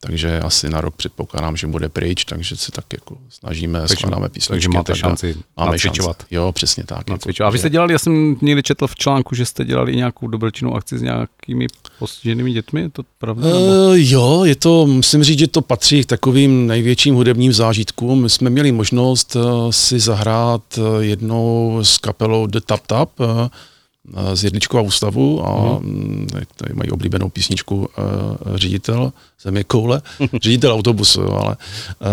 takže 0.07 0.41
asi 0.41 0.71
na 0.71 0.81
rok 0.81 0.97
předpokládám, 0.97 1.57
že 1.57 1.67
bude 1.67 1.89
pryč, 1.89 2.25
takže 2.25 2.57
se 2.57 2.73
tak 2.73 2.85
jako 2.93 3.19
snažíme, 3.29 3.81
takže, 3.81 3.95
skládáme 3.95 4.29
písničky. 4.29 4.53
Takže 4.53 4.69
máte 4.69 4.93
tak 4.93 4.97
šanci 4.97 5.37
máme. 5.57 5.79
Šanci. 5.79 6.01
Jo, 6.31 6.53
přesně 6.53 6.85
tak. 6.85 7.11
Jako, 7.11 7.45
a 7.45 7.51
vy 7.51 7.59
jste 7.59 7.71
dělali, 7.71 7.93
já 7.93 7.99
jsem 7.99 8.37
někdy 8.43 8.63
četl 8.63 8.87
v 8.87 8.97
článku, 8.97 9.35
že 9.35 9.47
jste 9.47 9.65
dělali 9.65 9.97
nějakou 9.97 10.27
dobročinnou 10.27 10.75
akci 10.75 10.99
s 10.99 11.03
nějakými 11.03 11.67
postiženými 11.99 12.53
dětmi, 12.53 12.81
je 12.81 12.91
to 12.91 13.03
pravda? 13.19 13.49
Uh, 13.49 13.95
jo, 13.97 14.45
je 14.45 14.57
to, 14.57 14.87
musím 14.87 15.25
říct, 15.25 15.39
že 15.39 15.47
to 15.47 15.63
patří 15.63 16.03
k 16.03 16.07
takovým 16.07 16.67
největším 16.67 17.15
hudebním 17.15 17.53
zážitkům. 17.53 18.23
My 18.23 18.31
jsme 18.31 18.51
měli 18.51 18.73
možnost 18.73 19.37
uh, 19.37 19.71
si 19.71 20.01
zahrát 20.01 20.63
uh, 20.79 20.85
jednou 21.01 21.79
s 21.83 21.99
kapelou 21.99 22.47
The 22.47 22.61
Tap 22.61 22.87
Tap, 22.87 23.21
uh, 23.21 23.27
z 24.35 24.45
Jedličkova 24.45 24.83
ústavu 24.83 25.47
a 25.47 25.79
mm. 25.79 26.27
tady 26.57 26.75
mají 26.75 26.91
oblíbenou 26.91 27.29
písničku 27.29 27.77
uh, 27.77 28.57
ředitel 28.57 29.13
země 29.43 29.65
koule, 29.65 30.03
ředitel 30.43 30.73
autobusu, 30.73 31.33
ale 31.33 31.57
uh, 31.57 32.07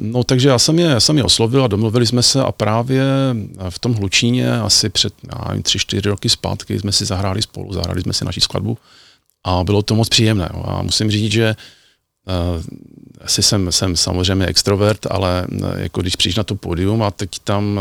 no 0.00 0.24
takže 0.24 0.48
já 0.48 0.58
jsem, 0.58 0.78
je, 0.78 0.86
já 0.86 1.00
jsem 1.00 1.18
je 1.18 1.24
oslovil 1.24 1.64
a 1.64 1.68
domluvili 1.68 2.06
jsme 2.06 2.22
se 2.22 2.42
a 2.42 2.52
právě 2.52 3.04
v 3.70 3.78
tom 3.78 3.94
Hlučíně 3.94 4.60
asi 4.60 4.88
před, 4.88 5.14
já 5.32 5.48
nevím, 5.48 5.62
tři, 5.62 5.78
čtyři 5.78 6.08
roky 6.08 6.28
zpátky 6.28 6.78
jsme 6.78 6.92
si 6.92 7.04
zahráli 7.04 7.42
spolu, 7.42 7.72
zahráli 7.72 8.02
jsme 8.02 8.12
si 8.12 8.24
naší 8.24 8.40
skladbu 8.40 8.78
a 9.44 9.64
bylo 9.64 9.82
to 9.82 9.94
moc 9.94 10.08
příjemné 10.08 10.48
jo, 10.54 10.64
a 10.66 10.82
musím 10.82 11.10
říct, 11.10 11.32
že 11.32 11.56
Uh, 12.56 12.62
asi 13.20 13.42
jsem, 13.42 13.72
jsem 13.72 13.96
samozřejmě 13.96 14.46
extrovert, 14.46 15.06
ale 15.10 15.46
uh, 15.52 15.68
jako 15.76 16.00
když 16.00 16.16
přijdeš 16.16 16.36
na 16.36 16.44
to 16.44 16.54
pódium 16.54 17.02
a 17.02 17.10
teď 17.10 17.30
tam, 17.44 17.80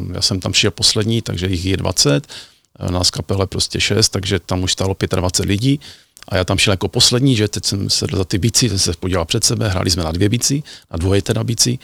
uh, 0.00 0.14
já 0.14 0.22
jsem 0.22 0.40
tam 0.40 0.52
šel 0.52 0.70
poslední, 0.70 1.22
takže 1.22 1.46
jich 1.46 1.64
je 1.64 1.76
20, 1.76 2.26
Eh, 2.26 2.55
nás 2.90 3.10
kapele 3.10 3.46
prostě 3.46 3.80
šest, 3.80 4.08
takže 4.08 4.38
tam 4.38 4.62
už 4.62 4.72
stálo 4.72 4.96
25 5.16 5.48
lidí. 5.48 5.80
A 6.28 6.36
já 6.36 6.44
tam 6.44 6.58
šel 6.58 6.72
jako 6.72 6.88
poslední, 6.88 7.36
že 7.36 7.48
teď 7.48 7.64
jsem 7.64 7.90
se 7.90 8.06
za 8.12 8.24
ty 8.24 8.38
bicí, 8.38 8.68
jsem 8.68 8.78
se 8.78 8.92
podíval 9.00 9.24
před 9.24 9.44
sebe, 9.44 9.68
hráli 9.68 9.90
jsme 9.90 10.04
na 10.04 10.12
dvě 10.12 10.28
bicí, 10.28 10.64
na 10.90 10.96
dvoje 10.96 11.22
teda 11.22 11.44
bicí. 11.44 11.78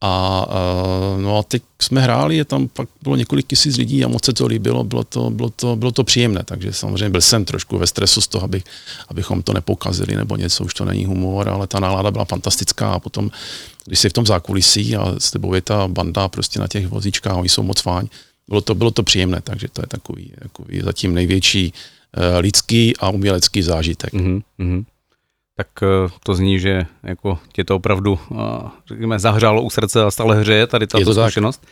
A, 0.00 0.46
uh, 0.46 1.20
no 1.20 1.38
a 1.38 1.42
teď 1.42 1.62
jsme 1.82 2.00
hráli, 2.00 2.36
je 2.36 2.44
tam 2.44 2.68
pak 2.68 2.88
bylo 3.02 3.16
několik 3.16 3.46
tisíc 3.46 3.76
lidí 3.76 4.04
a 4.04 4.08
moc 4.08 4.24
se 4.24 4.32
to 4.32 4.46
líbilo, 4.46 4.84
bylo 4.84 5.04
to, 5.04 5.30
bylo 5.30 5.50
to, 5.50 5.76
bylo 5.76 5.92
to 5.92 6.04
příjemné, 6.04 6.42
takže 6.44 6.72
samozřejmě 6.72 7.10
byl 7.10 7.20
jsem 7.20 7.44
trošku 7.44 7.78
ve 7.78 7.86
stresu 7.86 8.20
z 8.20 8.28
toho, 8.28 8.44
aby, 8.44 8.62
abychom 9.08 9.42
to 9.42 9.52
nepokazili 9.52 10.16
nebo 10.16 10.36
něco, 10.36 10.64
už 10.64 10.74
to 10.74 10.84
není 10.84 11.04
humor, 11.04 11.48
ale 11.48 11.66
ta 11.66 11.80
nálada 11.80 12.10
byla 12.10 12.24
fantastická 12.24 12.92
a 12.92 13.00
potom, 13.00 13.30
když 13.84 13.98
jsi 13.98 14.08
v 14.08 14.12
tom 14.12 14.26
zákulisí 14.26 14.96
a 14.96 15.14
s 15.18 15.30
tebou 15.30 15.54
je 15.54 15.62
ta 15.62 15.88
banda 15.88 16.28
prostě 16.28 16.60
na 16.60 16.68
těch 16.68 16.86
vozíčkách, 16.86 17.36
oni 17.36 17.48
jsou 17.48 17.62
moc 17.62 17.80
fajn, 17.80 18.08
bylo 18.48 18.60
to, 18.60 18.74
bylo 18.74 18.90
to 18.90 19.02
příjemné, 19.02 19.40
takže 19.40 19.68
to 19.68 19.82
je 19.82 19.86
takový, 19.86 20.32
takový 20.42 20.80
zatím 20.80 21.14
největší 21.14 21.72
uh, 22.16 22.22
lidský 22.40 22.96
a 22.96 23.10
umělecký 23.10 23.62
zážitek. 23.62 24.12
Mm-hmm. 24.12 24.84
Tak 25.56 25.68
uh, 25.82 26.10
to 26.22 26.34
zní, 26.34 26.58
že 26.58 26.86
jako 27.02 27.38
tě 27.52 27.64
to 27.64 27.76
opravdu, 27.76 28.18
uh, 28.28 28.38
řekněme, 28.86 29.18
zahřálo 29.18 29.62
u 29.62 29.70
srdce 29.70 30.02
a 30.04 30.10
stále 30.10 30.40
hřeje 30.40 30.66
tady 30.66 30.86
tato 30.86 31.10
je 31.10 31.14
zkušenost. 31.14 31.60
Tak. 31.60 31.70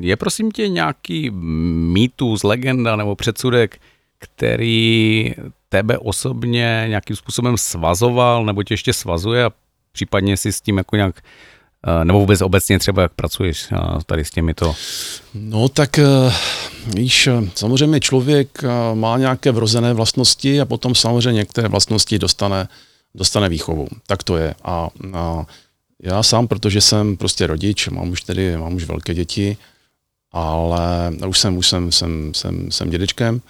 Je 0.00 0.16
prosím 0.16 0.50
tě 0.50 0.68
nějaký 0.68 1.30
mýtus, 1.30 2.42
legenda 2.42 2.96
nebo 2.96 3.16
předsudek, 3.16 3.80
který 4.18 5.34
tebe 5.68 5.98
osobně 5.98 6.84
nějakým 6.88 7.16
způsobem 7.16 7.56
svazoval 7.56 8.44
nebo 8.44 8.62
tě 8.62 8.74
ještě 8.74 8.92
svazuje 8.92 9.44
a 9.44 9.52
případně 9.92 10.36
si 10.36 10.52
s 10.52 10.60
tím 10.60 10.78
jako 10.78 10.96
nějak 10.96 11.22
Eh, 11.22 11.55
nebo 12.04 12.18
vůbec 12.18 12.40
obecně 12.40 12.78
třeba, 12.78 13.02
jak 13.02 13.12
pracuješ 13.12 13.68
eh, 13.72 13.76
tady 14.06 14.24
s 14.24 14.30
těmito? 14.30 14.74
No 15.34 15.68
tak 15.68 15.98
eh, 15.98 16.04
víš, 16.96 17.28
samozřejmě 17.54 18.00
člověk 18.00 18.64
má 18.94 19.18
nějaké 19.18 19.52
vrozené 19.52 19.92
vlastnosti 19.92 20.60
a 20.60 20.64
potom 20.64 20.94
samozřejmě 20.94 21.32
některé 21.32 21.68
vlastnosti 21.68 22.18
dostane, 22.18 22.68
dostane 23.14 23.48
výchovu. 23.48 23.88
Tak 24.06 24.22
to 24.22 24.36
je. 24.36 24.54
A, 24.64 24.88
a 25.14 25.46
já 26.02 26.22
sám, 26.22 26.48
protože 26.48 26.80
jsem 26.80 27.16
prostě 27.16 27.46
rodič, 27.46 27.88
mám 27.88 28.08
už 28.08 28.20
tedy, 28.20 28.56
mám 28.56 28.74
už 28.74 28.84
velké 28.84 29.14
děti, 29.14 29.56
ale 30.32 31.12
už 31.28 31.38
jsem, 31.38 31.56
už 31.56 31.68
jsem, 31.68 31.92
jsem, 31.92 32.32
jsem, 32.34 32.70
jsem 32.70 32.90
dědečkem, 32.90 33.40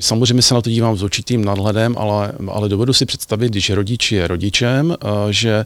Samozřejmě 0.00 0.42
se 0.42 0.54
na 0.54 0.62
to 0.62 0.70
dívám 0.70 0.96
s 0.96 1.02
určitým 1.02 1.44
nadhledem, 1.44 1.94
ale, 1.98 2.32
ale 2.48 2.68
dovedu 2.68 2.92
si 2.92 3.06
představit, 3.06 3.48
když 3.48 3.70
rodič 3.70 4.12
je 4.12 4.28
rodičem, 4.28 4.96
že 5.30 5.64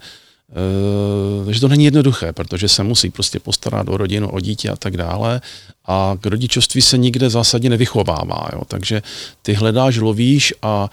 že 1.50 1.60
to 1.60 1.68
není 1.68 1.84
jednoduché, 1.84 2.32
protože 2.32 2.68
se 2.68 2.82
musí 2.82 3.10
prostě 3.10 3.40
postarat 3.40 3.88
o 3.88 3.96
rodinu, 3.96 4.28
o 4.28 4.40
dítě 4.40 4.68
a 4.70 4.76
tak 4.76 4.96
dále 4.96 5.40
a 5.84 6.16
k 6.20 6.26
rodičovství 6.26 6.82
se 6.82 6.98
nikde 6.98 7.30
zásadně 7.30 7.70
nevychovává, 7.70 8.48
jo. 8.52 8.62
takže 8.68 9.02
ty 9.42 9.52
hledáš, 9.52 9.98
lovíš 9.98 10.54
a 10.62 10.90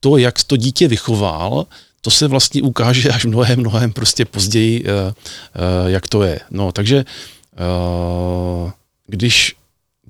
to, 0.00 0.16
jak 0.16 0.44
to 0.44 0.56
dítě 0.56 0.88
vychoval, 0.88 1.66
to 2.00 2.10
se 2.10 2.28
vlastně 2.28 2.62
ukáže 2.62 3.08
až 3.08 3.24
mnohem, 3.24 3.60
mnohem 3.60 3.92
prostě 3.92 4.24
později, 4.24 4.84
eh, 4.86 5.14
eh, 5.54 5.90
jak 5.90 6.08
to 6.08 6.22
je. 6.22 6.40
No, 6.50 6.72
takže 6.72 6.96
eh, 6.98 8.72
když, 9.06 9.56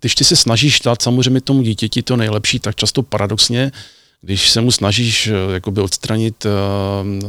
když 0.01 0.15
ty 0.15 0.25
se 0.25 0.37
snažíš 0.37 0.81
dát 0.81 1.03
samozřejmě 1.03 1.41
tomu 1.41 1.63
dítěti 1.63 2.03
to 2.03 2.17
nejlepší, 2.17 2.61
tak 2.61 2.77
často 2.77 3.03
paradoxně, 3.03 3.73
když 4.21 4.51
se 4.51 4.61
mu 4.61 4.73
snažíš 4.73 5.31
jakoby 5.53 5.81
odstranit 5.81 6.47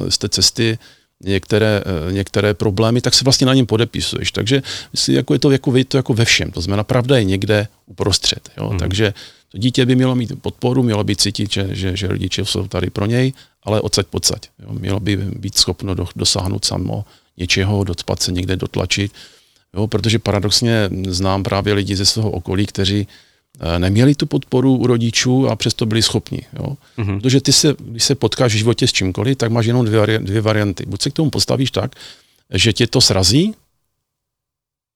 z 0.09 0.17
té 0.17 0.29
cesty 0.29 0.77
některé, 1.23 1.83
eh, 1.85 2.13
některé 2.13 2.53
problémy, 2.53 3.01
tak 3.01 3.13
se 3.13 3.23
vlastně 3.23 3.47
na 3.47 3.53
něm 3.53 3.65
podepisuješ. 3.65 4.31
Takže 4.31 4.61
si 4.95 5.13
jako 5.13 5.33
je 5.33 5.39
to 5.39 5.51
jako, 5.51 5.73
to 5.87 5.97
jako 5.97 6.13
ve 6.13 6.25
všem. 6.25 6.51
To 6.51 6.61
znamená, 6.61 6.83
pravda 6.83 7.17
je 7.17 7.23
někde 7.23 7.67
uprostřed. 7.85 8.49
Jo? 8.57 8.69
Hmm. 8.69 8.79
Takže 8.79 9.13
to 9.51 9.57
dítě 9.57 9.85
by 9.85 9.95
mělo 9.95 10.15
mít 10.15 10.41
podporu, 10.41 10.83
mělo 10.83 11.03
by 11.03 11.15
cítit, 11.15 11.51
že, 11.51 11.67
že, 11.71 11.97
že 11.97 12.07
rodiče 12.07 12.45
jsou 12.45 12.67
tady 12.67 12.89
pro 12.89 13.05
něj, 13.05 13.33
ale 13.63 13.81
odsaď 13.81 14.07
pocať. 14.07 14.49
Jo? 14.59 14.69
Mělo 14.73 14.99
by 14.99 15.17
být 15.17 15.57
schopno 15.57 15.95
do, 15.95 16.07
dosáhnout 16.15 16.65
samo 16.65 17.05
něčeho, 17.37 17.83
docpat 17.83 18.21
se 18.21 18.31
někde 18.31 18.55
dotlačit. 18.55 19.11
Jo? 19.73 19.87
Protože 19.87 20.19
paradoxně 20.19 20.89
znám 21.07 21.43
právě 21.43 21.73
lidi 21.73 21.95
ze 21.95 22.05
svého 22.05 22.31
okolí, 22.31 22.65
kteří 22.65 23.07
neměli 23.77 24.15
tu 24.15 24.25
podporu 24.25 24.75
u 24.75 24.87
rodičů 24.87 25.49
a 25.49 25.55
přesto 25.55 25.85
byli 25.85 26.01
schopni. 26.01 26.41
Jo? 26.53 26.77
Mm-hmm. 26.97 27.21
Protože 27.21 27.41
ty 27.41 27.53
se, 27.53 27.75
když 27.79 28.03
se 28.03 28.15
potkáš 28.15 28.53
v 28.53 28.57
životě 28.57 28.87
s 28.87 28.91
čímkoliv, 28.91 29.37
tak 29.37 29.51
máš 29.51 29.65
jenom 29.65 29.85
dvě, 29.85 30.19
dvě 30.19 30.41
varianty. 30.41 30.85
Buď 30.85 31.01
se 31.01 31.09
k 31.09 31.13
tomu 31.13 31.29
postavíš 31.29 31.71
tak, 31.71 31.95
že 32.53 32.73
tě 32.73 32.87
to 32.87 33.01
srazí, 33.01 33.55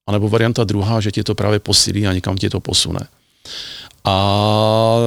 anebo 0.08 0.30
varianta 0.30 0.64
druhá, 0.64 1.02
že 1.02 1.12
tě 1.12 1.24
to 1.24 1.36
právě 1.36 1.60
posílí 1.60 2.08
a 2.08 2.14
někam 2.14 2.36
tě 2.36 2.50
to 2.50 2.60
posune. 2.60 3.00
A 4.04 4.98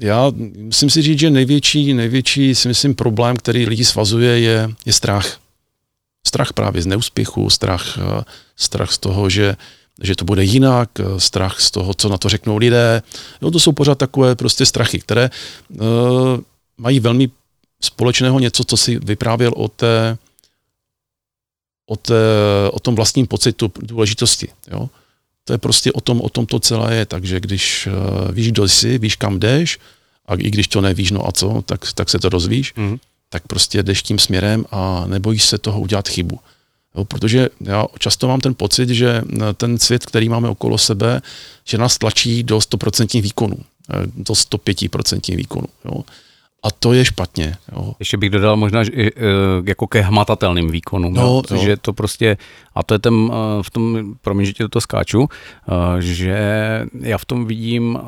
já 0.00 0.32
musím 0.56 0.90
si 0.90 1.02
říct, 1.02 1.18
že 1.18 1.30
největší, 1.30 1.94
největší 1.94 2.54
si 2.54 2.68
myslím 2.68 2.94
problém, 2.94 3.36
který 3.36 3.66
lidi 3.66 3.84
svazuje, 3.84 4.40
je, 4.40 4.70
je 4.86 4.92
strach. 4.92 5.38
Strach 6.26 6.52
právě 6.52 6.82
z 6.82 6.86
neúspěchu, 6.86 7.50
strach, 7.50 7.98
eh, 7.98 8.24
strach 8.56 8.92
z 8.92 8.98
toho, 8.98 9.30
že, 9.30 9.56
že 10.02 10.14
to 10.14 10.24
bude 10.24 10.44
jinak, 10.44 10.90
eh, 11.00 11.20
strach 11.20 11.60
z 11.60 11.70
toho, 11.70 11.94
co 11.94 12.08
na 12.08 12.18
to 12.18 12.28
řeknou 12.28 12.56
lidé. 12.56 13.02
Jo, 13.42 13.50
to 13.50 13.60
jsou 13.60 13.72
pořád 13.72 13.98
takové 13.98 14.34
prostě 14.34 14.66
strachy, 14.66 14.98
které 14.98 15.30
uh, 15.70 15.78
mají 16.78 17.00
velmi 17.00 17.30
společného 17.80 18.38
něco, 18.38 18.64
co 18.64 18.76
si 18.76 18.98
vyprávěl 18.98 19.52
o 19.56 19.68
té, 19.68 20.18
o, 21.86 21.96
té, 21.96 22.14
o 22.72 22.80
tom 22.80 22.94
vlastním 22.94 23.26
pocitu 23.26 23.72
důležitosti. 23.80 24.48
Jo? 24.70 24.90
To 25.44 25.52
je 25.52 25.58
prostě 25.58 25.92
o 25.92 26.00
tom, 26.00 26.20
o 26.20 26.28
tom 26.28 26.46
to 26.46 26.60
celé 26.60 26.94
je. 26.94 27.06
Takže 27.06 27.40
když 27.40 27.86
uh, 27.86 28.30
víš, 28.34 28.52
kdo 28.52 28.68
jsi, 28.68 28.98
víš, 28.98 29.16
kam 29.16 29.38
jdeš, 29.38 29.78
a 30.26 30.34
i 30.34 30.50
když 30.50 30.68
to 30.68 30.80
nevíš, 30.80 31.10
no 31.10 31.28
a 31.28 31.32
co, 31.32 31.62
tak, 31.66 31.92
tak 31.92 32.10
se 32.10 32.18
to 32.18 32.28
dozvíš, 32.28 32.74
mm. 32.74 32.98
tak 33.28 33.46
prostě 33.46 33.82
jdeš 33.82 34.02
tím 34.02 34.18
směrem 34.18 34.64
a 34.70 35.04
nebojíš 35.06 35.44
se 35.44 35.58
toho 35.58 35.80
udělat 35.80 36.08
chybu. 36.08 36.40
Jo, 36.96 37.04
protože 37.04 37.48
já 37.60 37.86
často 37.98 38.28
mám 38.28 38.40
ten 38.40 38.54
pocit, 38.54 38.88
že 38.88 39.22
eh, 39.32 39.52
ten 39.52 39.78
svět, 39.78 40.06
který 40.06 40.28
máme 40.28 40.48
okolo 40.48 40.78
sebe, 40.78 41.20
že 41.64 41.78
nás 41.78 41.98
tlačí 41.98 42.42
do 42.42 42.58
100% 42.58 43.22
výkonu, 43.22 43.56
eh, 43.90 44.06
do 44.16 44.34
105% 44.34 45.36
výkonu. 45.36 45.66
Jo. 45.84 46.04
A 46.64 46.70
to 46.70 46.92
je 46.92 47.04
špatně. 47.04 47.56
Jo. 47.72 47.92
Ještě 47.98 48.16
bych 48.16 48.30
dodal 48.30 48.56
možná 48.56 48.84
že, 48.84 48.92
e, 48.92 49.10
jako 49.64 49.86
ke 49.86 50.00
hmatatelným 50.00 50.70
výkonům, 50.70 51.14
no, 51.14 51.42
jo, 51.50 51.58
že 51.58 51.76
to 51.76 51.92
prostě, 51.92 52.36
a 52.74 52.82
to 52.82 52.94
je 52.94 52.98
ten, 52.98 53.30
v 53.62 53.70
tom, 53.70 54.14
promiň, 54.20 54.46
že 54.46 54.52
tě 54.52 54.68
to 54.68 54.80
skáču, 54.80 55.28
že 55.98 56.38
já 57.00 57.18
v 57.18 57.24
tom 57.24 57.46
vidím 57.46 57.98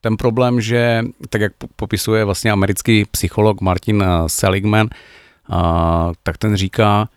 ten 0.00 0.16
problém, 0.16 0.60
že 0.60 1.02
tak 1.28 1.40
jak 1.40 1.52
popisuje 1.76 2.24
vlastně 2.24 2.50
americký 2.50 3.04
psycholog 3.04 3.60
Martin 3.60 4.04
Seligman, 4.26 4.88
tak 6.22 6.38
ten 6.38 6.56
říká, 6.56 7.08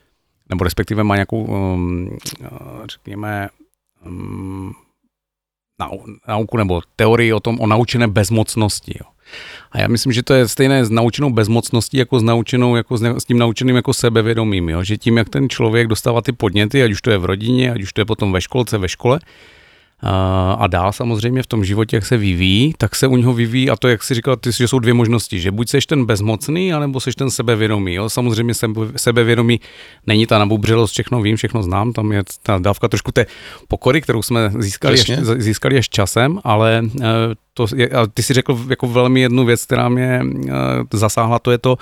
nebo 0.50 0.64
respektive 0.64 1.04
má 1.04 1.16
nějakou, 1.16 1.44
um, 1.44 2.18
řekněme, 2.86 3.50
um, 4.06 4.74
nauku 6.28 6.58
nebo 6.58 6.82
teorii 6.96 7.34
o 7.34 7.40
tom, 7.40 7.60
o 7.60 7.68
naučené 7.68 8.08
bezmocnosti. 8.08 8.94
Jo. 9.00 9.12
A 9.72 9.80
já 9.80 9.88
myslím, 9.88 10.14
že 10.14 10.24
to 10.24 10.34
je 10.34 10.48
stejné 10.48 10.86
s 10.86 10.90
naučenou 10.90 11.30
bezmocností, 11.30 11.98
jako 11.98 12.20
s 12.20 12.24
naučenou, 12.24 12.76
jako 12.76 12.98
s, 12.98 13.02
ne, 13.02 13.20
s 13.20 13.26
tím 13.26 13.38
naučeným 13.38 13.76
jako 13.76 13.94
sebevědomím, 13.94 14.70
jo? 14.70 14.84
že 14.84 14.98
tím, 14.98 15.18
jak 15.18 15.30
ten 15.30 15.50
člověk 15.50 15.88
dostává 15.88 16.22
ty 16.22 16.32
podněty, 16.32 16.84
ať 16.84 16.92
už 16.92 17.02
to 17.02 17.12
je 17.12 17.18
v 17.18 17.26
rodině, 17.26 17.72
ať 17.72 17.82
už 17.82 17.94
to 17.94 18.02
je 18.02 18.06
potom 18.06 18.32
ve 18.32 18.42
školce, 18.42 18.78
ve 18.78 18.90
škole, 18.90 19.20
a 20.58 20.68
dál 20.68 20.94
samozřejmě 20.94 21.44
v 21.44 21.48
tom 21.48 21.66
životě, 21.66 21.96
jak 21.96 22.06
se 22.06 22.18
vyvíjí, 22.18 22.74
tak 22.78 22.96
se 22.96 23.08
u 23.08 23.18
něho 23.18 23.34
vyvíjí, 23.34 23.70
a 23.70 23.76
to, 23.76 23.88
jak 23.88 24.04
si 24.04 24.14
říkal, 24.14 24.36
ty, 24.36 24.52
že 24.52 24.68
jsou 24.68 24.80
dvě 24.80 24.94
možnosti, 24.94 25.40
že 25.40 25.52
buď 25.52 25.70
seš 25.70 25.86
ten 25.86 26.06
bezmocný, 26.06 26.74
anebo 26.74 27.00
seš 27.00 27.16
ten 27.16 27.32
sebevědomý. 27.32 27.94
Jo? 27.94 28.10
Samozřejmě 28.10 28.54
sebevědomý 28.96 29.60
není 30.08 30.28
ta 30.28 30.40
nabubřelost, 30.40 30.94
všechno 30.94 31.22
vím, 31.22 31.36
všechno 31.36 31.64
znám, 31.64 31.94
tam 31.94 32.12
je 32.12 32.24
ta 32.44 32.58
dávka 32.58 32.88
trošku 32.88 33.12
té 33.12 33.26
pokory, 33.68 34.02
kterou 34.02 34.22
jsme 34.22 34.52
získali, 34.58 35.00
až, 35.00 35.12
získali 35.38 35.78
až 35.78 35.90
časem, 35.90 36.40
ale 36.44 36.84
e, 37.02 37.08
to 37.54 37.66
je, 37.76 37.90
a 37.90 38.08
ty 38.08 38.24
si 38.24 38.34
řekl 38.34 38.60
jako 38.70 38.88
velmi 38.88 39.22
jednu 39.22 39.46
věc, 39.46 39.66
která 39.66 39.90
mě 39.90 40.06
e, 40.06 40.22
zasáhla, 40.94 41.40
to 41.40 41.52
je 41.52 41.58
to, 41.58 41.78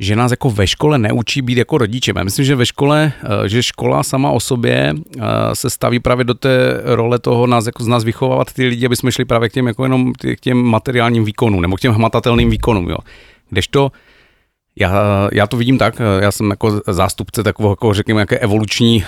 že 0.00 0.16
nás 0.16 0.30
jako 0.30 0.50
ve 0.50 0.66
škole 0.66 0.98
neučí 0.98 1.42
být 1.42 1.58
jako 1.58 1.78
rodičem. 1.78 2.16
Já 2.16 2.24
myslím, 2.24 2.44
že 2.44 2.54
ve 2.54 2.66
škole, 2.66 3.12
eh, 3.22 3.48
že 3.48 3.62
škola 3.62 4.02
sama 4.02 4.30
o 4.30 4.40
sobě 4.40 4.94
eh, 4.94 5.22
se 5.52 5.70
staví 5.70 6.00
právě 6.00 6.24
do 6.24 6.34
té 6.34 6.80
role 6.84 7.18
toho 7.18 7.46
nás, 7.46 7.66
jako 7.66 7.84
z 7.84 7.88
nás 7.88 8.04
vychovávat 8.04 8.52
ty 8.52 8.66
lidi, 8.66 8.86
aby 8.86 8.96
jsme 8.96 9.12
šli 9.12 9.24
právě 9.24 9.48
k 9.48 9.52
těm, 9.52 9.66
jako 9.66 9.82
jenom 9.82 10.12
k 10.12 10.40
těm 10.40 10.58
materiálním 10.58 11.24
výkonům 11.24 11.62
nebo 11.62 11.76
k 11.76 11.80
těm 11.80 11.92
hmatatelným 11.92 12.50
výkonům. 12.50 12.90
Jo. 12.90 12.98
Kdežto 13.50 13.92
já, 14.80 14.92
já 15.32 15.46
to 15.46 15.56
vidím 15.56 15.78
tak, 15.78 16.00
eh, 16.00 16.24
já 16.24 16.32
jsem 16.32 16.50
jako 16.50 16.80
zástupce 16.86 17.42
takového, 17.42 17.72
jako 17.72 17.94
řekněme, 17.94 18.18
nějaké 18.18 18.38
evoluční, 18.38 19.04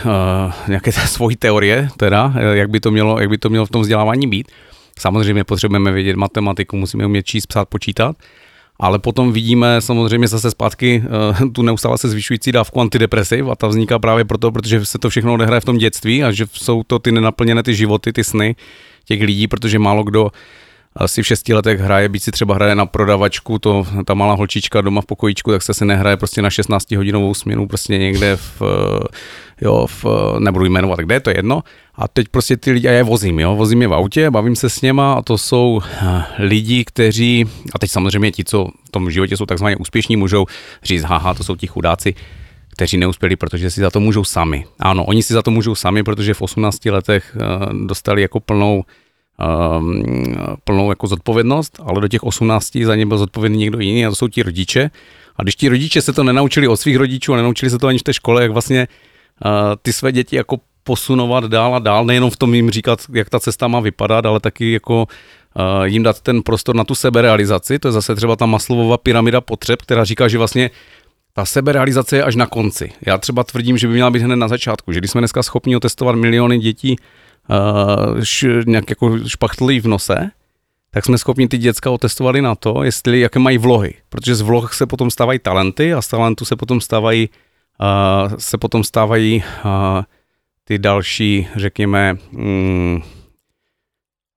nějaké 0.69 0.93
svojí 1.07 1.37
teorie, 1.37 1.89
teda, 1.97 2.35
jak 2.53 2.71
by, 2.71 2.81
to 2.81 2.91
mělo, 2.91 3.21
jak 3.21 3.31
by 3.31 3.39
to 3.39 3.51
mělo 3.51 3.67
v 3.67 3.71
tom 3.71 3.83
vzdělávání 3.83 4.27
být. 4.27 4.49
Samozřejmě 4.99 5.45
potřebujeme 5.45 5.93
vědět 5.93 6.17
matematiku, 6.17 6.77
musíme 6.77 7.07
umět 7.07 7.27
číst, 7.27 7.47
psát, 7.47 7.69
počítat, 7.69 8.17
ale 8.81 8.99
potom 8.99 9.33
vidíme 9.33 9.81
samozřejmě 9.81 10.29
zase 10.29 10.51
zpátky 10.51 11.03
uh, 11.43 11.53
tu 11.53 11.63
neustále 11.63 11.99
se 11.99 12.09
zvyšující 12.09 12.53
dávku 12.53 12.81
antidepresiv 12.81 13.47
a 13.49 13.57
ta 13.57 13.67
vzniká 13.67 13.99
právě 13.99 14.25
proto, 14.25 14.53
protože 14.53 14.87
se 14.87 14.99
to 14.99 15.11
všechno 15.11 15.35
odehraje 15.35 15.61
v 15.61 15.65
tom 15.65 15.79
dětství 15.79 16.25
a 16.25 16.33
že 16.33 16.47
jsou 16.53 16.83
to 16.83 16.99
ty 16.99 17.13
nenaplněné 17.13 17.63
ty 17.63 17.75
životy, 17.75 18.13
ty 18.13 18.25
sny 18.25 18.57
těch 19.05 19.23
lidí, 19.23 19.47
protože 19.49 19.79
málo 19.79 20.05
kdo 20.05 20.31
asi 20.97 21.23
v 21.23 21.27
šesti 21.27 21.55
letech 21.55 21.81
hraje, 21.81 22.09
byť 22.09 22.23
si 22.23 22.31
třeba 22.31 22.55
hraje 22.55 22.75
na 22.75 22.87
prodavačku, 22.87 23.59
to 23.59 23.87
ta 24.05 24.15
malá 24.15 24.35
holčička 24.35 24.81
doma 24.81 25.01
v 25.01 25.07
pokojíčku, 25.07 25.51
tak 25.51 25.63
se 25.63 25.75
si 25.75 25.85
nehraje 25.85 26.17
prostě 26.17 26.43
na 26.43 26.51
16 26.51 26.91
hodinovou 26.91 27.35
směnu 27.35 27.69
prostě 27.69 27.99
někde 27.99 28.37
v, 28.37 28.63
jo, 29.61 29.87
v, 29.87 30.05
nebudu 30.39 30.65
jmenovat, 30.65 30.99
kde 30.99 31.15
je 31.15 31.21
to 31.21 31.31
jedno. 31.31 31.63
A 31.95 32.09
teď 32.09 32.29
prostě 32.29 32.57
ty 32.57 32.73
lidi, 32.73 32.89
a 32.89 32.91
já 32.91 32.97
je 32.97 33.03
vozím, 33.03 33.41
jo, 33.41 33.57
vozím 33.57 33.83
je 33.83 33.89
v 33.89 33.95
autě, 33.95 34.31
bavím 34.31 34.57
se 34.57 34.71
s 34.71 34.83
něma 34.83 35.13
a 35.13 35.23
to 35.23 35.39
jsou 35.39 35.81
eh, 35.85 36.23
lidi, 36.39 36.85
kteří, 36.85 37.47
a 37.75 37.79
teď 37.79 37.91
samozřejmě 37.91 38.33
ti, 38.33 38.45
co 38.45 38.69
v 38.85 38.91
tom 38.91 39.11
životě 39.11 39.37
jsou 39.37 39.47
takzvaně 39.47 39.77
úspěšní, 39.77 40.17
můžou 40.17 40.47
říct, 40.83 41.03
haha, 41.03 41.35
to 41.35 41.45
jsou 41.45 41.57
ti 41.57 41.67
chudáci, 41.67 42.15
kteří 42.73 42.97
neuspěli, 42.97 43.37
protože 43.37 43.71
si 43.71 43.81
za 43.81 43.91
to 43.91 44.01
můžou 44.01 44.25
sami. 44.25 44.65
Ano, 44.79 45.05
oni 45.05 45.23
si 45.23 45.33
za 45.33 45.43
to 45.43 45.51
můžou 45.51 45.75
sami, 45.75 46.03
protože 46.03 46.35
v 46.35 46.43
18 46.43 46.85
letech 46.85 47.37
eh, 47.37 47.87
dostali 47.87 48.23
jako 48.23 48.41
plnou 48.41 48.85
um, 49.79 50.03
plnou 50.65 50.91
jako 50.91 51.07
zodpovědnost, 51.07 51.81
ale 51.85 52.01
do 52.01 52.09
těch 52.09 52.23
18 52.23 52.77
za 52.85 52.97
ně 52.97 53.07
byl 53.07 53.19
zodpovědný 53.19 53.59
někdo 53.59 53.81
jiný 53.81 54.07
a 54.07 54.09
to 54.09 54.17
jsou 54.17 54.29
ti 54.29 54.43
rodiče. 54.43 54.91
A 55.37 55.43
když 55.43 55.57
ti 55.57 55.69
rodiče 55.69 56.03
se 56.03 56.13
to 56.13 56.25
nenaučili 56.25 56.69
od 56.69 56.77
svých 56.77 56.97
rodičů 56.97 57.35
a 57.35 57.37
nenaučili 57.37 57.71
se 57.71 57.79
to 57.79 57.87
ani 57.87 57.99
v 57.99 58.03
té 58.03 58.15
škole, 58.15 58.43
jak 58.43 58.51
vlastně 58.51 58.89
ty 59.83 59.93
své 59.93 60.13
děti 60.13 60.37
jako 60.37 60.57
posunovat 60.85 61.45
dál 61.45 61.75
a 61.75 61.79
dál, 61.79 62.05
nejenom 62.05 62.31
v 62.31 62.37
tom 62.37 62.55
jim 62.55 62.71
říkat, 62.71 63.01
jak 63.13 63.31
ta 63.31 63.41
cesta 63.41 63.69
má 63.69 63.81
vypadat, 63.81 64.27
ale 64.27 64.41
taky 64.41 64.73
jako 64.73 65.07
uh, 65.57 65.85
jim 65.85 66.03
dát 66.03 66.21
ten 66.21 66.43
prostor 66.43 66.77
na 66.77 66.85
tu 66.85 66.95
seberealizaci. 66.95 67.79
To 67.79 67.89
je 67.89 67.93
zase 67.93 68.15
třeba 68.15 68.37
ta 68.37 68.47
Maslowova 68.47 68.97
pyramida 68.99 69.41
potřeb, 69.41 69.83
která 69.83 70.05
říká, 70.05 70.29
že 70.29 70.39
vlastně 70.39 70.71
ta 71.33 71.45
seberealizace 71.45 72.17
je 72.17 72.25
až 72.25 72.37
na 72.37 72.47
konci. 72.47 72.93
Já 73.07 73.19
třeba 73.19 73.45
tvrdím, 73.45 73.79
že 73.79 73.89
by 73.89 73.95
měla 73.95 74.11
být 74.11 74.23
hned 74.23 74.37
na 74.37 74.49
začátku, 74.49 74.93
že 74.93 74.99
když 75.01 75.11
jsme 75.11 75.21
dneska 75.21 75.43
schopni 75.43 75.77
otestovat 75.77 76.17
miliony 76.17 76.59
dětí 76.59 76.97
uh, 77.51 78.21
š, 78.21 78.47
nějak 78.67 78.91
jako 78.91 79.19
špachtlí 79.27 79.81
v 79.81 79.87
nose, 79.87 80.31
tak 80.91 81.05
jsme 81.05 81.19
schopni 81.19 81.49
ty 81.49 81.59
děcka 81.59 81.91
otestovat 81.91 82.37
i 82.37 82.43
na 82.43 82.55
to, 82.55 82.83
jestli, 82.83 83.21
jaké 83.21 83.39
mají 83.39 83.59
vlohy. 83.59 83.95
Protože 84.09 84.35
z 84.35 84.41
vloh 84.41 84.75
se 84.75 84.87
potom 84.87 85.11
stávají 85.11 85.39
talenty 85.39 85.95
a 85.95 86.03
z 86.03 86.09
talentu 86.09 86.45
se 86.45 86.57
potom 86.57 86.81
stávají, 86.81 87.29
se 88.39 88.59
potom 88.59 88.85
stávají 88.85 89.43
ty 90.65 90.79
další, 90.79 91.49
řekněme, 91.57 92.17
mm, 92.33 93.03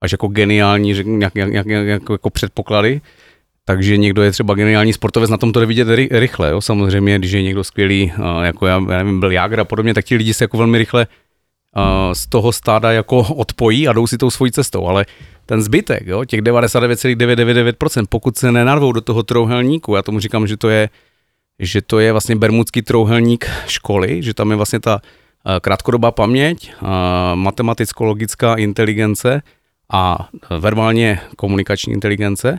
až 0.00 0.12
jako 0.12 0.28
geniální 0.28 0.94
nějak, 1.04 1.34
nějak, 1.34 1.50
nějak, 1.50 1.66
nějak, 1.66 2.02
jako 2.10 2.30
předpoklady. 2.30 3.00
Takže 3.64 3.96
někdo 3.96 4.22
je 4.22 4.30
třeba 4.30 4.54
geniální 4.54 4.92
sportovec, 4.92 5.30
na 5.30 5.36
tom 5.36 5.52
to 5.52 5.60
jde 5.60 5.66
vidět 5.66 5.88
ry, 5.88 6.08
rychle. 6.12 6.50
Jo? 6.50 6.60
Samozřejmě, 6.60 7.18
když 7.18 7.32
je 7.32 7.42
někdo 7.42 7.64
skvělý, 7.64 8.12
jako 8.42 8.66
já, 8.66 8.82
já 8.90 8.98
nevím, 8.98 9.20
byl 9.20 9.32
Jágr 9.32 9.60
a 9.60 9.64
podobně, 9.64 9.94
tak 9.94 10.04
ti 10.04 10.16
lidi 10.16 10.34
se 10.34 10.44
jako 10.44 10.58
velmi 10.58 10.78
rychle 10.78 11.06
z 12.12 12.26
toho 12.26 12.52
stáda 12.52 12.92
jako 12.92 13.18
odpojí 13.18 13.88
a 13.88 13.92
jdou 13.92 14.06
si 14.06 14.18
tou 14.18 14.30
svojí 14.30 14.52
cestou, 14.52 14.86
ale 14.86 15.06
ten 15.46 15.62
zbytek, 15.62 16.06
jo, 16.06 16.24
těch 16.24 16.42
99,999%, 16.42 18.04
pokud 18.08 18.38
se 18.38 18.52
nenarvou 18.52 18.92
do 18.92 19.00
toho 19.00 19.22
trouhelníku, 19.22 19.94
já 19.94 20.02
tomu 20.02 20.20
říkám, 20.20 20.46
že 20.46 20.56
to 20.56 20.68
je, 20.68 20.88
že 21.58 21.82
to 21.82 21.98
je 21.98 22.12
vlastně 22.12 22.36
bermudský 22.36 22.82
trouhelník 22.82 23.50
školy, 23.66 24.22
že 24.22 24.34
tam 24.34 24.50
je 24.50 24.56
vlastně 24.56 24.80
ta 24.80 25.00
krátkodobá 25.60 26.10
paměť, 26.10 26.72
matematicko-logická 27.34 28.58
inteligence 28.58 29.42
a 29.92 30.28
verbálně 30.58 31.20
komunikační 31.36 31.92
inteligence, 31.92 32.58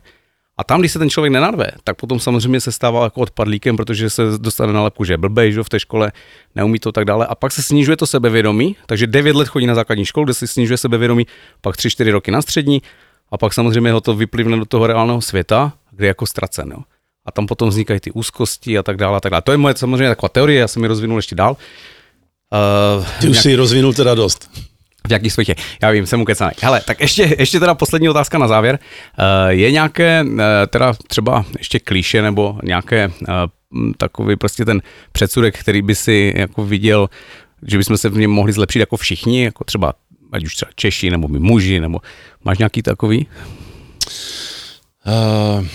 a 0.57 0.63
tam, 0.63 0.79
když 0.79 0.91
se 0.91 0.99
ten 0.99 1.09
člověk 1.09 1.33
nenarve, 1.33 1.67
tak 1.83 1.97
potom 1.97 2.19
samozřejmě 2.19 2.61
se 2.61 2.71
stává 2.71 3.03
jako 3.03 3.21
odpadlíkem, 3.21 3.77
protože 3.77 4.09
se 4.09 4.23
dostane 4.37 4.73
na 4.73 4.83
lepku, 4.83 5.03
že 5.03 5.13
je 5.13 5.17
blbej, 5.17 5.51
že 5.51 5.63
v 5.63 5.69
té 5.69 5.79
škole 5.79 6.11
neumí 6.55 6.79
to 6.79 6.91
tak 6.91 7.05
dále. 7.05 7.27
A 7.27 7.35
pak 7.35 7.51
se 7.51 7.63
snižuje 7.63 7.97
to 7.97 8.07
sebevědomí, 8.07 8.75
takže 8.85 9.07
9 9.07 9.35
let 9.35 9.47
chodí 9.47 9.65
na 9.65 9.75
základní 9.75 10.05
školu, 10.05 10.23
kde 10.23 10.33
se 10.33 10.47
snižuje 10.47 10.77
sebevědomí, 10.77 11.27
pak 11.61 11.75
3-4 11.75 12.11
roky 12.11 12.31
na 12.31 12.41
střední 12.41 12.81
a 13.31 13.37
pak 13.37 13.53
samozřejmě 13.53 13.91
ho 13.91 14.01
to 14.01 14.15
vyplivne 14.15 14.57
do 14.57 14.65
toho 14.65 14.87
reálného 14.87 15.21
světa, 15.21 15.73
kde 15.91 16.05
je 16.05 16.07
jako 16.07 16.25
ztracen. 16.25 16.71
Jo. 16.71 16.83
A 17.26 17.32
tam 17.32 17.47
potom 17.47 17.69
vznikají 17.69 17.99
ty 17.99 18.11
úzkosti 18.11 18.78
a 18.78 18.84
tak 18.84 18.97
dále. 18.97 19.17
A 19.17 19.19
tak 19.19 19.32
dále. 19.32 19.41
To 19.41 19.51
je 19.51 19.57
moje 19.57 19.78
samozřejmě 19.78 20.09
taková 20.09 20.30
teorie, 20.30 20.59
já 20.59 20.67
jsem 20.67 20.82
ji 20.82 20.88
rozvinul 20.88 21.17
ještě 21.17 21.36
dál. 21.36 21.57
Uh, 22.97 23.05
Ty 23.21 23.28
už 23.28 23.34
nějak... 23.34 23.43
si 23.43 23.55
rozvinul 23.55 23.93
teda 23.93 24.15
dost. 24.15 24.49
V 25.07 25.11
jaký 25.11 25.30
světě? 25.30 25.55
Já 25.82 25.91
vím, 25.91 26.05
jsem 26.05 26.21
ukecaný. 26.21 26.51
Hele, 26.61 26.82
tak 26.82 26.99
ještě, 26.99 27.36
ještě 27.39 27.59
teda 27.59 27.76
poslední 27.76 28.09
otázka 28.09 28.38
na 28.38 28.47
závěr. 28.47 28.80
Uh, 29.19 29.49
je 29.49 29.71
nějaké, 29.71 30.23
uh, 30.23 30.39
teda 30.69 30.93
třeba 31.07 31.45
ještě 31.57 31.80
klíše 31.80 32.21
nebo 32.21 32.59
nějaké 32.63 33.07
uh, 33.07 33.34
takový 33.97 34.36
prostě 34.36 34.65
ten 34.65 34.82
předsudek, 35.11 35.59
který 35.59 35.82
by 35.82 35.95
si 35.95 36.34
jako 36.36 36.65
viděl, 36.65 37.09
že 37.67 37.78
bychom 37.78 37.97
se 37.97 38.09
v 38.09 38.17
něm 38.17 38.32
mohli 38.32 38.53
zlepšit 38.53 38.80
jako 38.80 38.97
všichni, 38.97 39.43
jako 39.43 39.63
třeba 39.63 39.93
ať 40.32 40.45
už 40.45 40.55
třeba 40.55 40.71
Češi, 40.76 41.09
nebo 41.09 41.28
my 41.28 41.39
muži, 41.39 41.80
nebo 41.80 41.99
máš 42.45 42.57
nějaký 42.57 42.82
takový? 42.82 43.28
Uh, 45.07 45.65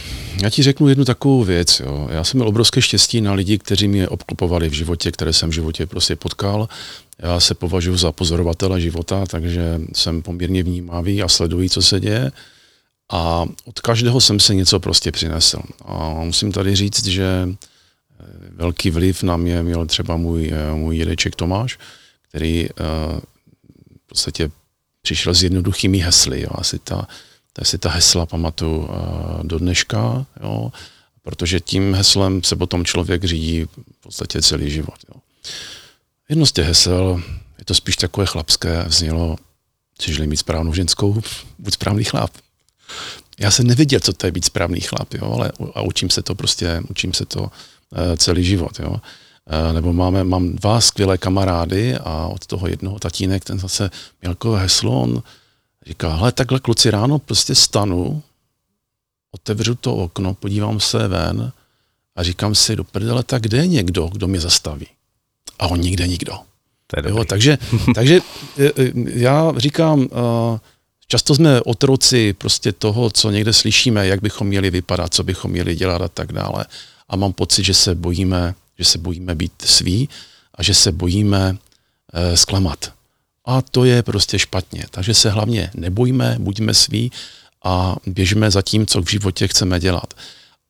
já 0.42 0.50
ti 0.50 0.62
řeknu 0.62 0.88
jednu 0.88 1.04
takovou 1.04 1.44
věc. 1.44 1.80
Jo. 1.80 2.08
Já 2.10 2.24
jsem 2.24 2.38
měl 2.38 2.48
obrovské 2.48 2.82
štěstí 2.82 3.20
na 3.20 3.32
lidi, 3.32 3.58
kteří 3.58 3.88
mě 3.88 4.08
obklopovali 4.08 4.68
v 4.68 4.72
životě, 4.72 5.12
které 5.12 5.32
jsem 5.32 5.50
v 5.50 5.52
životě 5.52 5.86
prostě 5.86 6.16
potkal. 6.16 6.68
Já 7.18 7.40
se 7.40 7.54
považuji 7.54 7.96
za 7.96 8.12
pozorovatele 8.12 8.80
života, 8.80 9.26
takže 9.26 9.80
jsem 9.94 10.22
poměrně 10.22 10.62
vnímavý 10.62 11.22
a 11.22 11.28
sleduji, 11.28 11.70
co 11.70 11.82
se 11.82 12.00
děje. 12.00 12.32
A 13.12 13.46
od 13.64 13.80
každého 13.80 14.20
jsem 14.20 14.40
se 14.40 14.54
něco 14.54 14.80
prostě 14.80 15.12
přinesl. 15.12 15.60
A 15.84 16.08
musím 16.24 16.52
tady 16.52 16.76
říct, 16.76 17.06
že 17.06 17.48
eh, 17.48 18.24
velký 18.50 18.90
vliv 18.90 19.22
na 19.22 19.36
mě 19.36 19.62
měl 19.62 19.86
třeba 19.86 20.16
můj, 20.16 20.52
eh, 20.52 20.74
můj 20.74 20.96
dědeček 20.96 21.36
Tomáš, 21.36 21.78
který 22.28 22.68
uh, 22.70 23.18
v 24.04 24.06
podstatě 24.06 24.50
přišel 25.02 25.34
s 25.34 25.42
jednoduchými 25.42 25.98
hesly. 25.98 26.40
Jo. 26.40 26.50
Asi 26.54 26.78
ta, 26.78 27.08
tak 27.52 27.66
si 27.66 27.78
ta 27.78 27.90
hesla 27.90 28.26
pamatuju 28.26 28.78
uh, 28.78 28.88
do 29.42 29.58
dneška, 29.58 30.26
jo, 30.42 30.72
protože 31.22 31.60
tím 31.60 31.94
heslem 31.94 32.42
se 32.42 32.56
potom 32.56 32.84
člověk 32.84 33.24
řídí 33.24 33.64
v 33.64 34.00
podstatě 34.00 34.42
celý 34.42 34.70
život. 34.70 34.94
Jo. 35.08 35.20
Jedno 36.28 36.46
z 36.46 36.52
těch 36.52 36.66
hesel, 36.66 37.22
je 37.58 37.64
to 37.64 37.74
spíš 37.74 37.96
takové 37.96 38.26
chlapské, 38.26 38.84
vznělo, 38.88 39.36
chceš 39.94 40.18
mít 40.18 40.36
správnou 40.36 40.74
ženskou, 40.74 41.22
buď 41.58 41.74
správný 41.74 42.04
chlap. 42.04 42.30
Já 43.40 43.50
jsem 43.50 43.66
nevěděl, 43.66 44.00
co 44.00 44.12
to 44.12 44.26
je 44.26 44.32
být 44.32 44.44
správný 44.44 44.80
chlap, 44.80 45.14
jo, 45.14 45.32
ale 45.32 45.52
a 45.74 45.82
učím 45.82 46.10
se 46.10 46.22
to 46.22 46.34
prostě, 46.34 46.82
učím 46.88 47.14
se 47.14 47.26
to 47.26 47.40
uh, 47.40 47.48
celý 48.16 48.44
život. 48.44 48.80
Jo. 48.80 48.90
Uh, 48.90 49.72
nebo 49.72 49.92
máme, 49.92 50.24
mám 50.24 50.52
dva 50.52 50.80
skvělé 50.80 51.18
kamarády 51.18 51.96
a 51.96 52.26
od 52.26 52.46
toho 52.46 52.68
jednoho 52.68 52.98
tatínek, 52.98 53.44
ten 53.44 53.58
zase 53.58 53.90
měl 54.22 54.34
takové 54.34 54.60
heslo, 54.60 55.02
on 55.02 55.22
Říká, 55.86 56.14
hele, 56.14 56.32
takhle 56.32 56.60
kluci 56.60 56.90
ráno 56.90 57.18
prostě 57.18 57.54
stanu, 57.54 58.22
otevřu 59.30 59.74
to 59.74 59.96
okno, 59.96 60.34
podívám 60.34 60.80
se 60.80 61.08
ven 61.08 61.52
a 62.16 62.22
říkám 62.22 62.54
si 62.54 62.76
do 62.76 62.84
prdele, 62.84 63.22
tak 63.22 63.42
kde 63.42 63.58
je 63.58 63.66
někdo, 63.66 64.08
kdo 64.08 64.28
mě 64.28 64.40
zastaví? 64.40 64.86
A 65.58 65.66
on 65.66 65.80
nikde 65.80 66.06
nikdo. 66.06 66.32
jo, 67.08 67.24
takže, 67.24 67.58
takže 67.94 68.20
e, 68.58 68.64
e, 68.64 68.92
já 69.06 69.52
říkám, 69.56 70.02
e, 70.02 70.08
často 71.06 71.34
jsme 71.34 71.60
otroci 71.60 72.32
prostě 72.32 72.72
toho, 72.72 73.10
co 73.10 73.30
někde 73.30 73.52
slyšíme, 73.52 74.06
jak 74.06 74.22
bychom 74.22 74.46
měli 74.46 74.70
vypadat, 74.70 75.14
co 75.14 75.24
bychom 75.24 75.50
měli 75.50 75.76
dělat 75.76 76.02
a 76.02 76.08
tak 76.08 76.32
dále. 76.32 76.64
A 77.08 77.16
mám 77.16 77.32
pocit, 77.32 77.64
že 77.64 77.74
se 77.74 77.94
bojíme, 77.94 78.54
že 78.78 78.84
se 78.84 78.98
bojíme 78.98 79.34
být 79.34 79.52
sví 79.64 80.08
a 80.54 80.62
že 80.62 80.74
se 80.74 80.92
bojíme 80.92 81.56
zklamat. 82.34 82.92
A 83.44 83.62
to 83.62 83.84
je 83.84 84.02
prostě 84.02 84.38
špatně. 84.38 84.84
Takže 84.90 85.14
se 85.14 85.30
hlavně 85.30 85.70
nebojíme, 85.74 86.36
buďme 86.38 86.74
sví 86.74 87.12
a 87.64 87.96
běžme 88.06 88.50
za 88.50 88.62
tím, 88.62 88.86
co 88.86 89.02
v 89.02 89.10
životě 89.10 89.48
chceme 89.48 89.80
dělat. 89.80 90.14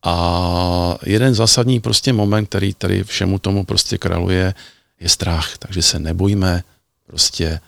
A 0.05 0.97
jeden 1.05 1.35
zásadní 1.35 1.79
prostě 1.79 2.13
moment, 2.13 2.45
který 2.45 2.73
tady 2.73 3.03
všemu 3.03 3.39
tomu 3.39 3.63
prostě 3.65 3.97
kraluje, 3.97 4.53
je 4.99 5.09
strach. 5.09 5.57
Takže 5.57 5.81
se 5.81 5.99
nebojíme, 5.99 6.63
prostě 7.07 7.59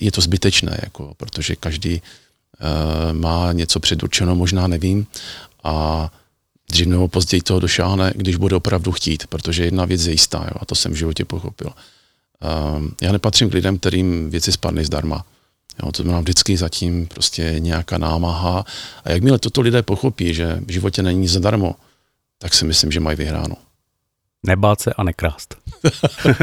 je 0.00 0.12
to 0.12 0.20
zbytečné, 0.20 0.78
jako, 0.82 1.14
protože 1.16 1.56
každý 1.56 2.02
uh, 2.02 3.18
má 3.18 3.52
něco 3.52 3.80
předurčeno, 3.80 4.34
možná 4.34 4.66
nevím, 4.66 5.06
a 5.64 6.10
dřív 6.70 6.86
nebo 6.86 7.08
později 7.08 7.42
toho 7.42 7.60
došáhne, 7.60 8.12
když 8.16 8.36
bude 8.36 8.56
opravdu 8.56 8.92
chtít, 8.92 9.26
protože 9.26 9.64
jedna 9.64 9.84
věc 9.84 10.06
je 10.06 10.12
jistá, 10.12 10.38
jo, 10.38 10.56
a 10.60 10.64
to 10.64 10.74
jsem 10.74 10.92
v 10.92 10.96
životě 10.96 11.24
pochopil. 11.24 11.70
Ehm, 12.42 12.90
já 13.00 13.12
nepatřím 13.12 13.50
k 13.50 13.54
lidem, 13.54 13.78
kterým 13.78 14.30
věci 14.30 14.52
spadly 14.52 14.84
zdarma. 14.84 15.24
Jo, 15.82 15.92
to 15.92 16.02
znamená 16.02 16.20
vždycky 16.20 16.56
zatím 16.56 17.06
prostě 17.06 17.54
nějaká 17.58 17.98
námaha. 17.98 18.64
A 19.04 19.10
jakmile 19.10 19.38
toto 19.38 19.60
lidé 19.60 19.82
pochopí, 19.82 20.34
že 20.34 20.58
v 20.66 20.72
životě 20.72 21.02
není 21.02 21.28
zadarmo, 21.28 21.74
tak 22.38 22.54
si 22.54 22.64
myslím, 22.64 22.92
že 22.92 23.00
mají 23.00 23.16
vyhráno. 23.16 23.56
Nebát 24.46 24.80
se 24.80 24.92
a 24.92 25.02
nekrást. 25.02 25.56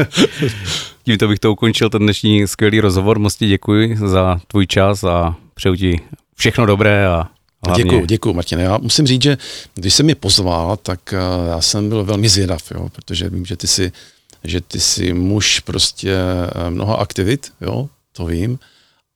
Tímto 1.04 1.28
bych 1.28 1.38
to 1.38 1.52
ukončil, 1.52 1.90
ten 1.90 2.02
dnešní 2.02 2.46
skvělý 2.46 2.80
rozhovor. 2.80 3.18
Moc 3.18 3.36
ti 3.36 3.48
děkuji 3.48 3.98
za 4.06 4.40
tvůj 4.46 4.66
čas 4.66 5.04
a 5.04 5.36
přeju 5.54 5.76
ti 5.76 6.00
všechno 6.36 6.66
dobré 6.66 7.06
a 7.06 7.28
Hlavně... 7.66 7.84
Děkuji, 7.84 8.06
děkuji, 8.06 8.32
Martine. 8.32 8.62
Já 8.62 8.78
musím 8.78 9.06
říct, 9.06 9.22
že 9.22 9.38
když 9.74 9.94
jsem 9.94 10.06
mě 10.06 10.14
pozval, 10.14 10.76
tak 10.76 11.12
eh, 11.12 11.48
já 11.48 11.60
jsem 11.60 11.88
byl 11.88 12.04
velmi 12.04 12.28
zvědav, 12.28 12.70
jo, 12.70 12.88
protože 12.88 13.28
vím, 13.28 13.46
že 13.46 13.56
ty 13.56 13.66
si 13.66 13.92
že 14.44 14.60
ty 14.60 14.80
jsi 14.80 15.12
muž 15.12 15.60
prostě 15.60 16.14
eh, 16.14 16.70
mnoha 16.70 16.94
aktivit, 16.94 17.52
jo, 17.60 17.88
to 18.12 18.26
vím. 18.26 18.58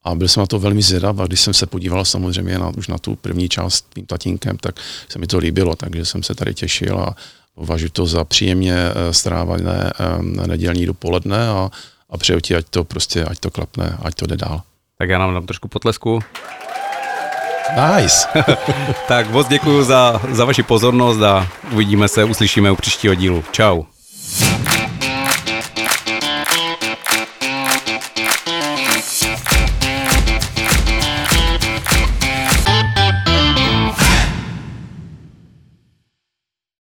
A 0.04 0.14
byl 0.14 0.28
jsem 0.28 0.40
na 0.40 0.46
to 0.46 0.58
velmi 0.58 0.82
zvědav 0.82 1.20
a 1.20 1.26
když 1.26 1.40
jsem 1.40 1.54
se 1.54 1.66
podíval 1.66 2.04
samozřejmě 2.04 2.58
na, 2.58 2.68
už 2.68 2.88
na 2.88 2.98
tu 2.98 3.16
první 3.16 3.48
část 3.48 3.86
tím 3.94 4.06
tatínkem, 4.06 4.56
tak 4.56 4.80
se 5.08 5.18
mi 5.18 5.26
to 5.26 5.38
líbilo, 5.38 5.76
takže 5.76 6.04
jsem 6.04 6.22
se 6.22 6.34
tady 6.34 6.54
těšil 6.54 6.98
a 6.98 7.16
považuji 7.54 7.88
to 7.88 8.06
za 8.06 8.24
příjemně 8.24 8.74
eh, 8.76 9.12
strávané 9.12 9.92
eh, 10.00 10.46
nedělní 10.46 10.86
dopoledne 10.86 11.48
a, 11.48 11.70
a 12.10 12.18
přeju 12.18 12.40
ti, 12.40 12.56
ať 12.56 12.66
to 12.70 12.84
prostě, 12.84 13.24
ať 13.24 13.38
to 13.38 13.50
klapne, 13.50 13.96
ať 14.02 14.14
to 14.14 14.26
jde 14.26 14.36
dál. 14.36 14.62
Tak 14.98 15.08
já 15.08 15.18
nám 15.18 15.34
dám 15.34 15.46
trošku 15.46 15.68
potlesku. 15.68 16.20
Nice. 17.72 18.28
tak 19.08 19.30
moc 19.30 19.48
děkuji 19.48 19.82
za, 19.82 20.20
za 20.30 20.44
vaši 20.44 20.62
pozornost 20.62 21.22
a 21.22 21.48
uvidíme 21.72 22.08
se, 22.08 22.24
uslyšíme 22.24 22.70
u 22.70 22.76
příštího 22.76 23.14
dílu. 23.14 23.44
Ciao. 23.52 23.93